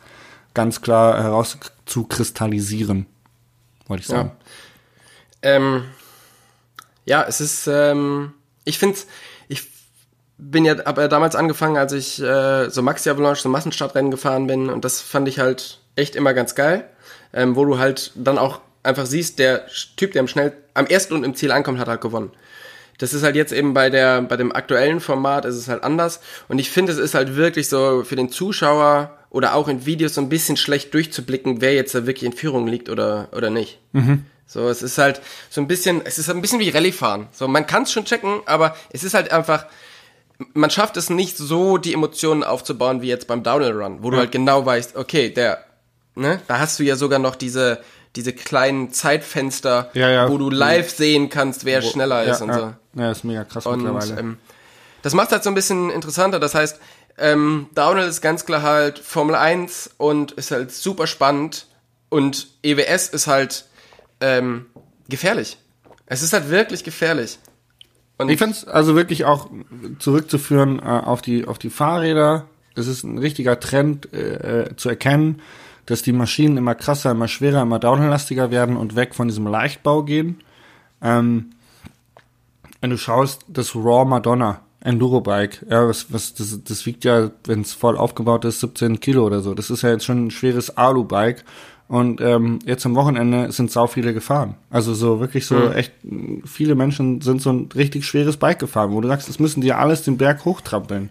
ganz 0.54 0.82
klar 0.82 1.22
herauszukristallisieren 1.22 3.08
wollte 3.88 4.02
ich 4.02 4.08
sagen. 4.08 4.32
Ja, 5.43 5.52
ähm, 5.52 5.86
ja 7.06 7.24
es 7.28 7.41
ist, 7.41 7.67
ähm, 7.67 8.34
ich 8.63 8.80
finde 8.80 8.98
ich 9.48 9.67
bin 10.38 10.65
ja 10.65 10.76
aber 10.86 11.08
damals 11.08 11.36
angefangen, 11.36 11.78
als 11.78 11.93
ich 11.93 12.21
äh, 12.21 12.69
so 12.69 12.82
Maxi 12.82 13.10
Avalanche, 13.10 13.41
so 13.41 13.50
Massenstartrennen 13.50 14.12
gefahren 14.12 14.48
bin 14.48 14.69
und 14.69 14.84
das 14.84 15.02
fand 15.02 15.28
ich 15.28 15.39
halt 15.39 15.80
echt 15.95 16.15
immer 16.15 16.34
ganz 16.34 16.56
geil, 16.56 16.89
ähm, 17.34 17.56
wo 17.56 17.65
du 17.65 17.78
halt 17.78 18.12
dann 18.15 18.38
auch 18.38 18.62
einfach 18.84 19.06
siehst, 19.06 19.39
der 19.39 19.65
Typ, 19.95 20.13
der 20.13 20.21
am 20.21 20.28
schnell 20.28 20.54
am 20.74 20.86
ersten 20.86 21.13
und 21.13 21.24
im 21.24 21.36
Ziel 21.36 21.52
ankommt, 21.52 21.80
hat 21.80 21.88
halt 21.88 22.02
gewonnen. 22.02 22.32
Das 22.97 23.13
ist 23.13 23.23
halt 23.23 23.36
jetzt 23.36 23.51
eben 23.51 23.73
bei 23.73 23.89
der 23.89 24.21
bei 24.21 24.38
dem 24.38 24.51
aktuellen 24.51 24.99
Format 24.99 25.45
ist 25.45 25.55
es 25.55 25.67
halt 25.67 25.84
anders 25.84 26.21
und 26.47 26.60
ich 26.60 26.69
finde, 26.69 26.91
es 26.91 26.97
ist 26.97 27.13
halt 27.13 27.36
wirklich 27.36 27.67
so 27.67 28.03
für 28.03 28.15
den 28.15 28.29
Zuschauer 28.29 29.17
oder 29.36 29.53
auch 29.53 29.67
in 29.67 29.86
Videos 29.86 30.13
so 30.13 30.21
ein 30.21 30.29
bisschen 30.29 30.55
schlecht 30.55 30.93
durchzublicken, 30.93 31.60
wer 31.60 31.73
jetzt 31.73 31.93
da 31.93 32.08
wirklich 32.08 32.23
in 32.23 32.38
Führung 32.38 32.67
liegt 32.67 32.88
oder, 32.88 33.27
oder 33.34 33.49
nicht. 33.49 33.79
Mhm. 33.91 34.25
So, 34.47 34.69
es 34.69 34.81
ist 34.81 34.97
halt 34.97 35.19
so 35.49 35.60
ein 35.60 35.67
bisschen, 35.67 36.05
es 36.05 36.17
ist 36.17 36.29
ein 36.29 36.41
bisschen 36.41 36.62
wie 36.62 36.69
Rallye 36.69 36.93
fahren. 36.93 37.27
So, 37.34 37.45
man 37.49 37.67
kann 37.67 37.84
es 37.84 37.91
schon 37.91 38.05
checken, 38.05 38.39
aber 38.45 38.77
es 38.91 39.03
ist 39.03 39.13
halt 39.13 39.34
einfach, 39.34 39.65
man 40.53 40.69
schafft 40.69 40.95
es 40.95 41.10
nicht 41.10 41.36
so, 41.36 41.77
die 41.77 41.93
Emotionen 41.93 42.45
aufzubauen 42.45 43.01
wie 43.01 43.08
jetzt 43.08 43.27
beim 43.27 43.43
Downhill 43.43 43.73
Run, 43.73 44.03
wo 44.03 44.08
ja. 44.08 44.12
du 44.12 44.17
halt 44.19 44.31
genau 44.31 44.65
weißt, 44.65 44.95
okay, 44.95 45.29
der, 45.31 45.65
ne, 46.15 46.39
da 46.47 46.60
hast 46.60 46.79
du 46.79 46.84
ja 46.84 46.95
sogar 46.95 47.19
noch 47.19 47.36
diese, 47.36 47.81
diese 48.15 48.31
kleinen 48.31 48.93
Zeitfenster, 48.93 49.89
ja, 49.95 50.10
ja. 50.10 50.29
wo 50.29 50.38
du 50.38 50.49
live 50.49 50.89
sehen 50.89 51.29
kannst, 51.29 51.65
wer 51.65 51.84
wo, 51.84 51.88
schneller 51.88 52.23
ist 52.23 52.41
und 52.41 52.53
so. 52.53 52.73
Ja, 52.95 53.12
ist 53.12 53.23
mega 53.23 53.43
krass 53.43 53.65
und, 53.65 53.84
mittlerweile. 53.84 54.19
Ähm, 54.19 54.38
das 55.01 55.13
macht 55.13 55.31
halt 55.31 55.43
so 55.43 55.49
ein 55.49 55.55
bisschen 55.55 55.89
interessanter. 55.91 56.39
Das 56.39 56.55
heißt, 56.55 56.79
ähm, 57.17 57.67
Downhill 57.75 58.08
ist 58.08 58.21
ganz 58.21 58.45
klar 58.45 58.62
halt 58.62 58.99
Formel 58.99 59.36
1 59.36 59.91
und 59.97 60.31
ist 60.34 60.51
halt 60.51 60.71
super 60.71 61.08
spannend 61.08 61.67
und 62.10 62.47
EWS 62.63 63.10
ist 63.10 63.27
halt 63.27 63.65
ähm, 64.19 64.65
gefährlich. 65.08 65.58
Es 66.05 66.21
ist 66.21 66.34
halt 66.34 66.49
wirklich 66.49 66.84
gefährlich. 66.84 67.39
Und 68.17 68.29
ich 68.29 68.38
finde 68.38 68.55
es 68.55 68.65
also 68.65 68.95
wirklich 68.95 69.25
auch 69.25 69.49
zurückzuführen 69.99 70.79
äh, 70.79 70.84
auf 70.84 71.21
die 71.21 71.45
auf 71.45 71.60
die 71.60 71.69
Fahrräder. 71.69 72.47
Es 72.75 72.88
ist 72.88 73.03
ein 73.03 73.17
richtiger 73.17 73.60
Trend 73.60 74.13
äh, 74.13 74.63
äh, 74.63 74.75
zu 74.75 74.89
erkennen, 74.89 75.41
dass 75.86 76.01
die 76.01 76.13
Maschinen 76.13 76.58
immer 76.58 76.75
krasser, 76.75 77.12
immer 77.12 77.27
schwerer, 77.27 77.62
immer 77.62 77.79
downhilllastiger 77.79 78.51
werden 78.51 78.77
und 78.77 78.95
weg 78.95 79.15
von 79.15 79.27
diesem 79.27 79.47
Leichtbau 79.47 80.03
gehen. 80.03 80.41
Ähm, 81.01 81.51
wenn 82.86 82.91
du 82.91 83.00
schaust, 83.00 83.45
das 83.48 83.76
Raw 83.76 84.06
Madonna, 84.06 84.60
Enduro-Bike. 84.82 85.65
Ja, 85.71 85.88
was, 85.88 86.13
was, 86.13 86.36
das, 86.36 86.63
das 86.63 86.86
wiegt 86.86 87.04
ja, 87.04 87.32
wenn 87.45 87.62
es 87.62 87.74
voll 87.74 87.98
aufgebaut 87.98 88.45
ist, 88.45 88.60
17 88.60 89.00
Kilo 89.00 89.26
oder 89.26 89.41
so. 89.41 89.56
Das 89.56 89.71
ist 89.71 89.82
ja 89.82 89.89
jetzt 89.89 90.06
schon 90.06 90.28
ein 90.28 90.30
schweres 90.30 90.78
Alu-Bike. 90.78 91.43
Und 91.88 92.21
ähm, 92.21 92.60
jetzt 92.63 92.86
am 92.86 92.93
Wochenende 92.93 93.52
sind 93.52 93.71
sau 93.71 93.88
viele 93.88 94.13
gefahren. 94.13 94.54
Also 94.69 94.93
so 94.93 95.19
wirklich 95.19 95.48
so 95.48 95.56
mhm. 95.56 95.71
echt, 95.71 95.93
viele 96.45 96.76
Menschen 96.76 97.21
sind 97.21 97.41
so 97.41 97.52
ein 97.52 97.69
richtig 97.74 98.06
schweres 98.06 98.38
Bike 98.38 98.60
gefahren, 98.60 98.91
wo 98.91 99.02
du 99.02 99.08
sagst, 99.08 99.30
das 99.30 99.39
müssen 99.39 99.62
die 99.62 99.74
alles 99.74 100.04
den 100.04 100.17
Berg 100.17 100.45
hochtrampeln. 100.45 101.10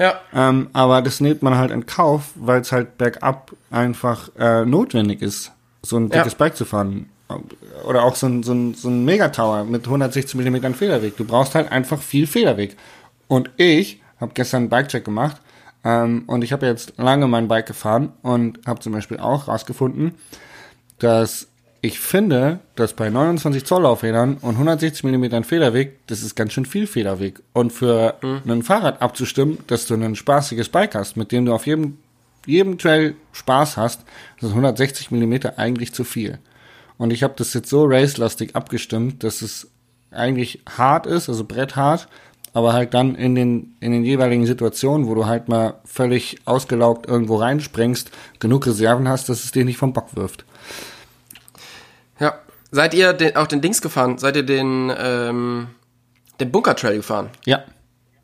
Ja. 0.00 0.14
Ähm, 0.34 0.66
aber 0.72 1.00
das 1.00 1.20
nimmt 1.20 1.42
man 1.42 1.56
halt 1.56 1.70
in 1.70 1.86
Kauf, 1.86 2.32
weil 2.34 2.60
es 2.62 2.72
halt 2.72 2.98
bergab 2.98 3.52
einfach 3.70 4.30
äh, 4.36 4.64
notwendig 4.64 5.22
ist, 5.22 5.52
so 5.80 5.96
ein 5.96 6.08
dickes 6.08 6.32
ja. 6.32 6.38
Bike 6.38 6.56
zu 6.56 6.64
fahren 6.64 7.08
oder 7.86 8.04
auch 8.04 8.16
so 8.16 8.26
ein, 8.26 8.42
so 8.42 8.52
ein, 8.52 8.74
so 8.74 8.88
ein 8.88 9.04
Megatower 9.04 9.64
mit 9.64 9.84
160 9.84 10.34
mm 10.34 10.72
Federweg. 10.74 11.16
Du 11.16 11.24
brauchst 11.24 11.54
halt 11.54 11.70
einfach 11.70 12.00
viel 12.00 12.26
Federweg. 12.26 12.76
Und 13.26 13.50
ich 13.56 14.00
habe 14.20 14.32
gestern 14.34 14.62
einen 14.62 14.70
Bikecheck 14.70 15.04
gemacht 15.04 15.36
ähm, 15.84 16.24
und 16.26 16.42
ich 16.42 16.52
habe 16.52 16.66
jetzt 16.66 16.94
lange 16.96 17.28
mein 17.28 17.48
Bike 17.48 17.66
gefahren 17.66 18.12
und 18.22 18.58
habe 18.66 18.80
zum 18.80 18.92
Beispiel 18.92 19.18
auch 19.18 19.48
rausgefunden, 19.48 20.14
dass 20.98 21.48
ich 21.80 22.00
finde, 22.00 22.58
dass 22.74 22.94
bei 22.94 23.08
29 23.08 23.64
Zoll 23.64 23.82
Laufrädern 23.82 24.38
und 24.40 24.54
160 24.54 25.04
mm 25.04 25.42
Federweg, 25.44 26.06
das 26.08 26.22
ist 26.22 26.34
ganz 26.34 26.52
schön 26.52 26.66
viel 26.66 26.88
Federweg. 26.88 27.40
Und 27.52 27.72
für 27.72 28.16
mhm. 28.20 28.50
ein 28.50 28.62
Fahrrad 28.62 29.00
abzustimmen, 29.00 29.58
dass 29.68 29.86
du 29.86 29.94
ein 29.94 30.16
spaßiges 30.16 30.70
Bike 30.70 30.96
hast, 30.96 31.16
mit 31.16 31.30
dem 31.30 31.44
du 31.44 31.52
auf 31.52 31.66
jedem, 31.66 31.98
jedem 32.46 32.78
Trail 32.78 33.14
Spaß 33.32 33.76
hast, 33.76 34.02
das 34.40 34.50
ist 34.50 34.56
160 34.56 35.12
mm 35.12 35.34
eigentlich 35.56 35.92
zu 35.92 36.02
viel. 36.02 36.38
Und 36.98 37.12
ich 37.12 37.22
habe 37.22 37.34
das 37.36 37.54
jetzt 37.54 37.70
so 37.70 37.84
racelastig 37.84 38.54
abgestimmt, 38.56 39.22
dass 39.24 39.40
es 39.40 39.70
eigentlich 40.10 40.62
hart 40.68 41.06
ist, 41.06 41.28
also 41.28 41.44
bretthart, 41.44 42.08
aber 42.52 42.72
halt 42.72 42.92
dann 42.94 43.14
in 43.14 43.34
den, 43.34 43.76
in 43.80 43.92
den 43.92 44.04
jeweiligen 44.04 44.46
Situationen, 44.46 45.06
wo 45.06 45.14
du 45.14 45.26
halt 45.26 45.48
mal 45.48 45.74
völlig 45.84 46.38
ausgelaugt 46.44 47.06
irgendwo 47.06 47.36
reinspringst, 47.36 48.10
genug 48.40 48.66
Reserven 48.66 49.08
hast, 49.08 49.28
dass 49.28 49.44
es 49.44 49.52
dir 49.52 49.64
nicht 49.64 49.78
vom 49.78 49.92
Bock 49.92 50.16
wirft. 50.16 50.44
Ja. 52.18 52.34
Seid 52.70 52.94
ihr 52.94 53.12
den, 53.12 53.36
auch 53.36 53.46
den 53.46 53.60
Dings 53.60 53.80
gefahren? 53.80 54.18
Seid 54.18 54.36
ihr 54.36 54.42
den, 54.42 54.92
ähm, 54.98 55.68
den 56.40 56.50
Bunker 56.50 56.74
Trail 56.74 56.96
gefahren? 56.96 57.30
Ja. 57.46 57.62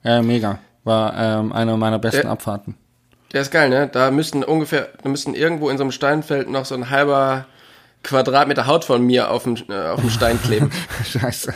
Ja, 0.03 0.21
mega. 0.21 0.59
War 0.83 1.17
ähm, 1.17 1.53
eine 1.53 1.77
meiner 1.77 1.99
besten 1.99 2.23
der, 2.23 2.31
Abfahrten. 2.31 2.75
Der 3.33 3.41
ist 3.41 3.51
geil, 3.51 3.71
ne? 3.71 3.89
Da 3.89 4.11
müssten 4.11 4.45
ungefähr, 4.45 4.89
da 5.03 5.09
müssten 5.09 5.35
irgendwo 5.35 5.71
in 5.71 5.79
so 5.79 5.85
einem 5.85 5.93
Steinfeld 5.93 6.51
noch 6.51 6.67
so 6.67 6.75
ein 6.75 6.91
halber 6.91 7.47
Quadratmeter 8.05 8.67
Haut 8.67 8.85
von 8.85 9.03
mir 9.05 9.31
auf 9.31 9.43
dem, 9.43 9.57
äh, 9.69 9.89
auf 9.89 10.01
dem 10.01 10.11
Stein 10.11 10.41
kleben. 10.41 10.71
Scheiße. 11.05 11.53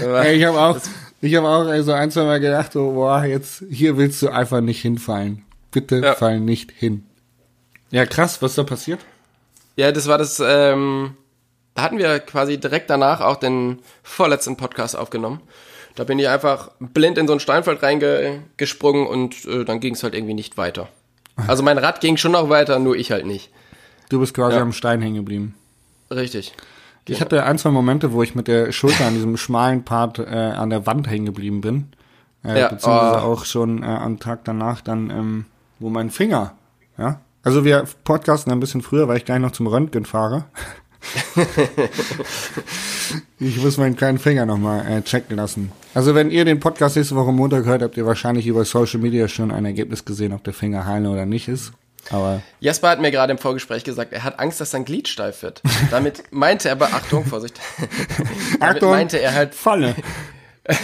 Ey, 0.02 0.36
ich 0.36 0.44
habe 0.44 0.60
auch, 0.60 0.78
ich 1.20 1.34
habe 1.34 1.48
auch 1.48 1.82
so 1.82 1.92
ein, 1.92 2.10
zwei 2.10 2.24
Mal 2.24 2.40
gedacht, 2.40 2.72
so, 2.72 2.92
boah, 2.92 3.24
jetzt, 3.24 3.64
hier 3.70 3.96
willst 3.96 4.22
du 4.22 4.28
einfach 4.28 4.60
nicht 4.60 4.82
hinfallen. 4.82 5.44
Bitte 5.72 5.96
ja. 5.96 6.14
fall 6.14 6.38
nicht 6.38 6.70
hin. 6.70 7.06
Ja, 7.90 8.06
krass, 8.06 8.40
was 8.42 8.52
ist 8.52 8.58
da 8.58 8.64
passiert? 8.64 9.00
Ja, 9.76 9.90
das 9.90 10.06
war 10.06 10.18
das, 10.18 10.40
ähm, 10.44 11.16
da 11.74 11.82
hatten 11.82 11.98
wir 11.98 12.20
quasi 12.20 12.58
direkt 12.58 12.90
danach 12.90 13.20
auch 13.20 13.36
den 13.36 13.80
vorletzten 14.02 14.56
Podcast 14.56 14.96
aufgenommen. 14.96 15.40
Da 15.94 16.04
bin 16.04 16.18
ich 16.18 16.28
einfach 16.28 16.70
blind 16.78 17.18
in 17.18 17.26
so 17.26 17.34
ein 17.34 17.40
Steinfeld 17.40 17.82
reingesprungen 17.82 19.06
und 19.06 19.44
äh, 19.44 19.64
dann 19.64 19.80
ging 19.80 19.94
es 19.94 20.02
halt 20.02 20.14
irgendwie 20.14 20.34
nicht 20.34 20.56
weiter. 20.56 20.88
Also 21.48 21.62
mein 21.62 21.78
Rad 21.78 22.02
ging 22.02 22.18
schon 22.18 22.32
noch 22.32 22.50
weiter, 22.50 22.78
nur 22.78 22.94
ich 22.94 23.10
halt 23.10 23.24
nicht. 23.24 23.50
Du 24.12 24.20
bist 24.20 24.34
quasi 24.34 24.56
Ja. 24.56 24.62
am 24.62 24.72
Stein 24.72 25.00
hängen 25.00 25.16
geblieben. 25.16 25.54
Richtig. 26.10 26.52
Ich 27.08 27.20
hatte 27.22 27.44
ein, 27.44 27.58
zwei 27.58 27.70
Momente, 27.70 28.12
wo 28.12 28.22
ich 28.22 28.34
mit 28.34 28.46
der 28.46 28.70
Schulter 28.70 29.06
an 29.06 29.14
diesem 29.14 29.36
schmalen 29.38 29.84
Part 29.84 30.18
äh, 30.18 30.24
an 30.24 30.70
der 30.70 30.86
Wand 30.86 31.08
hängen 31.08 31.24
geblieben 31.26 31.62
bin. 31.62 31.88
Äh, 32.44 32.60
Ja, 32.60 32.68
beziehungsweise 32.68 33.24
oh. 33.26 33.32
auch 33.32 33.44
schon 33.46 33.82
äh, 33.82 33.86
am 33.86 34.18
Tag 34.20 34.44
danach 34.44 34.82
dann, 34.82 35.10
ähm, 35.10 35.44
wo 35.80 35.88
mein 35.88 36.10
Finger, 36.10 36.52
ja. 36.98 37.20
Also 37.42 37.64
wir 37.64 37.84
podcasten 38.04 38.52
ein 38.52 38.60
bisschen 38.60 38.82
früher, 38.82 39.08
weil 39.08 39.16
ich 39.16 39.24
gleich 39.24 39.40
noch 39.40 39.50
zum 39.50 39.66
Röntgen 39.66 40.04
fahre. 40.04 40.44
ich 43.40 43.60
muss 43.62 43.78
meinen 43.78 43.96
kleinen 43.96 44.18
Finger 44.18 44.46
nochmal 44.46 44.86
äh, 44.86 45.02
checken 45.02 45.36
lassen. 45.36 45.72
Also 45.94 46.14
wenn 46.14 46.30
ihr 46.30 46.44
den 46.44 46.60
Podcast 46.60 46.96
nächste 46.96 47.16
Woche 47.16 47.32
Montag 47.32 47.64
hört, 47.64 47.82
habt 47.82 47.96
ihr 47.96 48.06
wahrscheinlich 48.06 48.46
über 48.46 48.64
Social 48.64 49.00
Media 49.00 49.26
schon 49.26 49.50
ein 49.50 49.64
Ergebnis 49.64 50.04
gesehen, 50.04 50.32
ob 50.32 50.44
der 50.44 50.54
Finger 50.54 50.86
heile 50.86 51.10
oder 51.10 51.26
nicht 51.26 51.48
ist. 51.48 51.72
Aber 52.10 52.42
Jasper 52.60 52.88
hat 52.90 53.00
mir 53.00 53.10
gerade 53.10 53.32
im 53.32 53.38
Vorgespräch 53.38 53.84
gesagt, 53.84 54.12
er 54.12 54.24
hat 54.24 54.38
Angst, 54.38 54.60
dass 54.60 54.70
sein 54.70 54.84
Glied 54.84 55.08
steif 55.08 55.42
wird. 55.42 55.62
Damit 55.90 56.24
meinte 56.32 56.68
er 56.68 56.72
aber, 56.72 56.86
Achtung, 56.92 57.24
Vorsicht. 57.24 57.58
Damit 58.60 58.76
Achtung, 58.76 58.90
meinte 58.90 59.18
er 59.18 59.34
halt, 59.34 59.54
Falle. 59.54 59.94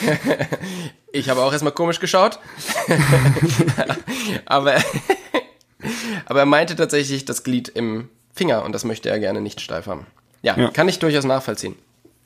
ich 1.12 1.28
habe 1.28 1.42
auch 1.42 1.52
erstmal 1.52 1.72
komisch 1.72 2.00
geschaut. 2.00 2.38
aber, 4.46 4.76
aber 6.26 6.40
er 6.40 6.46
meinte 6.46 6.76
tatsächlich 6.76 7.24
das 7.24 7.44
Glied 7.44 7.68
im 7.68 8.08
Finger 8.34 8.64
und 8.64 8.72
das 8.72 8.84
möchte 8.84 9.10
er 9.10 9.18
gerne 9.18 9.40
nicht 9.40 9.60
steif 9.60 9.86
haben. 9.86 10.06
Ja, 10.42 10.56
Ja. 10.56 10.70
kann 10.70 10.88
ich 10.88 10.98
durchaus 10.98 11.24
nachvollziehen. 11.24 11.74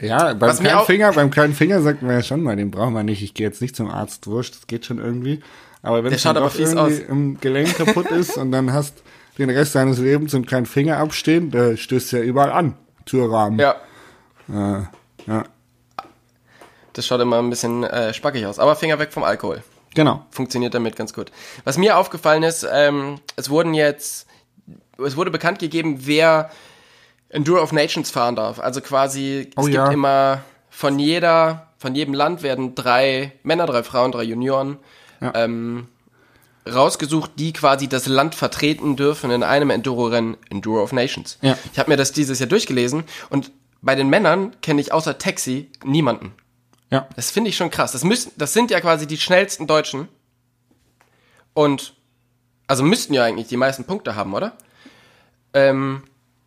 Ja, 0.00 0.34
beim 0.34 0.50
Was 0.50 0.58
kleinen 0.60 0.84
Finger, 0.84 1.12
beim 1.12 1.30
kleinen 1.30 1.54
Finger 1.54 1.80
sagt 1.80 2.02
man 2.02 2.10
ja 2.12 2.22
schon 2.22 2.42
mal, 2.42 2.56
den 2.56 2.70
brauchen 2.70 2.92
wir 2.92 3.04
nicht. 3.04 3.22
Ich 3.22 3.34
gehe 3.34 3.46
jetzt 3.46 3.62
nicht 3.62 3.76
zum 3.76 3.88
Arzt, 3.88 4.26
wurscht, 4.26 4.54
das 4.56 4.66
geht 4.66 4.84
schon 4.84 4.98
irgendwie. 4.98 5.40
Aber 5.82 5.98
wenn 6.04 6.10
Der 6.10 6.16
es 6.16 6.22
dann 6.22 6.36
doch 6.36 6.54
irgendwie 6.56 7.02
im 7.02 7.40
Gelenk 7.40 7.76
kaputt 7.76 8.06
ist 8.12 8.36
und 8.36 8.52
dann 8.52 8.72
hast 8.72 9.02
den 9.38 9.50
Rest 9.50 9.74
deines 9.74 9.98
Lebens 9.98 10.34
einen 10.34 10.46
kleinen 10.46 10.66
Finger 10.66 10.98
abstehen, 10.98 11.50
da 11.50 11.76
stößt 11.76 12.12
ja 12.12 12.20
überall 12.20 12.52
an. 12.52 12.74
Türrahmen. 13.04 13.58
Ja, 13.58 13.76
Äh, 14.48 14.82
ja. 15.26 15.44
das 16.92 17.06
schaut 17.06 17.20
immer 17.20 17.38
ein 17.38 17.50
bisschen 17.50 17.84
äh, 17.84 18.12
spackig 18.14 18.46
aus. 18.46 18.58
Aber 18.58 18.76
Finger 18.76 18.98
weg 18.98 19.12
vom 19.12 19.24
Alkohol. 19.24 19.62
Genau. 19.94 20.24
funktioniert 20.30 20.72
damit 20.72 20.96
ganz 20.96 21.12
gut. 21.12 21.30
Was 21.64 21.76
mir 21.76 21.98
aufgefallen 21.98 22.42
ist, 22.44 22.66
ähm, 22.72 23.20
es 23.36 23.50
wurden 23.50 23.74
jetzt, 23.74 24.26
es 25.04 25.16
wurde 25.16 25.30
bekannt 25.30 25.58
gegeben, 25.58 25.98
wer 26.06 26.50
Enduro 27.28 27.60
of 27.62 27.72
Nations 27.72 28.10
fahren 28.10 28.36
darf. 28.36 28.58
Also 28.58 28.80
quasi, 28.80 29.48
es 29.50 29.56
Oh 29.56 29.62
gibt 29.64 29.74
ja. 29.74 29.90
immer 29.90 30.40
von 30.70 30.98
jeder, 30.98 31.66
von 31.76 31.94
jedem 31.94 32.14
Land 32.14 32.42
werden 32.42 32.74
drei 32.74 33.32
Männer, 33.42 33.66
drei 33.66 33.82
Frauen, 33.82 34.12
drei 34.12 34.22
Junioren 34.22 34.78
Ja. 35.22 35.32
ähm, 35.34 35.88
rausgesucht, 36.66 37.32
die 37.36 37.52
quasi 37.52 37.88
das 37.88 38.06
Land 38.06 38.34
vertreten 38.34 38.96
dürfen 38.96 39.30
in 39.30 39.42
einem 39.42 39.70
Enduro-Rennen, 39.70 40.36
Enduro 40.50 40.82
of 40.82 40.92
Nations. 40.92 41.38
Ja. 41.40 41.58
Ich 41.72 41.78
habe 41.78 41.90
mir 41.90 41.96
das 41.96 42.12
dieses 42.12 42.38
Jahr 42.38 42.48
durchgelesen 42.48 43.04
und 43.30 43.50
bei 43.80 43.94
den 43.94 44.08
Männern 44.08 44.54
kenne 44.62 44.80
ich 44.80 44.92
außer 44.92 45.18
Taxi 45.18 45.70
niemanden. 45.84 46.32
Ja. 46.90 47.08
Das 47.16 47.30
finde 47.30 47.50
ich 47.50 47.56
schon 47.56 47.70
krass. 47.70 47.92
Das, 47.92 48.04
müssen, 48.04 48.32
das 48.36 48.52
sind 48.52 48.70
ja 48.70 48.80
quasi 48.80 49.06
die 49.06 49.16
schnellsten 49.16 49.66
Deutschen. 49.66 50.08
Und, 51.54 51.94
also 52.66 52.84
müssten 52.84 53.12
ja 53.14 53.24
eigentlich 53.24 53.48
die 53.48 53.56
meisten 53.56 53.84
Punkte 53.84 54.14
haben, 54.14 54.34
oder? 54.34 54.52
Ähm, 55.54 56.02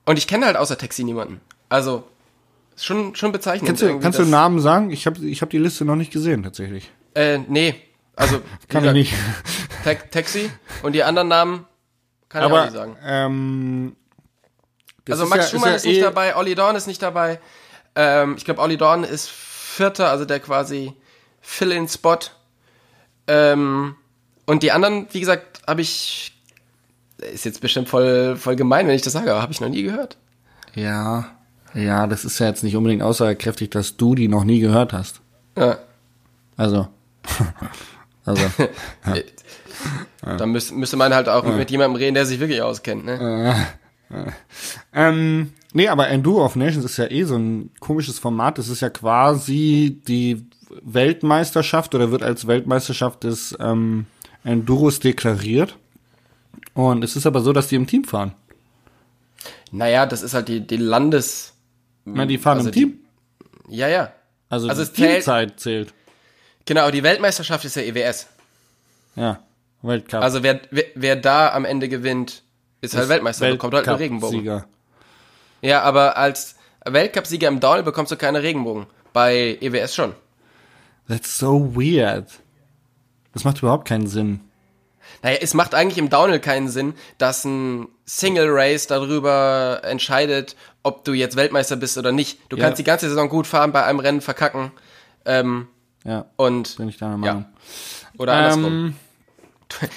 und 0.05 0.17
ich 0.17 0.27
kenne 0.27 0.45
halt 0.45 0.55
außer 0.55 0.77
Taxi 0.77 1.03
niemanden. 1.03 1.41
Also, 1.67 2.03
schon, 2.77 3.15
schon 3.15 3.31
bezeichnend. 3.31 3.67
Kannst 3.67 3.81
du, 3.81 3.99
kannst 3.99 4.19
du 4.19 4.23
Namen 4.23 4.59
sagen? 4.59 4.91
Ich 4.91 5.05
habe 5.05 5.19
ich 5.25 5.41
hab 5.41 5.49
die 5.49 5.57
Liste 5.57 5.83
noch 5.83 5.95
nicht 5.95 6.11
gesehen, 6.11 6.43
tatsächlich. 6.43 6.91
Äh, 7.15 7.39
nee. 7.39 7.75
Also, 8.15 8.41
Kann 8.69 8.85
ich 8.85 8.91
nicht. 8.93 9.13
Ta 9.83 9.93
Taxi 9.95 10.49
und 10.83 10.93
die 10.93 11.03
anderen 11.03 11.27
Namen 11.27 11.65
kann 12.29 12.41
ich 12.43 12.47
auch 12.47 12.51
Aber, 12.51 12.63
nicht 12.65 12.73
sagen. 12.73 12.97
ähm, 13.03 13.95
Also 15.09 15.23
ist 15.25 15.29
Max 15.29 15.45
ja- 15.45 15.49
Schumann 15.51 15.69
ja 15.71 15.75
ist, 15.75 15.85
nicht 15.85 15.97
eh- 15.97 16.01
dabei, 16.01 16.35
Olli 16.35 16.55
Dorn 16.55 16.75
ist 16.75 16.87
nicht 16.87 17.01
dabei. 17.01 17.39
Ähm, 17.95 18.35
ich 18.37 18.45
glaube, 18.45 18.61
Olli 18.61 18.77
Dorn 18.77 19.03
ist 19.03 19.29
Vierter, 19.29 20.09
also 20.09 20.25
der 20.25 20.39
quasi 20.39 20.93
Fill-in-Spot. 21.41 22.17
Ähm, 23.27 23.95
und 24.45 24.63
die 24.63 24.71
anderen, 24.71 25.07
wie 25.11 25.19
gesagt, 25.19 25.61
habe 25.67 25.81
ich. 25.81 26.31
Ist 27.17 27.45
jetzt 27.45 27.61
bestimmt 27.61 27.87
voll, 27.87 28.35
voll 28.35 28.55
gemein, 28.57 28.87
wenn 28.87 28.95
ich 28.95 29.01
das 29.01 29.13
sage, 29.13 29.31
aber 29.31 29.41
habe 29.41 29.51
ich 29.53 29.61
noch 29.61 29.69
nie 29.69 29.83
gehört. 29.83 30.17
Ja, 30.73 31.25
ja, 31.73 32.07
das 32.07 32.25
ist 32.25 32.39
ja 32.39 32.47
jetzt 32.47 32.61
nicht 32.63 32.75
unbedingt 32.75 33.01
aussagekräftig, 33.03 33.69
dass 33.69 33.95
du 33.95 34.15
die 34.15 34.27
noch 34.27 34.43
nie 34.43 34.59
gehört 34.59 34.91
hast. 34.91 35.21
Ja. 35.57 35.77
Also, 36.57 36.89
also, 38.25 38.43
Da 40.21 40.45
müß, 40.45 40.71
müsste 40.71 40.97
man 40.97 41.13
halt 41.13 41.29
auch 41.29 41.43
mit 41.45 41.69
jemandem 41.69 41.95
reden, 41.97 42.15
der 42.15 42.25
sich 42.25 42.39
wirklich 42.39 42.61
auskennt. 42.61 43.05
Ne? 43.05 43.65
ähm, 44.93 45.51
nee, 45.73 45.87
aber 45.87 46.07
Enduro 46.09 46.43
of 46.45 46.55
Nations 46.55 46.85
ist 46.85 46.97
ja 46.97 47.09
eh 47.09 47.23
so 47.23 47.35
ein 47.35 47.69
komisches 47.79 48.19
Format. 48.19 48.57
Das 48.57 48.67
ist 48.69 48.81
ja 48.81 48.89
quasi 48.89 50.01
die 50.07 50.45
Weltmeisterschaft 50.81 51.93
oder 51.95 52.11
wird 52.11 52.23
als 52.23 52.47
Weltmeisterschaft 52.47 53.23
des 53.23 53.55
ähm, 53.59 54.05
Enduros 54.43 54.99
deklariert. 54.99 55.77
Und 56.73 57.03
es 57.03 57.15
ist 57.15 57.25
aber 57.25 57.41
so, 57.41 57.53
dass 57.53 57.67
die 57.67 57.75
im 57.75 57.87
Team 57.87 58.03
fahren. 58.03 58.33
Naja, 59.71 60.05
das 60.05 60.21
ist 60.23 60.33
halt 60.33 60.47
die, 60.47 60.65
die 60.65 60.77
Landes. 60.77 61.53
Na, 62.05 62.25
die 62.25 62.37
fahren 62.37 62.57
Also 62.57 62.69
im 62.69 62.73
die- 62.73 62.79
Team. 62.79 62.99
Ja, 63.69 63.87
ja. 63.87 64.13
Also, 64.49 64.69
also 64.69 64.85
die 64.85 64.91
Teamzeit 64.91 65.59
zählt. 65.59 65.93
Genau, 66.65 66.89
die 66.91 67.03
Weltmeisterschaft 67.03 67.63
ist 67.65 67.75
ja 67.75 67.83
EWS. 67.83 68.27
Ja, 69.15 69.39
Weltcup. 69.81 70.21
Also 70.21 70.43
wer, 70.43 70.61
wer, 70.71 70.85
wer 70.95 71.15
da 71.15 71.53
am 71.53 71.63
Ende 71.65 71.87
gewinnt, 71.89 72.43
ist 72.81 72.95
halt 72.95 73.09
Weltmeister, 73.09 73.49
bekommt 73.51 73.73
halt 73.73 73.87
einen 73.87 73.97
Regenbogen. 73.97 74.39
Weltcup-Sieger. 74.45 74.67
Ja, 75.61 75.81
aber 75.83 76.17
als 76.17 76.55
Weltcupsieger 76.85 77.47
im 77.47 77.59
Downhill 77.59 77.83
bekommst 77.83 78.11
du 78.11 78.17
keine 78.17 78.41
Regenbogen. 78.43 78.87
Bei 79.13 79.57
EWS 79.61 79.95
schon. 79.95 80.13
That's 81.07 81.37
so 81.37 81.75
weird. 81.75 82.27
Das 83.33 83.43
macht 83.43 83.59
überhaupt 83.59 83.87
keinen 83.87 84.07
Sinn. 84.07 84.41
Naja, 85.21 85.37
es 85.41 85.53
macht 85.53 85.73
eigentlich 85.73 85.97
im 85.97 86.09
Downhill 86.09 86.39
keinen 86.39 86.67
Sinn, 86.67 86.93
dass 87.17 87.45
ein 87.45 87.87
Single 88.05 88.47
Race 88.49 88.87
darüber 88.87 89.81
entscheidet, 89.83 90.55
ob 90.83 91.03
du 91.05 91.13
jetzt 91.13 91.35
Weltmeister 91.35 91.75
bist 91.75 91.97
oder 91.97 92.11
nicht. 92.11 92.39
Du 92.49 92.57
Ja. 92.57 92.63
kannst 92.65 92.79
die 92.79 92.83
ganze 92.83 93.07
Saison 93.07 93.29
gut 93.29 93.47
fahren, 93.47 93.71
bei 93.71 93.83
einem 93.85 93.99
Rennen 93.99 94.21
verkacken. 94.21 94.71
Ähm, 95.25 95.67
Ja, 96.05 96.25
und 96.37 96.77
bin 96.77 96.87
ich 96.87 96.97
deiner 96.97 97.13
Ja. 97.13 97.17
Meinung. 97.17 97.45
oder 98.17 98.33
andersrum. 98.33 98.63
Ähm, 98.65 98.95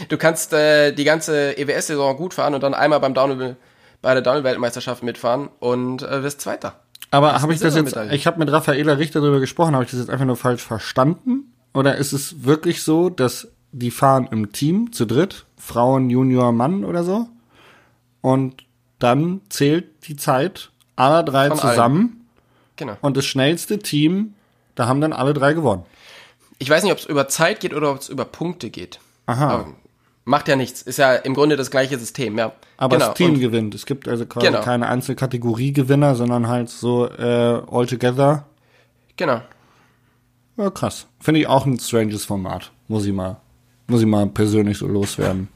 Du 0.08 0.16
kannst 0.16 0.52
äh, 0.54 0.92
die 0.92 1.04
ganze 1.04 1.56
EWS-Saison 1.56 2.16
gut 2.16 2.32
fahren 2.34 2.54
und 2.54 2.62
dann 2.62 2.72
einmal 2.74 2.98
beim 3.00 3.12
Downhill 3.14 3.54
bei 4.00 4.12
der 4.14 4.22
Downhill-Weltmeisterschaft 4.22 5.02
mitfahren 5.02 5.50
und 5.60 6.02
äh, 6.02 6.22
wirst 6.22 6.40
Zweiter. 6.40 6.80
aber 7.10 7.40
habe 7.42 7.52
ich 7.52 7.60
das 7.60 7.76
jetzt, 7.76 7.94
ich 8.10 8.26
habe 8.26 8.38
mit 8.38 8.50
Raffaela 8.50 8.94
Richter 8.94 9.20
darüber 9.20 9.40
gesprochen, 9.40 9.74
habe 9.74 9.84
ich 9.84 9.90
das 9.90 10.00
jetzt 10.00 10.08
einfach 10.10 10.24
nur 10.24 10.36
falsch 10.36 10.62
verstanden? 10.62 11.52
Oder 11.74 11.96
ist 11.96 12.12
es 12.12 12.44
wirklich 12.44 12.82
so, 12.82 13.10
dass 13.10 13.48
die 13.72 13.90
fahren 13.90 14.26
im 14.32 14.52
Team 14.52 14.90
zu 14.92 15.04
dritt, 15.04 15.44
Frauen, 15.58 16.08
Junior, 16.10 16.50
Mann 16.50 16.84
oder 16.84 17.04
so? 17.04 17.28
Und 18.22 18.64
dann 18.98 19.42
zählt 19.50 19.84
die 20.08 20.16
Zeit 20.16 20.70
aller 20.96 21.22
drei 21.22 21.48
Von 21.48 21.60
allen. 21.60 21.70
zusammen 21.70 22.26
Genau. 22.76 22.96
und 23.02 23.16
das 23.16 23.26
schnellste 23.26 23.78
Team, 23.78 24.34
da 24.74 24.86
haben 24.88 25.00
dann 25.02 25.12
alle 25.12 25.34
drei 25.34 25.52
gewonnen. 25.52 25.84
Ich 26.58 26.68
weiß 26.68 26.82
nicht, 26.82 26.92
ob 26.92 26.98
es 26.98 27.06
über 27.06 27.28
Zeit 27.28 27.60
geht 27.60 27.72
oder 27.74 27.90
ob 27.92 28.00
es 28.00 28.08
über 28.08 28.24
Punkte 28.24 28.70
geht. 28.70 28.98
Aha. 29.26 29.48
Aber 29.48 29.66
macht 30.24 30.48
ja 30.48 30.56
nichts. 30.56 30.82
Ist 30.82 30.98
ja 30.98 31.14
im 31.14 31.34
Grunde 31.34 31.56
das 31.56 31.70
gleiche 31.70 31.98
System, 31.98 32.36
ja. 32.38 32.52
Aber 32.76 32.96
genau. 32.96 33.08
das 33.08 33.16
Team 33.16 33.34
Und, 33.34 33.40
gewinnt. 33.40 33.74
Es 33.74 33.86
gibt 33.86 34.08
also 34.08 34.26
quasi 34.26 34.46
Genau. 34.46 34.60
keine 34.62 34.88
Einzelkategorie-Gewinner, 34.88 36.14
sondern 36.14 36.48
halt 36.48 36.68
so 36.68 37.08
äh, 37.08 37.62
all 37.70 37.86
together. 37.86 38.46
genau. 39.16 39.40
Ja, 40.56 40.70
krass. 40.70 41.06
Finde 41.20 41.40
ich 41.40 41.46
auch 41.46 41.66
ein 41.66 41.78
stranges 41.78 42.24
Format. 42.24 42.72
Muss 42.88 43.06
ich 43.06 43.12
mal, 43.12 43.36
muss 43.86 44.00
ich 44.00 44.06
mal 44.08 44.26
persönlich 44.26 44.76
so 44.78 44.88
loswerden. 44.88 45.48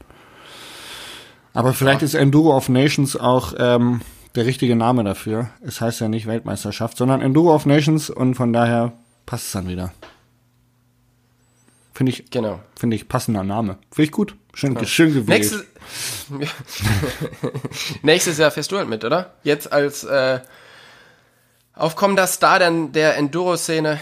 Aber 1.53 1.73
vielleicht 1.73 2.01
ist 2.01 2.13
Enduro 2.13 2.55
of 2.55 2.69
Nations 2.69 3.17
auch 3.17 3.53
ähm, 3.57 3.99
der 4.35 4.45
richtige 4.45 4.75
Name 4.77 5.03
dafür. 5.03 5.49
Es 5.61 5.81
heißt 5.81 5.99
ja 6.01 6.07
nicht 6.07 6.25
Weltmeisterschaft, 6.25 6.97
sondern 6.97 7.21
Enduro 7.21 7.53
of 7.53 7.65
Nations 7.65 8.09
und 8.09 8.35
von 8.35 8.53
daher 8.53 8.93
passt 9.25 9.47
es 9.47 9.51
dann 9.51 9.67
wieder. 9.67 9.91
Finde 11.93 12.11
ich, 12.11 12.29
Genau. 12.31 12.59
finde 12.79 12.95
ich 12.95 13.07
passender 13.07 13.43
Name. 13.43 13.77
Finde 13.91 14.05
ich 14.05 14.11
gut. 14.11 14.35
Schön, 14.55 14.77
schön 14.85 15.13
gewählt. 15.13 15.27
Nächstes, 15.29 15.65
nächstes 18.01 18.37
Jahr 18.37 18.51
fährst 18.51 18.71
du 18.71 18.77
halt 18.77 18.89
mit, 18.89 19.03
oder? 19.05 19.33
Jetzt 19.43 19.71
als 19.71 20.03
äh, 20.03 20.39
aufkommender 21.75 22.27
Star 22.27 22.59
der, 22.59 22.71
der 22.71 23.17
Enduro-Szene 23.17 23.99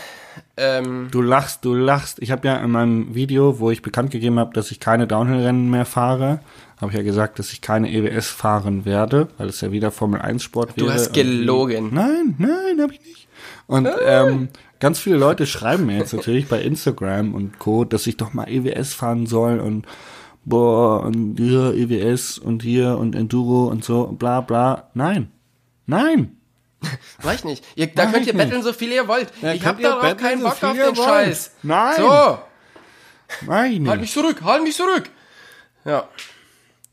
Ähm, 0.57 1.09
Du 1.11 1.21
lachst, 1.21 1.65
du 1.65 1.73
lachst. 1.73 2.19
Ich 2.21 2.31
habe 2.31 2.47
ja 2.47 2.57
in 2.57 2.71
meinem 2.71 3.13
Video, 3.15 3.59
wo 3.59 3.71
ich 3.71 3.81
bekannt 3.81 4.11
gegeben 4.11 4.39
habe, 4.39 4.53
dass 4.53 4.71
ich 4.71 4.79
keine 4.79 5.07
Downhill-Rennen 5.07 5.69
mehr 5.69 5.85
fahre, 5.85 6.39
habe 6.79 6.91
ich 6.91 6.97
ja 6.97 7.03
gesagt, 7.03 7.39
dass 7.39 7.51
ich 7.51 7.61
keine 7.61 7.91
EWS 7.91 8.29
fahren 8.29 8.85
werde, 8.85 9.27
weil 9.37 9.49
es 9.49 9.61
ja 9.61 9.71
wieder 9.71 9.91
Formel 9.91 10.21
1 10.21 10.41
Sport 10.43 10.75
wäre. 10.77 10.87
du 10.87 10.93
hast 10.93 11.13
gelogen. 11.13 11.89
Nein, 11.93 12.35
nein, 12.37 12.81
habe 12.81 12.93
ich 12.93 13.01
nicht. 13.01 13.27
Und 13.67 13.87
ähm, 14.05 14.49
ganz 14.81 14.99
viele 14.99 15.15
Leute 15.15 15.47
schreiben 15.47 15.85
mir 15.85 15.97
jetzt 15.97 16.11
natürlich 16.11 16.49
bei 16.49 16.61
Instagram 16.61 17.33
und 17.33 17.59
Co., 17.59 17.85
dass 17.85 18.07
ich 18.07 18.17
doch 18.17 18.33
mal 18.33 18.49
EWS 18.49 18.93
fahren 18.93 19.27
soll 19.27 19.59
und 19.59 19.85
boah, 20.43 21.03
und 21.03 21.37
hier 21.37 21.73
EWS 21.73 22.39
und 22.39 22.63
hier 22.63 22.97
und 22.97 23.15
Enduro 23.15 23.67
und 23.67 23.85
so, 23.85 24.07
bla 24.07 24.41
bla. 24.41 24.89
Nein. 24.93 25.31
Nein. 25.85 26.35
Mach 27.23 27.33
ich 27.33 27.43
nicht. 27.43 27.63
Ihr, 27.75 27.87
da 27.87 28.05
Mach 28.05 28.13
könnt 28.13 28.27
ihr 28.27 28.33
betteln, 28.33 28.63
so 28.63 28.73
viel 28.73 28.91
ihr 28.91 29.07
wollt. 29.07 29.31
Ja, 29.41 29.53
ich 29.53 29.65
hab 29.65 29.79
darauf 29.79 30.01
betteln, 30.01 30.17
keinen 30.17 30.41
so 30.41 30.47
Bock 30.47 30.57
viel 30.57 30.69
auf 30.69 30.75
den 30.75 30.97
wollt. 30.97 30.97
Scheiß. 30.97 31.51
Nein. 31.63 31.95
So, 31.97 32.39
nicht. 33.45 33.87
halt 33.87 34.01
mich 34.01 34.11
zurück, 34.11 34.41
halt 34.43 34.63
mich 34.63 34.75
zurück. 34.75 35.09
Ja. 35.85 36.09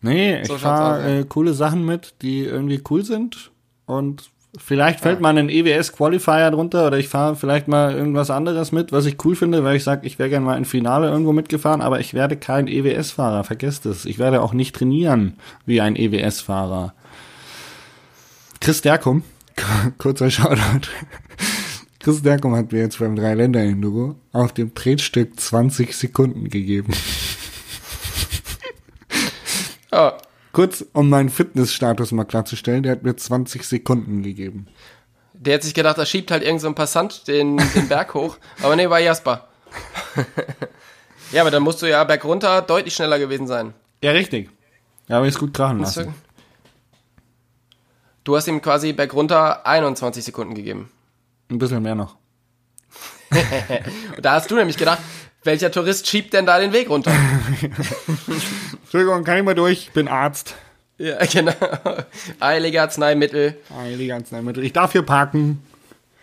Nee, 0.01 0.45
So 0.45 0.55
ich 0.55 0.61
fahre 0.61 1.21
äh, 1.21 1.25
coole 1.25 1.55
Sachen 1.55 1.85
mit, 1.85 2.15
die 2.23 2.45
irgendwie 2.45 2.83
cool 2.91 3.05
sind. 3.05 3.51
Und 3.87 4.31
vielleicht 4.57 5.01
fällt 5.01 5.21
mal 5.21 5.37
ein 5.37 5.49
EWS 5.49 5.93
Qualifier 5.93 6.51
drunter 6.51 6.87
oder 6.87 6.99
ich 6.99 7.09
fahre 7.09 7.37
vielleicht 7.37 7.69
mal 7.69 7.95
irgendwas 7.95 8.31
anderes 8.31 8.73
mit, 8.73 8.93
was 8.93 9.07
ich 9.07 9.23
cool 9.25 9.37
finde, 9.37 9.63
weil 9.65 9.77
ich 9.77 9.85
sage, 9.85 10.07
ich 10.07 10.19
wäre 10.19 10.31
gerne 10.31 10.47
mal 10.47 10.57
im 10.57 10.65
Finale 10.65 11.09
irgendwo 11.09 11.33
mitgefahren, 11.33 11.81
aber 11.81 12.01
ich 12.01 12.15
werde 12.15 12.37
kein 12.37 12.67
EWS-Fahrer, 12.67 13.45
vergesst 13.45 13.87
es. 13.87 14.05
Ich 14.05 14.19
werde 14.19 14.43
auch 14.43 14.55
nicht 14.55 14.75
trainieren 14.75 15.35
wie 15.67 15.81
ein 15.81 15.97
EWS-Fahrer. 15.97 16.95
Chris 18.61 18.81
Derkum, 18.81 19.23
kurzer 19.99 20.31
Shoutout. 20.31 20.89
Chris 22.01 22.23
Derkum 22.23 22.57
hat 22.57 22.73
mir 22.73 22.79
jetzt 22.79 22.99
beim 23.01 23.17
Dreiländer-Enduro 23.17 24.17
auf 24.33 24.53
dem 24.53 24.75
Tretstück 24.75 25.39
20 25.39 25.95
Sekunden 25.95 26.49
gegeben. 26.49 26.93
ja. 29.93 30.17
Kurz, 30.59 30.85
um 30.93 31.09
meinen 31.09 31.29
Fitnessstatus 31.29 32.11
mal 32.11 32.25
klarzustellen, 32.25 32.83
der 32.83 32.91
hat 32.91 33.05
mir 33.05 33.15
20 33.15 33.63
Sekunden 33.63 34.25
gegeben. 34.25 34.67
Der 35.33 35.55
hat 35.55 35.63
sich 35.63 35.73
gedacht, 35.73 35.99
da 35.99 36.05
schiebt 36.05 36.33
halt 36.33 36.43
irgend 36.43 36.61
so 36.61 36.67
ein 36.67 36.75
Passant 36.75 37.29
den, 37.29 37.59
den 37.77 37.87
Berg 37.87 38.13
hoch. 38.15 38.39
Aber 38.61 38.75
nee, 38.75 38.91
war 38.91 38.99
Jasper. 38.99 39.47
ja, 41.31 41.43
aber 41.43 41.53
dann 41.53 41.63
musst 41.63 41.81
du 41.81 41.89
ja 41.89 42.03
bergunter 42.03 42.61
deutlich 42.61 42.93
schneller 42.93 43.21
gewesen 43.21 43.47
sein. 43.47 43.73
Ja, 44.03 44.11
richtig. 44.11 44.51
Ja, 45.07 45.19
aber 45.19 45.29
ist 45.29 45.39
gut 45.39 45.55
krachen 45.55 45.79
lassen. 45.79 46.13
Du 48.25 48.35
hast 48.35 48.49
ihm 48.49 48.61
quasi 48.61 48.93
bergunter 48.93 49.65
21 49.65 50.25
Sekunden 50.25 50.57
gegeben. 50.57 50.91
Ein 51.53 51.59
bisschen 51.59 51.85
mehr 51.85 51.95
noch. 51.95 52.17
Und 54.17 54.25
da 54.25 54.33
hast 54.33 54.51
du 54.51 54.57
nämlich 54.57 54.77
gedacht, 54.77 54.99
welcher 55.49 55.73
Tourist 55.73 56.07
schiebt 56.07 56.35
denn 56.35 56.45
da 56.47 56.61
den 56.61 56.73
Weg 56.75 56.91
runter? 56.91 57.11
Entschuldigung, 58.83 59.25
kann 59.25 59.39
ich 59.39 59.45
mal 59.45 59.55
durch? 59.55 59.79
Ich 59.87 59.93
bin 59.93 60.07
Arzt. 60.07 60.55
ja, 60.99 61.17
genau. 61.33 61.55
Eilige 62.39 62.83
Arzneimittel. 62.83 63.57
Heilige 63.75 64.15
Arzneimittel. 64.15 64.63
Ich 64.63 64.75
darf 64.75 64.93
hier 64.93 65.03
parken. 65.03 65.63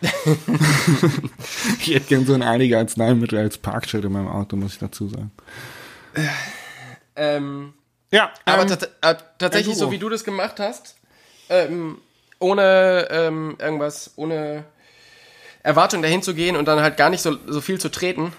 ich 1.80 1.94
hätte 1.94 2.06
gern 2.06 2.24
so 2.24 2.34
ein 2.34 2.44
Heilige 2.46 2.78
Arzneimittel 2.78 3.38
als 3.38 3.58
Parkschild 3.58 4.04
in 4.04 4.12
meinem 4.12 4.28
Auto, 4.28 4.54
muss 4.54 4.74
ich 4.74 4.78
dazu 4.78 5.08
sagen. 5.08 5.32
Ähm, 7.16 7.74
Ja, 8.12 8.30
aber 8.44 8.62
ähm, 8.62 8.78
äh, 9.00 9.14
tatsächlich, 9.38 9.76
so 9.76 9.90
wie 9.90 9.98
du 9.98 10.08
das 10.08 10.22
gemacht 10.22 10.60
hast, 10.60 10.94
ähm, 11.48 11.98
ohne 12.38 13.08
ähm, 13.10 13.56
irgendwas, 13.58 14.12
ohne 14.14 14.64
Erwartung 15.64 16.00
dahin 16.02 16.22
zu 16.22 16.32
gehen 16.34 16.54
und 16.54 16.68
dann 16.68 16.80
halt 16.80 16.96
gar 16.96 17.10
nicht 17.10 17.22
so, 17.22 17.36
so 17.46 17.60
viel 17.60 17.80
zu 17.80 17.88
treten, 17.88 18.32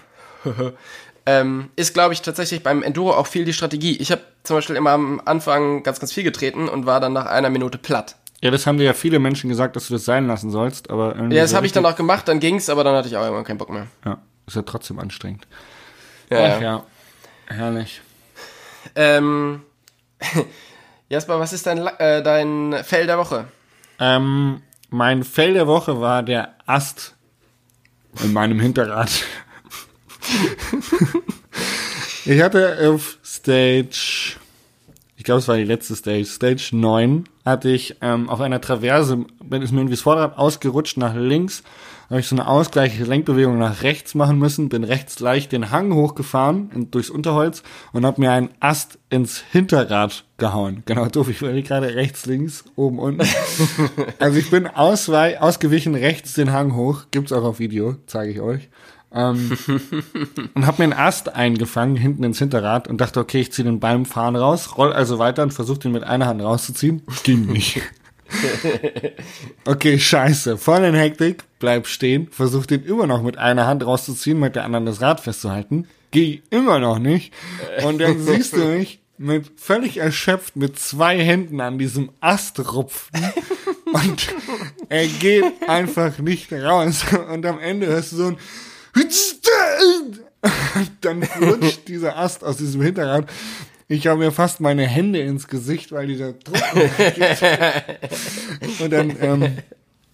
ähm, 1.26 1.70
ist, 1.76 1.94
glaube 1.94 2.12
ich, 2.14 2.22
tatsächlich 2.22 2.62
beim 2.62 2.82
Enduro 2.82 3.12
auch 3.12 3.26
viel 3.26 3.44
die 3.44 3.52
Strategie. 3.52 3.96
Ich 3.96 4.10
habe 4.12 4.22
zum 4.44 4.56
Beispiel 4.56 4.76
immer 4.76 4.90
am 4.92 5.20
Anfang 5.24 5.82
ganz, 5.82 6.00
ganz 6.00 6.12
viel 6.12 6.24
getreten 6.24 6.68
und 6.68 6.86
war 6.86 7.00
dann 7.00 7.12
nach 7.12 7.26
einer 7.26 7.50
Minute 7.50 7.78
platt. 7.78 8.16
ja, 8.40 8.50
das 8.50 8.66
haben 8.66 8.78
dir 8.78 8.84
ja 8.84 8.92
viele 8.94 9.18
Menschen 9.18 9.48
gesagt, 9.48 9.76
dass 9.76 9.88
du 9.88 9.94
das 9.94 10.04
sein 10.04 10.26
lassen 10.26 10.50
sollst, 10.50 10.90
aber 10.90 11.14
irgendwie 11.16 11.36
Ja, 11.36 11.42
das 11.42 11.50
so 11.50 11.56
habe 11.56 11.66
ich 11.66 11.72
dann 11.72 11.84
auch 11.86 11.96
gemacht, 11.96 12.28
dann 12.28 12.40
ging's, 12.40 12.68
aber 12.70 12.84
dann 12.84 12.94
hatte 12.94 13.08
ich 13.08 13.16
auch 13.16 13.26
immer 13.26 13.42
keinen 13.44 13.58
Bock 13.58 13.70
mehr. 13.70 13.86
Ja, 14.04 14.18
ist 14.46 14.56
ja 14.56 14.62
trotzdem 14.62 14.98
anstrengend. 14.98 15.46
Ja, 16.30 16.56
Ach, 16.56 16.60
ja. 16.60 16.84
Herrlich. 17.46 18.00
Ähm, 18.94 19.62
Jasper, 21.08 21.40
was 21.40 21.52
ist 21.52 21.66
dein, 21.66 21.78
äh, 21.78 22.22
dein 22.22 22.76
Fell 22.84 23.06
der 23.06 23.18
Woche? 23.18 23.48
Ähm, 23.98 24.62
mein 24.90 25.24
Fell 25.24 25.54
der 25.54 25.66
Woche 25.66 26.00
war 26.00 26.22
der 26.22 26.54
Ast 26.66 27.14
in 28.22 28.32
meinem 28.32 28.60
Hinterrad. 28.60 29.10
ich 32.24 32.42
hatte 32.42 32.90
auf 32.90 33.18
Stage, 33.24 34.36
ich 35.16 35.24
glaube, 35.24 35.40
es 35.40 35.48
war 35.48 35.56
die 35.56 35.64
letzte 35.64 35.96
Stage, 35.96 36.24
Stage 36.24 36.70
9, 36.72 37.24
hatte 37.44 37.70
ich 37.70 37.96
ähm, 38.00 38.28
auf 38.28 38.40
einer 38.40 38.60
Traverse, 38.60 39.24
bin 39.42 39.62
ist 39.62 39.72
mir 39.72 39.80
irgendwie 39.80 39.94
das 39.94 40.02
Vorderrad 40.02 40.38
ausgerutscht 40.38 40.96
nach 40.96 41.14
links, 41.14 41.62
habe 42.10 42.20
ich 42.20 42.28
so 42.28 42.36
eine 42.36 42.48
ausgleichliche 42.48 43.04
Lenkbewegung 43.04 43.58
nach 43.58 43.82
rechts 43.82 44.14
machen 44.14 44.38
müssen, 44.38 44.70
bin 44.70 44.82
rechts 44.82 45.20
leicht 45.20 45.52
den 45.52 45.70
Hang 45.70 45.92
hochgefahren 45.92 46.70
und 46.74 46.94
durchs 46.94 47.10
Unterholz 47.10 47.62
und 47.92 48.06
habe 48.06 48.20
mir 48.20 48.32
einen 48.32 48.48
Ast 48.60 48.98
ins 49.10 49.42
Hinterrad 49.52 50.24
gehauen. 50.38 50.82
Genau, 50.86 51.06
doof, 51.06 51.28
ich 51.28 51.42
war 51.42 51.52
gerade 51.52 51.94
rechts, 51.94 52.24
links, 52.24 52.64
oben, 52.76 52.98
unten. 52.98 53.26
Also 54.18 54.38
ich 54.38 54.50
bin 54.50 54.66
auswei 54.66 55.40
ausgewichen 55.40 55.94
rechts 55.94 56.34
den 56.34 56.52
Hang 56.52 56.74
hoch, 56.74 57.04
gibt's 57.10 57.32
auch 57.32 57.44
auf 57.44 57.58
Video, 57.58 57.96
zeige 58.06 58.32
ich 58.32 58.40
euch. 58.40 58.68
Ähm, 59.12 59.56
und 60.54 60.66
habe 60.66 60.78
mir 60.78 60.84
einen 60.84 60.92
Ast 60.92 61.34
eingefangen 61.34 61.96
hinten 61.96 62.24
ins 62.24 62.38
Hinterrad 62.38 62.88
und 62.88 63.00
dachte, 63.00 63.20
okay, 63.20 63.40
ich 63.40 63.52
ziehe 63.52 63.64
den 63.64 63.80
beim 63.80 64.04
Fahren 64.04 64.36
raus, 64.36 64.76
roll 64.76 64.92
also 64.92 65.18
weiter 65.18 65.42
und 65.42 65.52
versuche 65.52 65.78
den 65.78 65.92
mit 65.92 66.04
einer 66.04 66.26
Hand 66.26 66.42
rauszuziehen. 66.42 67.02
Ging 67.24 67.46
nicht. 67.46 67.80
Okay, 69.64 69.98
scheiße. 69.98 70.58
Voll 70.58 70.84
in 70.84 70.94
Hektik, 70.94 71.44
bleib 71.58 71.86
stehen, 71.86 72.28
versuch 72.30 72.66
den 72.66 72.84
immer 72.84 73.06
noch 73.06 73.22
mit 73.22 73.38
einer 73.38 73.66
Hand 73.66 73.84
rauszuziehen, 73.84 74.38
mit 74.38 74.54
der 74.54 74.64
anderen 74.64 74.86
das 74.86 75.00
Rad 75.00 75.20
festzuhalten. 75.20 75.86
Geh 76.10 76.42
immer 76.50 76.78
noch 76.78 76.98
nicht. 76.98 77.32
Und 77.84 78.00
dann 78.00 78.18
siehst 78.24 78.54
du 78.54 78.64
mich 78.64 79.00
mit 79.18 79.50
völlig 79.56 79.98
erschöpft 79.98 80.56
mit 80.56 80.78
zwei 80.78 81.18
Händen 81.18 81.60
an 81.60 81.78
diesem 81.78 82.10
Ast 82.20 82.72
rupfen. 82.72 83.20
Und 83.86 84.28
er 84.88 85.06
geht 85.06 85.44
einfach 85.66 86.18
nicht 86.18 86.52
raus. 86.52 87.04
Und 87.32 87.44
am 87.44 87.58
Ende 87.58 87.86
hörst 87.86 88.12
du 88.12 88.16
so 88.16 88.26
ein 88.28 88.36
dann 91.00 91.22
rutscht 91.40 91.88
dieser 91.88 92.16
Ast 92.16 92.44
aus 92.44 92.56
diesem 92.58 92.82
Hinterrad. 92.82 93.26
Ich 93.88 94.06
habe 94.06 94.18
mir 94.20 94.32
fast 94.32 94.60
meine 94.60 94.86
Hände 94.86 95.20
ins 95.20 95.48
Gesicht, 95.48 95.92
weil 95.92 96.06
dieser 96.08 96.34
Druck. 96.34 96.56
Und 98.80 98.92
dann 98.92 99.16
ähm, 99.20 99.56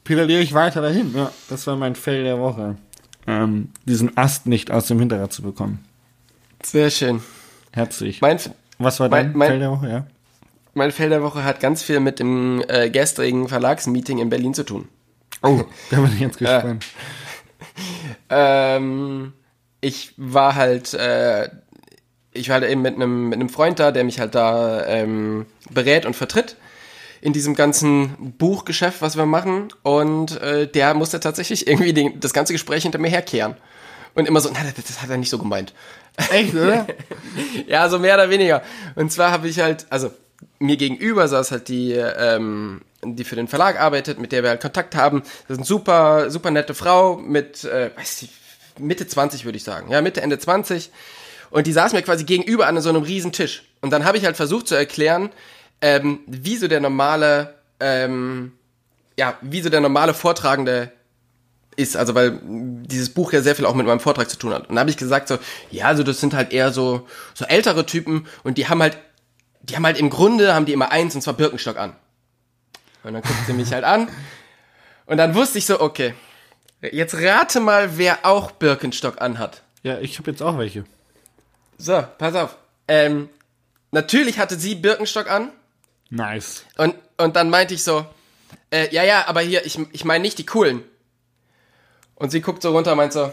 pedaliere 0.05 0.41
ich 0.41 0.55
weiter 0.55 0.81
dahin. 0.81 1.13
Ja, 1.15 1.31
das 1.49 1.67
war 1.67 1.77
mein 1.77 1.97
Fail 1.97 2.23
der 2.25 2.39
Woche. 2.39 2.77
Ähm, 3.27 3.71
diesen 3.85 4.17
Ast 4.17 4.47
nicht 4.47 4.71
aus 4.71 4.87
dem 4.87 5.01
Hinterrad 5.01 5.33
zu 5.33 5.43
bekommen. 5.43 5.85
Sehr 6.63 6.91
schön. 6.91 7.21
Herzlich. 7.73 8.21
Mein, 8.21 8.39
Was 8.79 9.01
war 9.01 9.09
dein 9.09 9.37
mein- 9.37 9.51
Fail 9.51 9.59
der 9.59 9.71
Woche? 9.73 9.89
Ja. 9.89 10.07
mein 10.75 10.93
Fell 10.93 11.09
der 11.09 11.23
Woche 11.23 11.43
hat 11.43 11.59
ganz 11.61 11.83
viel 11.83 11.99
mit 12.01 12.21
dem 12.21 12.63
äh, 12.69 12.91
gestrigen 12.91 13.49
Verlagsmeeting 13.49 14.19
in 14.19 14.31
Berlin 14.31 14.55
zu 14.55 14.65
tun. 14.65 14.89
Oh, 15.43 15.63
da 15.91 15.97
bin 16.01 16.13
ich 16.15 16.21
jetzt 16.21 16.39
gespannt. 16.39 16.87
Ähm, 18.31 19.33
ich 19.81 20.15
war 20.17 20.55
halt, 20.55 20.95
äh, 20.95 21.51
ich 22.33 22.49
war 22.49 22.61
halt 22.61 22.71
eben 22.71 22.83
mit 22.83 22.95
einem 22.95 23.29
mit 23.29 23.39
einem 23.39 23.49
Freund 23.49 23.79
da, 23.79 23.93
der 23.93 24.05
mich 24.05 24.21
halt 24.21 24.35
da 24.35 24.85
ähm, 24.87 25.47
berät 25.71 26.07
und 26.07 26.15
vertritt 26.15 26.57
in 27.25 27.33
diesem 27.33 27.55
ganzen 27.55 28.35
Buchgeschäft, 28.37 29.01
was 29.01 29.17
wir 29.17 29.25
machen. 29.25 29.69
Und 29.83 30.41
äh, 30.43 30.67
der 30.67 30.93
musste 30.93 31.21
tatsächlich 31.21 31.67
irgendwie 31.67 31.95
den, 31.95 32.21
das 32.21 32.35
ganze 32.35 32.53
Gespräch 32.53 32.83
hinter 32.83 32.99
mir 32.99 33.09
herkehren. 33.09 33.57
Und 34.15 34.29
immer 34.29 34.41
so, 34.41 34.51
na, 34.53 34.61
das, 34.63 34.75
das 34.75 35.01
hat 35.01 35.09
er 35.09 35.17
nicht 35.17 35.31
so 35.31 35.39
gemeint. 35.39 35.73
Echt, 36.31 36.55
oder? 36.55 36.87
Ja, 37.67 37.89
so 37.89 37.99
mehr 37.99 38.15
oder 38.15 38.29
weniger. 38.29 38.63
Und 38.95 39.11
zwar 39.11 39.31
habe 39.31 39.49
ich 39.49 39.59
halt, 39.61 39.87
also 39.89 40.11
mir 40.59 40.77
gegenüber 40.77 41.27
saß 41.27 41.51
halt 41.51 41.69
die, 41.69 41.93
ähm, 41.93 42.83
die 43.05 43.25
für 43.25 43.37
den 43.37 43.49
Verlag 43.49 43.81
arbeitet, 43.81 44.19
mit 44.19 44.33
der 44.33 44.43
wir 44.43 44.51
halt 44.51 44.61
Kontakt 44.61 44.95
haben. 44.97 45.21
Das 45.21 45.57
ist 45.57 45.59
eine 45.59 45.67
super, 45.67 46.31
super 46.31 46.51
nette 46.51 46.75
Frau 46.75 47.17
mit, 47.17 47.65
äh, 47.65 47.91
weiß 47.97 48.23
ich, 48.23 48.31
Mitte 48.79 49.07
20 49.07 49.45
würde 49.45 49.57
ich 49.57 49.65
sagen. 49.65 49.91
Ja, 49.91 50.01
Mitte, 50.01 50.21
Ende 50.21 50.39
20. 50.39 50.91
Und 51.51 51.67
die 51.67 51.73
saß 51.73 51.93
mir 51.93 52.03
quasi 52.03 52.25
gegenüber 52.25 52.67
an 52.67 52.81
so 52.81 52.89
einem 52.89 53.03
riesen 53.03 53.33
Tisch. 53.33 53.63
Und 53.81 53.91
dann 53.91 54.05
habe 54.05 54.19
ich 54.19 54.25
halt 54.25 54.37
versucht 54.37 54.67
zu 54.67 54.75
erklären, 54.75 55.31
ähm, 55.81 56.21
wie 56.27 56.57
so 56.57 56.67
der 56.67 56.81
normale, 56.81 57.55
ähm, 57.79 58.53
ja, 59.17 59.39
wie 59.43 59.61
so 59.61 59.69
der 59.69 59.81
normale 59.81 60.15
Vortragende 60.15 60.91
ist, 61.77 61.97
also 61.97 62.15
weil 62.15 62.41
dieses 62.43 63.11
Buch 63.11 63.33
ja 63.33 63.43
sehr 63.43 63.55
viel 63.55 63.67
auch 63.67 63.75
mit 63.75 63.87
meinem 63.87 64.01
Vortrag 64.01 64.31
zu 64.31 64.39
tun 64.39 64.53
hat. 64.53 64.63
Und 64.63 64.71
dann 64.71 64.81
habe 64.81 64.91
ich 64.91 64.97
gesagt 64.97 65.29
so, 65.29 65.39
ja, 65.71 65.87
also 65.87 66.03
das 66.03 66.21
sind 66.21 66.35
halt 66.35 66.53
eher 66.53 66.73
so 66.73 67.07
so 67.35 67.45
ältere 67.45 67.87
Typen 67.87 68.27
und 68.43 68.59
die 68.59 68.69
haben 68.69 68.83
halt 68.83 68.99
die 69.63 69.77
haben 69.77 69.87
halt 69.87 69.99
im 69.99 70.11
Grunde 70.11 70.55
haben 70.55 70.67
die 70.67 70.73
immer 70.73 70.93
eins 70.93 71.15
und 71.15 71.23
zwar 71.23 71.35
Birkenstock 71.35 71.77
an. 71.77 71.95
Und 73.05 73.13
dann 73.13 73.23
guckt 73.23 73.47
sie 73.47 73.53
mich 73.53 73.73
halt 73.73 73.85
an 73.85 74.09
und 75.07 75.19
dann 75.19 75.35
wusste 75.35 75.59
ich 75.59 75.67
so, 75.67 75.81
okay, 75.81 76.15
Jetzt 76.93 77.15
rate 77.15 77.61
mal, 77.61 77.97
wer 77.97 78.27
auch 78.27 78.51
Birkenstock 78.51 79.21
anhat. 79.21 79.63
Ja, 79.83 79.99
ich 80.01 80.19
habe 80.19 80.31
jetzt 80.31 80.43
auch 80.43 80.59
welche. 80.59 80.85
So, 81.79 82.05
pass 82.19 82.35
auf. 82.35 82.57
Ähm, 82.89 83.29
natürlich 83.91 84.39
hatte 84.39 84.57
sie 84.57 84.75
Birkenstock 84.75 85.31
an. 85.31 85.51
Nice. 86.11 86.65
Und, 86.77 86.95
und 87.17 87.37
dann 87.37 87.51
meinte 87.51 87.75
ich 87.75 87.83
so, 87.83 88.05
äh, 88.71 88.95
ja, 88.95 89.03
ja, 89.03 89.27
aber 89.29 89.41
hier, 89.41 89.65
ich, 89.65 89.79
ich 89.93 90.05
meine 90.05 90.23
nicht 90.23 90.39
die 90.39 90.47
coolen. 90.47 90.83
Und 92.17 92.31
sie 92.31 92.41
guckt 92.41 92.63
so 92.63 92.73
runter 92.73 92.93
und 92.93 92.99
meint 92.99 93.13
so, 93.13 93.33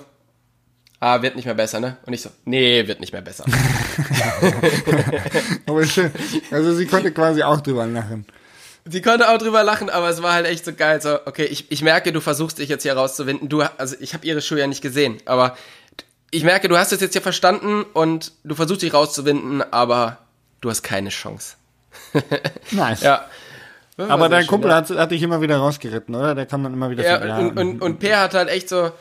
ah, 0.99 1.22
wird 1.22 1.36
nicht 1.36 1.45
mehr 1.45 1.53
besser, 1.53 1.80
ne? 1.80 1.97
Und 2.05 2.13
ich 2.13 2.22
so, 2.22 2.30
nee, 2.45 2.88
wird 2.88 2.99
nicht 2.99 3.13
mehr 3.13 3.22
besser. 3.22 3.45
Aber 5.67 5.86
schön. 5.86 6.11
Also 6.49 6.74
sie 6.74 6.88
konnte 6.88 7.11
quasi 7.11 7.43
auch 7.43 7.61
drüber 7.61 7.86
lachen. 7.86 8.26
Sie 8.86 9.01
konnte 9.01 9.29
auch 9.29 9.38
drüber 9.38 9.63
lachen, 9.63 9.89
aber 9.89 10.09
es 10.09 10.23
war 10.23 10.34
halt 10.34 10.47
echt 10.47 10.65
so 10.65 10.73
geil. 10.73 11.01
So, 11.01 11.19
okay, 11.25 11.45
ich, 11.45 11.71
ich 11.71 11.82
merke, 11.84 12.11
du 12.11 12.19
versuchst 12.19 12.57
dich 12.57 12.69
jetzt 12.69 12.84
hier 12.84 12.93
rauszuwinden. 12.93 13.47
Du, 13.47 13.61
also 13.77 13.95
ich 13.99 14.13
habe 14.13 14.25
ihre 14.25 14.41
Schuhe 14.41 14.59
ja 14.59 14.67
nicht 14.67 14.82
gesehen, 14.82 15.17
aber 15.25 15.55
ich 16.32 16.43
merke, 16.43 16.67
du 16.67 16.77
hast 16.77 16.91
es 16.91 17.01
jetzt 17.01 17.13
hier 17.13 17.21
verstanden 17.21 17.84
und 17.93 18.32
du 18.43 18.55
versuchst 18.55 18.82
dich 18.82 18.93
rauszuwinden, 18.93 19.61
aber 19.71 20.17
du 20.61 20.69
hast 20.69 20.82
keine 20.82 21.09
Chance. 21.09 21.55
Nice. 22.71 23.01
Ja. 23.01 23.25
Aber 23.97 24.29
dein 24.29 24.47
Kumpel 24.47 24.73
hat, 24.73 24.89
hat 24.89 25.11
dich 25.11 25.21
immer 25.21 25.41
wieder 25.41 25.57
rausgeritten, 25.57 26.15
oder? 26.15 26.34
Der 26.34 26.45
kam 26.45 26.63
dann 26.63 26.73
immer 26.73 26.89
wieder 26.89 27.03
Ja, 27.03 27.38
und, 27.38 27.57
und, 27.57 27.82
und 27.82 27.99
Per 27.99 28.21
hat 28.21 28.34
halt 28.34 28.49
echt 28.49 28.69
so, 28.69 28.91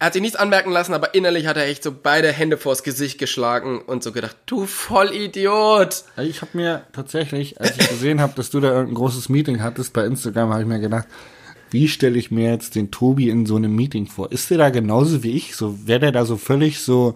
er 0.00 0.06
hat 0.06 0.14
sich 0.14 0.22
nichts 0.22 0.36
anmerken 0.36 0.72
lassen, 0.72 0.94
aber 0.94 1.14
innerlich 1.14 1.46
hat 1.46 1.58
er 1.58 1.66
echt 1.66 1.82
so 1.82 1.92
beide 1.92 2.32
Hände 2.32 2.56
vors 2.56 2.82
Gesicht 2.82 3.18
geschlagen 3.18 3.82
und 3.82 4.02
so 4.02 4.12
gedacht, 4.12 4.34
du 4.46 4.64
Vollidiot. 4.64 6.04
Ich 6.16 6.40
habe 6.40 6.56
mir 6.56 6.86
tatsächlich, 6.94 7.60
als 7.60 7.76
ich 7.76 7.86
gesehen 7.86 8.18
habe, 8.18 8.32
dass 8.34 8.48
du 8.48 8.60
da 8.60 8.68
irgendein 8.68 8.94
großes 8.94 9.28
Meeting 9.28 9.62
hattest 9.62 9.92
bei 9.92 10.06
Instagram, 10.06 10.52
habe 10.52 10.62
ich 10.62 10.68
mir 10.68 10.80
gedacht, 10.80 11.06
wie 11.70 11.86
stelle 11.86 12.18
ich 12.18 12.30
mir 12.30 12.50
jetzt 12.50 12.76
den 12.76 12.90
Tobi 12.90 13.28
in 13.28 13.44
so 13.44 13.56
einem 13.56 13.76
Meeting 13.76 14.06
vor? 14.06 14.32
Ist 14.32 14.50
der 14.50 14.56
da 14.56 14.70
genauso 14.70 15.22
wie 15.22 15.32
ich? 15.32 15.54
So 15.54 15.86
wäre 15.86 16.00
der 16.00 16.12
da 16.12 16.24
so 16.24 16.38
völlig 16.38 16.80
so 16.80 17.14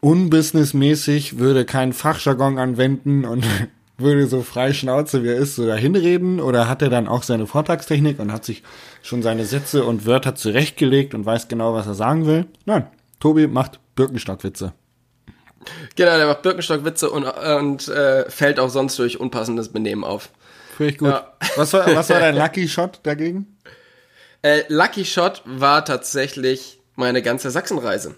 unbusinessmäßig, 0.00 1.38
würde 1.38 1.64
keinen 1.64 1.94
Fachjargon 1.94 2.58
anwenden 2.58 3.24
und 3.24 3.46
würde 3.96 4.26
so 4.26 4.42
frei 4.42 4.74
Schnauze, 4.74 5.22
wie 5.22 5.28
er 5.28 5.36
ist, 5.36 5.56
so 5.56 5.66
dahin 5.66 5.96
reden? 5.96 6.38
Oder 6.38 6.68
hat 6.68 6.82
er 6.82 6.90
dann 6.90 7.08
auch 7.08 7.22
seine 7.22 7.46
Vortragstechnik 7.46 8.18
und 8.18 8.30
hat 8.30 8.44
sich 8.44 8.62
schon 9.04 9.22
seine 9.22 9.44
Sätze 9.44 9.84
und 9.84 10.06
Wörter 10.06 10.34
zurechtgelegt 10.34 11.14
und 11.14 11.26
weiß 11.26 11.48
genau, 11.48 11.74
was 11.74 11.86
er 11.86 11.94
sagen 11.94 12.26
will? 12.26 12.46
Nein, 12.64 12.86
Tobi 13.20 13.46
macht 13.46 13.78
Birkenstockwitze. 13.96 14.72
Genau, 15.94 16.16
der 16.16 16.26
macht 16.26 16.40
Birkenstockwitze 16.40 17.10
und, 17.10 17.24
und 17.24 17.88
äh, 17.88 18.28
fällt 18.30 18.58
auch 18.58 18.70
sonst 18.70 18.98
durch 18.98 19.20
unpassendes 19.20 19.68
Benehmen 19.68 20.04
auf. 20.04 20.30
Finde 20.76 20.92
ich 20.92 20.98
gut. 20.98 21.10
Ja. 21.10 21.34
Was, 21.56 21.74
war, 21.74 21.94
was 21.94 22.08
war 22.08 22.18
dein 22.18 22.34
Lucky 22.38 22.66
Shot 22.66 23.00
dagegen? 23.02 23.58
Äh, 24.40 24.62
Lucky 24.68 25.04
Shot 25.04 25.42
war 25.44 25.84
tatsächlich 25.84 26.80
meine 26.96 27.20
ganze 27.20 27.50
Sachsenreise. 27.50 28.14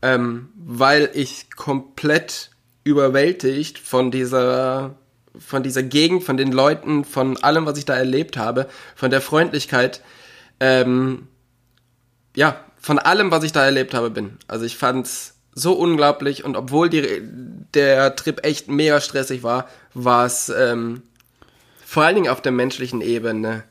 Ähm, 0.00 0.50
weil 0.56 1.10
ich 1.12 1.50
komplett 1.50 2.50
überwältigt 2.84 3.80
von 3.80 4.12
dieser, 4.12 4.94
von 5.38 5.62
dieser 5.62 5.82
Gegend, 5.82 6.24
von 6.24 6.36
den 6.36 6.52
Leuten, 6.52 7.04
von 7.04 7.36
allem, 7.42 7.66
was 7.66 7.78
ich 7.78 7.84
da 7.84 7.94
erlebt 7.96 8.36
habe, 8.36 8.68
von 8.94 9.10
der 9.10 9.20
Freundlichkeit, 9.20 10.02
ähm, 10.60 11.28
ja, 12.36 12.56
von 12.80 12.98
allem, 12.98 13.30
was 13.30 13.44
ich 13.44 13.52
da 13.52 13.64
erlebt 13.64 13.94
habe, 13.94 14.10
bin. 14.10 14.38
Also 14.46 14.64
ich 14.64 14.76
fand's 14.76 15.34
so 15.52 15.72
unglaublich 15.72 16.44
und 16.44 16.56
obwohl 16.56 16.88
die, 16.88 17.20
der 17.74 18.14
Trip 18.16 18.44
echt 18.44 18.68
mega 18.68 19.00
stressig 19.00 19.42
war, 19.42 19.68
war 19.94 20.24
es 20.26 20.48
ähm, 20.48 21.02
vor 21.84 22.04
allen 22.04 22.14
Dingen 22.14 22.28
auf 22.28 22.40
der 22.42 22.52
menschlichen 22.52 23.00
Ebene 23.00 23.64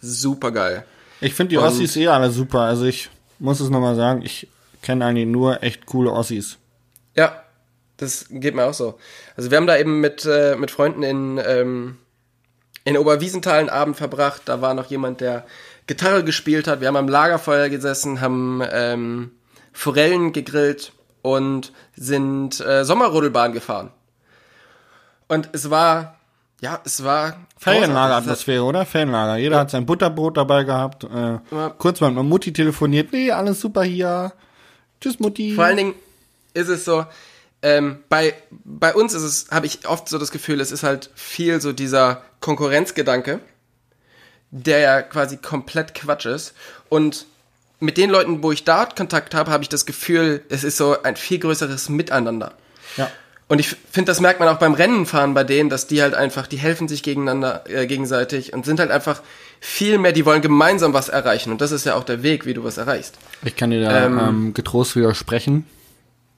super 0.00 0.52
geil. 0.52 0.84
Ich 1.20 1.34
finde 1.34 1.50
die 1.50 1.56
Und- 1.58 1.64
Ossis 1.64 1.96
eh 1.96 2.08
alle 2.08 2.30
super. 2.30 2.60
Also 2.60 2.84
ich 2.84 3.10
muss 3.38 3.60
es 3.60 3.68
nochmal 3.70 3.96
sagen, 3.96 4.22
ich 4.22 4.48
kenne 4.82 5.04
eigentlich 5.04 5.26
nur 5.26 5.62
echt 5.62 5.84
coole 5.86 6.10
Ossis. 6.12 6.58
Ja, 7.14 7.42
das 7.96 8.26
geht 8.30 8.54
mir 8.54 8.64
auch 8.64 8.74
so. 8.74 8.98
Also 9.36 9.50
wir 9.50 9.56
haben 9.56 9.66
da 9.66 9.76
eben 9.76 10.00
mit, 10.00 10.24
äh, 10.24 10.56
mit 10.56 10.70
Freunden 10.70 11.02
in, 11.02 11.40
ähm, 11.44 11.98
in 12.84 12.96
Oberwiesenthal 12.96 13.58
einen 13.58 13.68
Abend 13.68 13.96
verbracht. 13.96 14.42
Da 14.46 14.60
war 14.60 14.74
noch 14.74 14.86
jemand, 14.86 15.20
der 15.20 15.46
Gitarre 15.86 16.24
gespielt 16.24 16.66
hat. 16.68 16.80
Wir 16.80 16.88
haben 16.88 16.96
am 16.96 17.08
Lagerfeuer 17.08 17.68
gesessen, 17.68 18.20
haben 18.20 18.62
ähm, 18.70 19.30
Forellen 19.72 20.32
gegrillt 20.32 20.92
und 21.22 21.72
sind 21.96 22.60
äh, 22.60 22.84
Sommerrodelbahn 22.84 23.52
gefahren. 23.52 23.90
Und 25.28 25.48
es 25.52 25.70
war, 25.70 26.16
ja, 26.60 26.80
es 26.84 27.02
war. 27.02 27.46
Ferienlageratmosphäre, 27.58 28.62
oder? 28.62 28.86
Ferienlager. 28.86 29.36
Jeder 29.36 29.58
hat 29.58 29.70
sein 29.70 29.86
Butterbrot 29.86 30.36
dabei 30.36 30.64
gehabt. 30.64 31.04
Äh, 31.04 31.38
Ja. 31.50 31.70
Kurz 31.78 32.00
mal 32.00 32.10
mit 32.12 32.24
Mutti 32.24 32.52
telefoniert. 32.52 33.12
Nee, 33.12 33.32
alles 33.32 33.60
super 33.60 33.82
hier. 33.82 34.32
Tschüss, 35.00 35.18
Mutti. 35.18 35.54
Vor 35.54 35.64
allen 35.64 35.76
Dingen 35.76 35.94
ist 36.54 36.68
es 36.68 36.84
so, 36.84 37.04
ähm, 37.62 37.98
bei, 38.08 38.34
bei 38.64 38.94
uns 38.94 39.14
ist 39.14 39.22
es, 39.22 39.46
habe 39.50 39.66
ich 39.66 39.88
oft 39.88 40.08
so 40.08 40.18
das 40.18 40.30
Gefühl, 40.30 40.60
es 40.60 40.72
ist 40.72 40.82
halt 40.82 41.10
viel 41.14 41.60
so 41.60 41.72
dieser 41.72 42.22
Konkurrenzgedanke, 42.40 43.40
der 44.50 44.78
ja 44.78 45.02
quasi 45.02 45.36
komplett 45.36 45.94
Quatsch 45.94 46.26
ist. 46.26 46.54
Und 46.88 47.26
mit 47.80 47.96
den 47.96 48.10
Leuten, 48.10 48.42
wo 48.42 48.52
ich 48.52 48.64
da 48.64 48.86
Kontakt 48.86 49.34
habe, 49.34 49.50
habe 49.50 49.62
ich 49.62 49.68
das 49.68 49.86
Gefühl, 49.86 50.42
es 50.48 50.64
ist 50.64 50.76
so 50.76 51.02
ein 51.02 51.16
viel 51.16 51.38
größeres 51.38 51.88
Miteinander. 51.88 52.54
Ja. 52.96 53.10
Und 53.48 53.60
ich 53.60 53.68
finde, 53.68 54.10
das 54.10 54.20
merkt 54.20 54.40
man 54.40 54.48
auch 54.48 54.58
beim 54.58 54.74
Rennenfahren 54.74 55.32
bei 55.32 55.44
denen, 55.44 55.70
dass 55.70 55.86
die 55.86 56.02
halt 56.02 56.14
einfach, 56.14 56.48
die 56.48 56.56
helfen 56.56 56.88
sich 56.88 57.04
gegeneinander, 57.04 57.64
äh, 57.68 57.86
gegenseitig 57.86 58.52
und 58.52 58.64
sind 58.64 58.80
halt 58.80 58.90
einfach 58.90 59.22
viel 59.60 59.98
mehr, 59.98 60.12
die 60.12 60.26
wollen 60.26 60.42
gemeinsam 60.42 60.92
was 60.94 61.08
erreichen. 61.08 61.52
Und 61.52 61.60
das 61.60 61.70
ist 61.70 61.86
ja 61.86 61.94
auch 61.94 62.02
der 62.02 62.24
Weg, 62.24 62.44
wie 62.44 62.54
du 62.54 62.64
was 62.64 62.76
erreichst. 62.76 63.14
Ich 63.44 63.54
kann 63.54 63.70
dir 63.70 63.82
da 63.82 64.06
Ähm, 64.06 64.18
ähm, 64.18 64.54
getrost 64.54 64.96
widersprechen. 64.96 65.64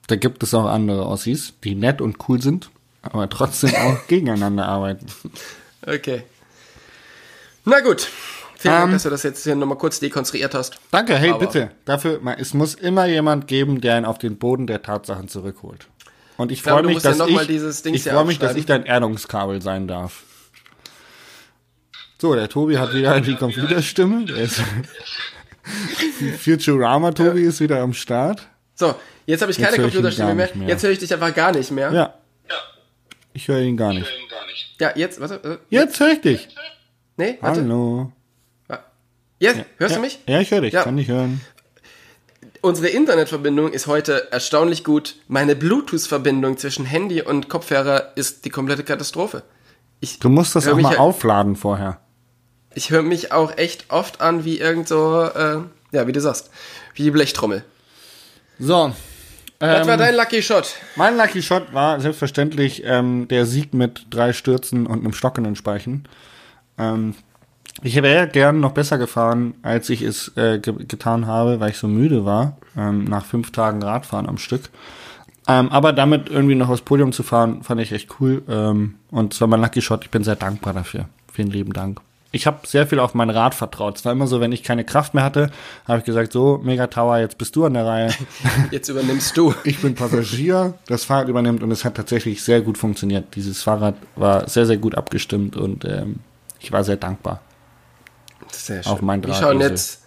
Da 0.09 0.15
gibt 0.15 0.41
es 0.41 0.55
auch 0.55 0.65
andere 0.65 1.05
Ossis, 1.05 1.53
die 1.63 1.75
nett 1.75 2.01
und 2.01 2.17
cool 2.27 2.41
sind, 2.41 2.71
aber 3.03 3.29
trotzdem 3.29 3.75
auch 3.75 3.95
gegeneinander 4.07 4.67
arbeiten. 4.67 5.05
Okay. 5.85 6.23
Na 7.63 7.79
gut. 7.81 8.07
Vielen 8.57 8.73
Dank, 8.73 8.85
Ähm, 8.87 8.91
dass 8.93 9.03
du 9.03 9.09
das 9.11 9.21
jetzt 9.21 9.43
hier 9.43 9.55
nochmal 9.55 9.77
kurz 9.77 9.99
dekonstruiert 9.99 10.55
hast. 10.55 10.79
Danke, 10.89 11.15
hey, 11.15 11.29
Aber- 11.29 11.39
bitte. 11.45 11.69
Dafür, 11.85 12.19
es 12.39 12.55
muss 12.55 12.73
immer 12.73 13.05
jemand 13.05 13.47
geben, 13.47 13.81
der 13.81 13.99
ihn 13.99 14.05
auf 14.05 14.17
den 14.17 14.37
Boden 14.39 14.65
der 14.65 14.81
Tatsachen 14.81 15.27
zurückholt. 15.27 15.85
Und 16.37 16.51
ich 16.51 16.63
glaube, 16.63 16.81
freue 16.83 16.95
mich, 16.95 17.03
ja 17.03 17.09
dass 17.11 17.19
mal 17.19 17.29
ich, 17.29 17.85
ich 17.85 18.03
freue 18.03 18.25
mich, 18.25 18.39
dass 18.39 18.55
ich 18.55 18.65
dein 18.65 18.83
Erdungskabel 18.85 19.61
sein 19.61 19.87
darf. 19.87 20.23
So, 22.17 22.33
der 22.33 22.49
Tobi 22.49 22.79
hat 22.79 22.95
wieder 22.95 23.21
die 23.21 23.35
Computerstimme. 23.35 24.25
Der 24.25 24.37
ist 24.37 24.59
Futurama 26.39 27.11
Tobi 27.11 27.43
ist 27.43 27.59
wieder 27.59 27.81
am 27.81 27.93
Start. 27.93 28.47
So, 28.75 28.95
jetzt 29.29 29.41
habe 29.41 29.51
ich 29.51 29.57
keine 29.57 29.69
Jetzt 29.71 29.77
höre 29.79 29.85
ich 29.87 29.93
ihn 29.93 29.97
Computerstimme 29.97 30.27
gar 30.29 30.35
mehr. 30.35 30.45
nicht 30.45 30.55
mehr. 30.55 30.67
Jetzt 30.67 30.83
höre 30.83 30.91
ich 30.91 30.99
dich 30.99 31.13
einfach 31.13 31.33
gar 31.35 31.51
nicht 31.51 31.71
mehr. 31.71 31.91
Ja. 31.91 32.13
Ich 33.33 33.47
höre 33.47 33.59
ihn 33.61 33.77
gar 33.77 33.93
nicht. 33.93 34.07
Ja, 34.79 34.91
jetzt, 34.95 35.19
warte. 35.19 35.35
äh, 35.43 35.57
Jetzt 35.69 35.99
höre 35.99 36.11
ich 36.11 36.21
dich. 36.21 36.47
Nee, 37.17 37.37
warte. 37.41 37.61
Hallo. 37.61 38.11
Jetzt, 39.41 39.61
hörst 39.77 39.91
ja, 39.95 39.97
du 39.99 40.01
mich? 40.05 40.19
Ja, 40.27 40.41
ich 40.41 40.51
höre 40.51 40.61
dich. 40.61 40.73
Ja. 40.73 40.83
Kann 40.83 40.97
ich 40.97 41.07
hören. 41.07 41.39
Unsere 42.61 42.89
Internetverbindung 42.89 43.71
ist 43.71 43.87
heute 43.87 44.29
erstaunlich 44.33 44.83
gut. 44.83 45.15
Meine 45.29 45.55
Bluetooth-Verbindung 45.55 46.57
zwischen 46.57 46.83
Handy 46.85 47.21
und 47.21 47.47
Kopfhörer 47.47 48.11
ist 48.15 48.43
die 48.43 48.49
komplette 48.49 48.83
Katastrophe. 48.83 49.43
Ich, 50.01 50.19
Du 50.19 50.27
musst 50.27 50.55
das 50.57 50.65
hör 50.65 50.73
auch 50.73 50.79
mal 50.81 50.93
ja- 50.93 50.99
aufladen 50.99 51.55
vorher. 51.55 52.01
ich 52.73 52.89
höre 52.89 53.01
mich 53.03 53.31
auch 53.31 53.57
echt 53.57 53.85
oft 53.89 54.19
an 54.19 54.43
wie 54.43 54.59
irgend 54.59 54.89
so, 54.89 55.23
äh, 55.23 55.59
ja, 55.93 56.05
wie 56.07 56.11
du 56.11 56.19
sagst, 56.19 56.49
wie 56.95 57.03
die 57.03 57.11
Blechtrommel. 57.11 57.63
So. 58.59 58.93
Was 59.59 59.81
Ähm, 59.81 59.87
war 59.87 59.97
dein 59.97 60.15
Lucky 60.15 60.41
Shot? 60.41 60.75
Mein 60.95 61.17
Lucky 61.17 61.41
Shot 61.41 61.73
war 61.73 61.99
selbstverständlich 61.99 62.83
ähm, 62.85 63.27
der 63.27 63.45
Sieg 63.45 63.73
mit 63.73 64.07
drei 64.09 64.31
Stürzen 64.31 64.87
und 64.87 64.99
einem 64.99 65.13
Stock 65.13 65.37
in 65.37 65.43
den 65.43 65.55
Speichen. 65.57 66.07
Ähm, 66.77 67.13
ich 67.81 68.01
wäre 68.01 68.27
gern 68.27 68.59
noch 68.59 68.71
besser 68.71 68.97
gefahren, 68.97 69.55
als 69.61 69.89
ich 69.89 70.01
es 70.01 70.35
äh, 70.37 70.59
ge 70.59 70.73
getan 70.85 71.27
habe, 71.27 71.59
weil 71.59 71.71
ich 71.71 71.77
so 71.77 71.87
müde 71.87 72.25
war, 72.25 72.57
ähm, 72.77 73.05
nach 73.05 73.25
fünf 73.25 73.51
Tagen 73.51 73.83
Radfahren 73.83 74.27
am 74.27 74.37
Stück. 74.37 74.69
Ähm, 75.47 75.69
aber 75.71 75.93
damit 75.93 76.29
irgendwie 76.29 76.55
noch 76.55 76.69
aufs 76.69 76.81
Podium 76.81 77.11
zu 77.11 77.23
fahren, 77.23 77.63
fand 77.63 77.81
ich 77.81 77.91
echt 77.91 78.19
cool. 78.19 78.43
Ähm, 78.47 78.95
und 79.11 79.33
zwar 79.33 79.47
mein 79.47 79.61
Lucky 79.61 79.81
Shot, 79.81 80.03
ich 80.03 80.11
bin 80.11 80.23
sehr 80.23 80.35
dankbar 80.35 80.73
dafür. 80.73 81.05
Vielen 81.31 81.51
lieben 81.51 81.73
Dank. 81.73 81.99
Ich 82.31 82.45
habe 82.45 82.67
sehr 82.67 82.85
viel 82.85 82.99
auf 82.99 83.15
mein 83.15 83.31
Rad 83.31 83.55
vertraut. 83.55 83.97
Es 83.97 84.05
war 84.05 84.11
immer 84.11 84.27
so, 84.27 84.39
wenn 84.39 84.51
ich 84.51 84.61
keine 84.61 84.85
Kraft 84.85 85.15
mehr 85.15 85.23
hatte, 85.23 85.49
habe 85.87 85.99
ich 85.99 86.05
gesagt, 86.05 86.31
so, 86.31 86.59
Mega 86.63 86.85
Tower, 86.87 87.17
jetzt 87.17 87.39
bist 87.39 87.55
du 87.55 87.65
an 87.65 87.73
der 87.73 87.85
Reihe. 87.85 88.13
Jetzt 88.71 88.87
übernimmst 88.87 89.35
du. 89.35 89.55
Ich 89.63 89.79
bin 89.79 89.95
Passagier, 89.95 90.75
das 90.87 91.05
Fahrrad 91.05 91.27
übernimmt 91.27 91.63
und 91.63 91.71
es 91.71 91.83
hat 91.85 91.95
tatsächlich 91.95 92.43
sehr 92.43 92.61
gut 92.61 92.77
funktioniert. 92.77 93.35
Dieses 93.35 93.63
Fahrrad 93.63 93.95
war 94.15 94.47
sehr, 94.47 94.67
sehr 94.67 94.77
gut 94.77 94.93
abgestimmt 94.93 95.55
und 95.57 95.85
ähm, 95.85 96.19
ich 96.59 96.71
war 96.71 96.83
sehr 96.83 96.97
dankbar. 96.97 97.41
Sehr 98.51 98.85
Auf 98.85 99.01
mein 99.01 99.23
Wir 99.23 99.33
schauen 99.33 99.59
jetzt. 99.61 100.03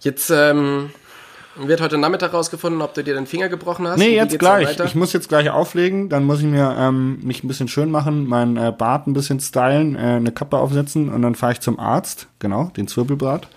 Jetzt 0.00 0.30
ähm, 0.30 0.90
wird 1.66 1.80
heute 1.80 1.98
Nachmittag 1.98 2.32
rausgefunden, 2.32 2.82
ob 2.82 2.94
du 2.94 3.02
dir 3.02 3.14
den 3.14 3.26
Finger 3.26 3.48
gebrochen 3.48 3.86
hast. 3.88 3.98
Nee, 3.98 4.14
jetzt 4.14 4.38
gleich. 4.38 4.78
Ich 4.80 4.94
muss 4.94 5.12
jetzt 5.12 5.28
gleich 5.28 5.50
auflegen, 5.50 6.08
dann 6.08 6.24
muss 6.24 6.40
ich 6.40 6.46
mir 6.46 6.76
ähm, 6.78 7.18
mich 7.22 7.42
ein 7.42 7.48
bisschen 7.48 7.68
schön 7.68 7.90
machen, 7.90 8.26
meinen 8.26 8.56
äh, 8.56 8.72
Bart 8.76 9.06
ein 9.06 9.12
bisschen 9.12 9.40
stylen, 9.40 9.96
äh, 9.96 9.98
eine 9.98 10.32
Kappe 10.32 10.58
aufsetzen 10.58 11.08
und 11.08 11.22
dann 11.22 11.34
fahre 11.34 11.52
ich 11.52 11.60
zum 11.60 11.80
Arzt, 11.80 12.28
genau, 12.38 12.70
den 12.76 12.86
Zwirbelbart. 12.86 13.48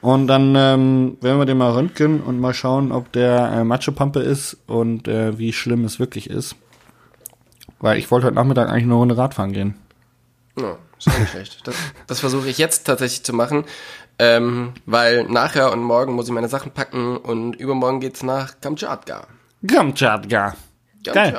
Und 0.00 0.28
dann 0.28 0.54
ähm, 0.56 1.18
werden 1.20 1.38
wir 1.38 1.44
den 1.44 1.58
mal 1.58 1.72
röntgen 1.72 2.22
und 2.22 2.38
mal 2.38 2.54
schauen, 2.54 2.92
ob 2.92 3.10
der 3.12 3.50
äh, 3.52 3.64
Matschepampe 3.64 4.20
ist 4.20 4.56
und 4.66 5.08
äh, 5.08 5.38
wie 5.38 5.52
schlimm 5.52 5.84
es 5.84 5.98
wirklich 5.98 6.30
ist. 6.30 6.54
Weil 7.80 7.98
ich 7.98 8.10
wollte 8.10 8.26
heute 8.26 8.36
Nachmittag 8.36 8.68
eigentlich 8.68 8.84
eine 8.84 8.94
Runde 8.94 9.16
Radfahren 9.16 9.52
gehen. 9.52 9.74
Ja, 10.58 10.78
ist 10.96 11.08
auch 11.08 11.18
nicht 11.18 11.30
schlecht. 11.32 11.66
Das, 11.66 11.74
das 12.06 12.20
versuche 12.20 12.48
ich 12.48 12.58
jetzt 12.58 12.86
tatsächlich 12.86 13.24
zu 13.24 13.32
machen, 13.32 13.64
ähm, 14.18 14.72
weil 14.86 15.24
nachher 15.24 15.72
und 15.72 15.82
morgen 15.82 16.12
muss 16.14 16.26
ich 16.26 16.32
meine 16.32 16.48
Sachen 16.48 16.72
packen 16.72 17.16
und 17.16 17.54
übermorgen 17.56 18.00
geht's 18.00 18.22
nach 18.22 18.60
Kamtschatka. 18.60 19.26
Kamtschatka. 19.66 20.56
Geil. 21.04 21.34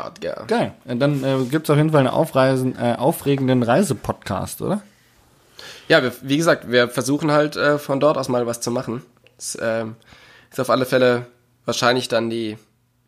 Geil. 0.48 0.74
Dann 0.86 1.24
äh, 1.24 1.44
gibt's 1.50 1.70
auf 1.70 1.78
jeden 1.78 1.92
Fall 1.92 2.00
einen 2.00 2.08
aufreisen, 2.08 2.76
äh, 2.78 2.96
aufregenden 2.98 3.62
Reisepodcast, 3.64 4.62
oder? 4.62 4.82
Ja, 5.88 6.02
wir, 6.02 6.14
wie 6.22 6.38
gesagt, 6.38 6.72
wir 6.72 6.88
versuchen 6.88 7.32
halt 7.32 7.56
äh, 7.56 7.78
von 7.78 8.00
dort 8.00 8.18
aus 8.18 8.30
mal 8.30 8.46
was 8.48 8.62
zu 8.62 8.72
machen. 8.72 9.02
Das 9.38 9.58
ähm, 9.62 9.96
ist 10.52 10.60
auf 10.60 10.70
alle 10.70 10.86
Fälle 10.86 11.26
wahrscheinlich 11.66 12.08
dann 12.08 12.30
die. 12.30 12.58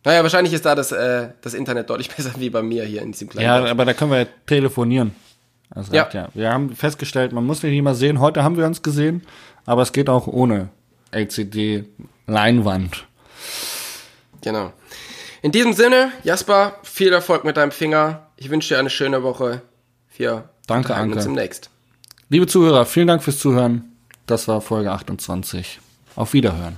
Naja, 0.04 0.24
wahrscheinlich 0.24 0.54
ist 0.54 0.66
da 0.66 0.76
das, 0.76 0.92
äh, 0.92 1.30
das 1.42 1.54
Internet 1.54 1.90
deutlich 1.90 2.10
besser 2.16 2.32
wie 2.38 2.50
bei 2.50 2.62
mir 2.62 2.84
hier 2.84 3.02
in 3.02 3.12
diesem 3.12 3.30
kleinen. 3.30 3.46
Ja, 3.48 3.60
Dorf. 3.60 3.70
aber 3.72 3.86
da 3.86 3.94
können 3.94 4.12
wir 4.12 4.20
ja 4.20 4.28
telefonieren. 4.46 5.16
Also 5.70 5.94
Ja. 5.94 6.10
ja. 6.12 6.28
Wir 6.34 6.52
haben 6.52 6.76
festgestellt, 6.76 7.32
man 7.32 7.46
muss 7.46 7.64
nicht 7.64 7.78
immer 7.78 7.96
sehen. 7.96 8.20
Heute 8.20 8.44
haben 8.44 8.58
wir 8.58 8.66
uns 8.66 8.82
gesehen, 8.82 9.22
aber 9.66 9.82
es 9.82 9.92
geht 9.92 10.10
auch 10.10 10.28
ohne 10.28 10.70
LCD-Leinwand. 11.12 13.06
Genau. 14.42 14.74
In 15.42 15.52
diesem 15.52 15.74
Sinne, 15.74 16.12
Jasper, 16.24 16.78
viel 16.84 17.12
Erfolg 17.12 17.44
mit 17.44 17.58
deinem 17.58 17.72
Finger. 17.72 18.28
Ich 18.38 18.50
wünsche 18.50 18.74
dir 18.74 18.80
eine 18.80 18.90
schöne 18.90 19.24
Woche. 19.24 19.62
Wir 20.18 20.50
Danke, 20.68 20.96
Anke. 20.96 21.16
uns 21.16 21.24
demnächst. 21.24 21.70
Liebe 22.30 22.48
Zuhörer, 22.48 22.86
vielen 22.86 23.08
Dank 23.08 23.24
fürs 23.24 23.40
Zuhören. 23.40 23.92
Das 24.28 24.48
war 24.48 24.62
Folge 24.62 24.92
28. 24.92 25.80
Auf 26.16 26.34
Wiederhören. 26.34 26.78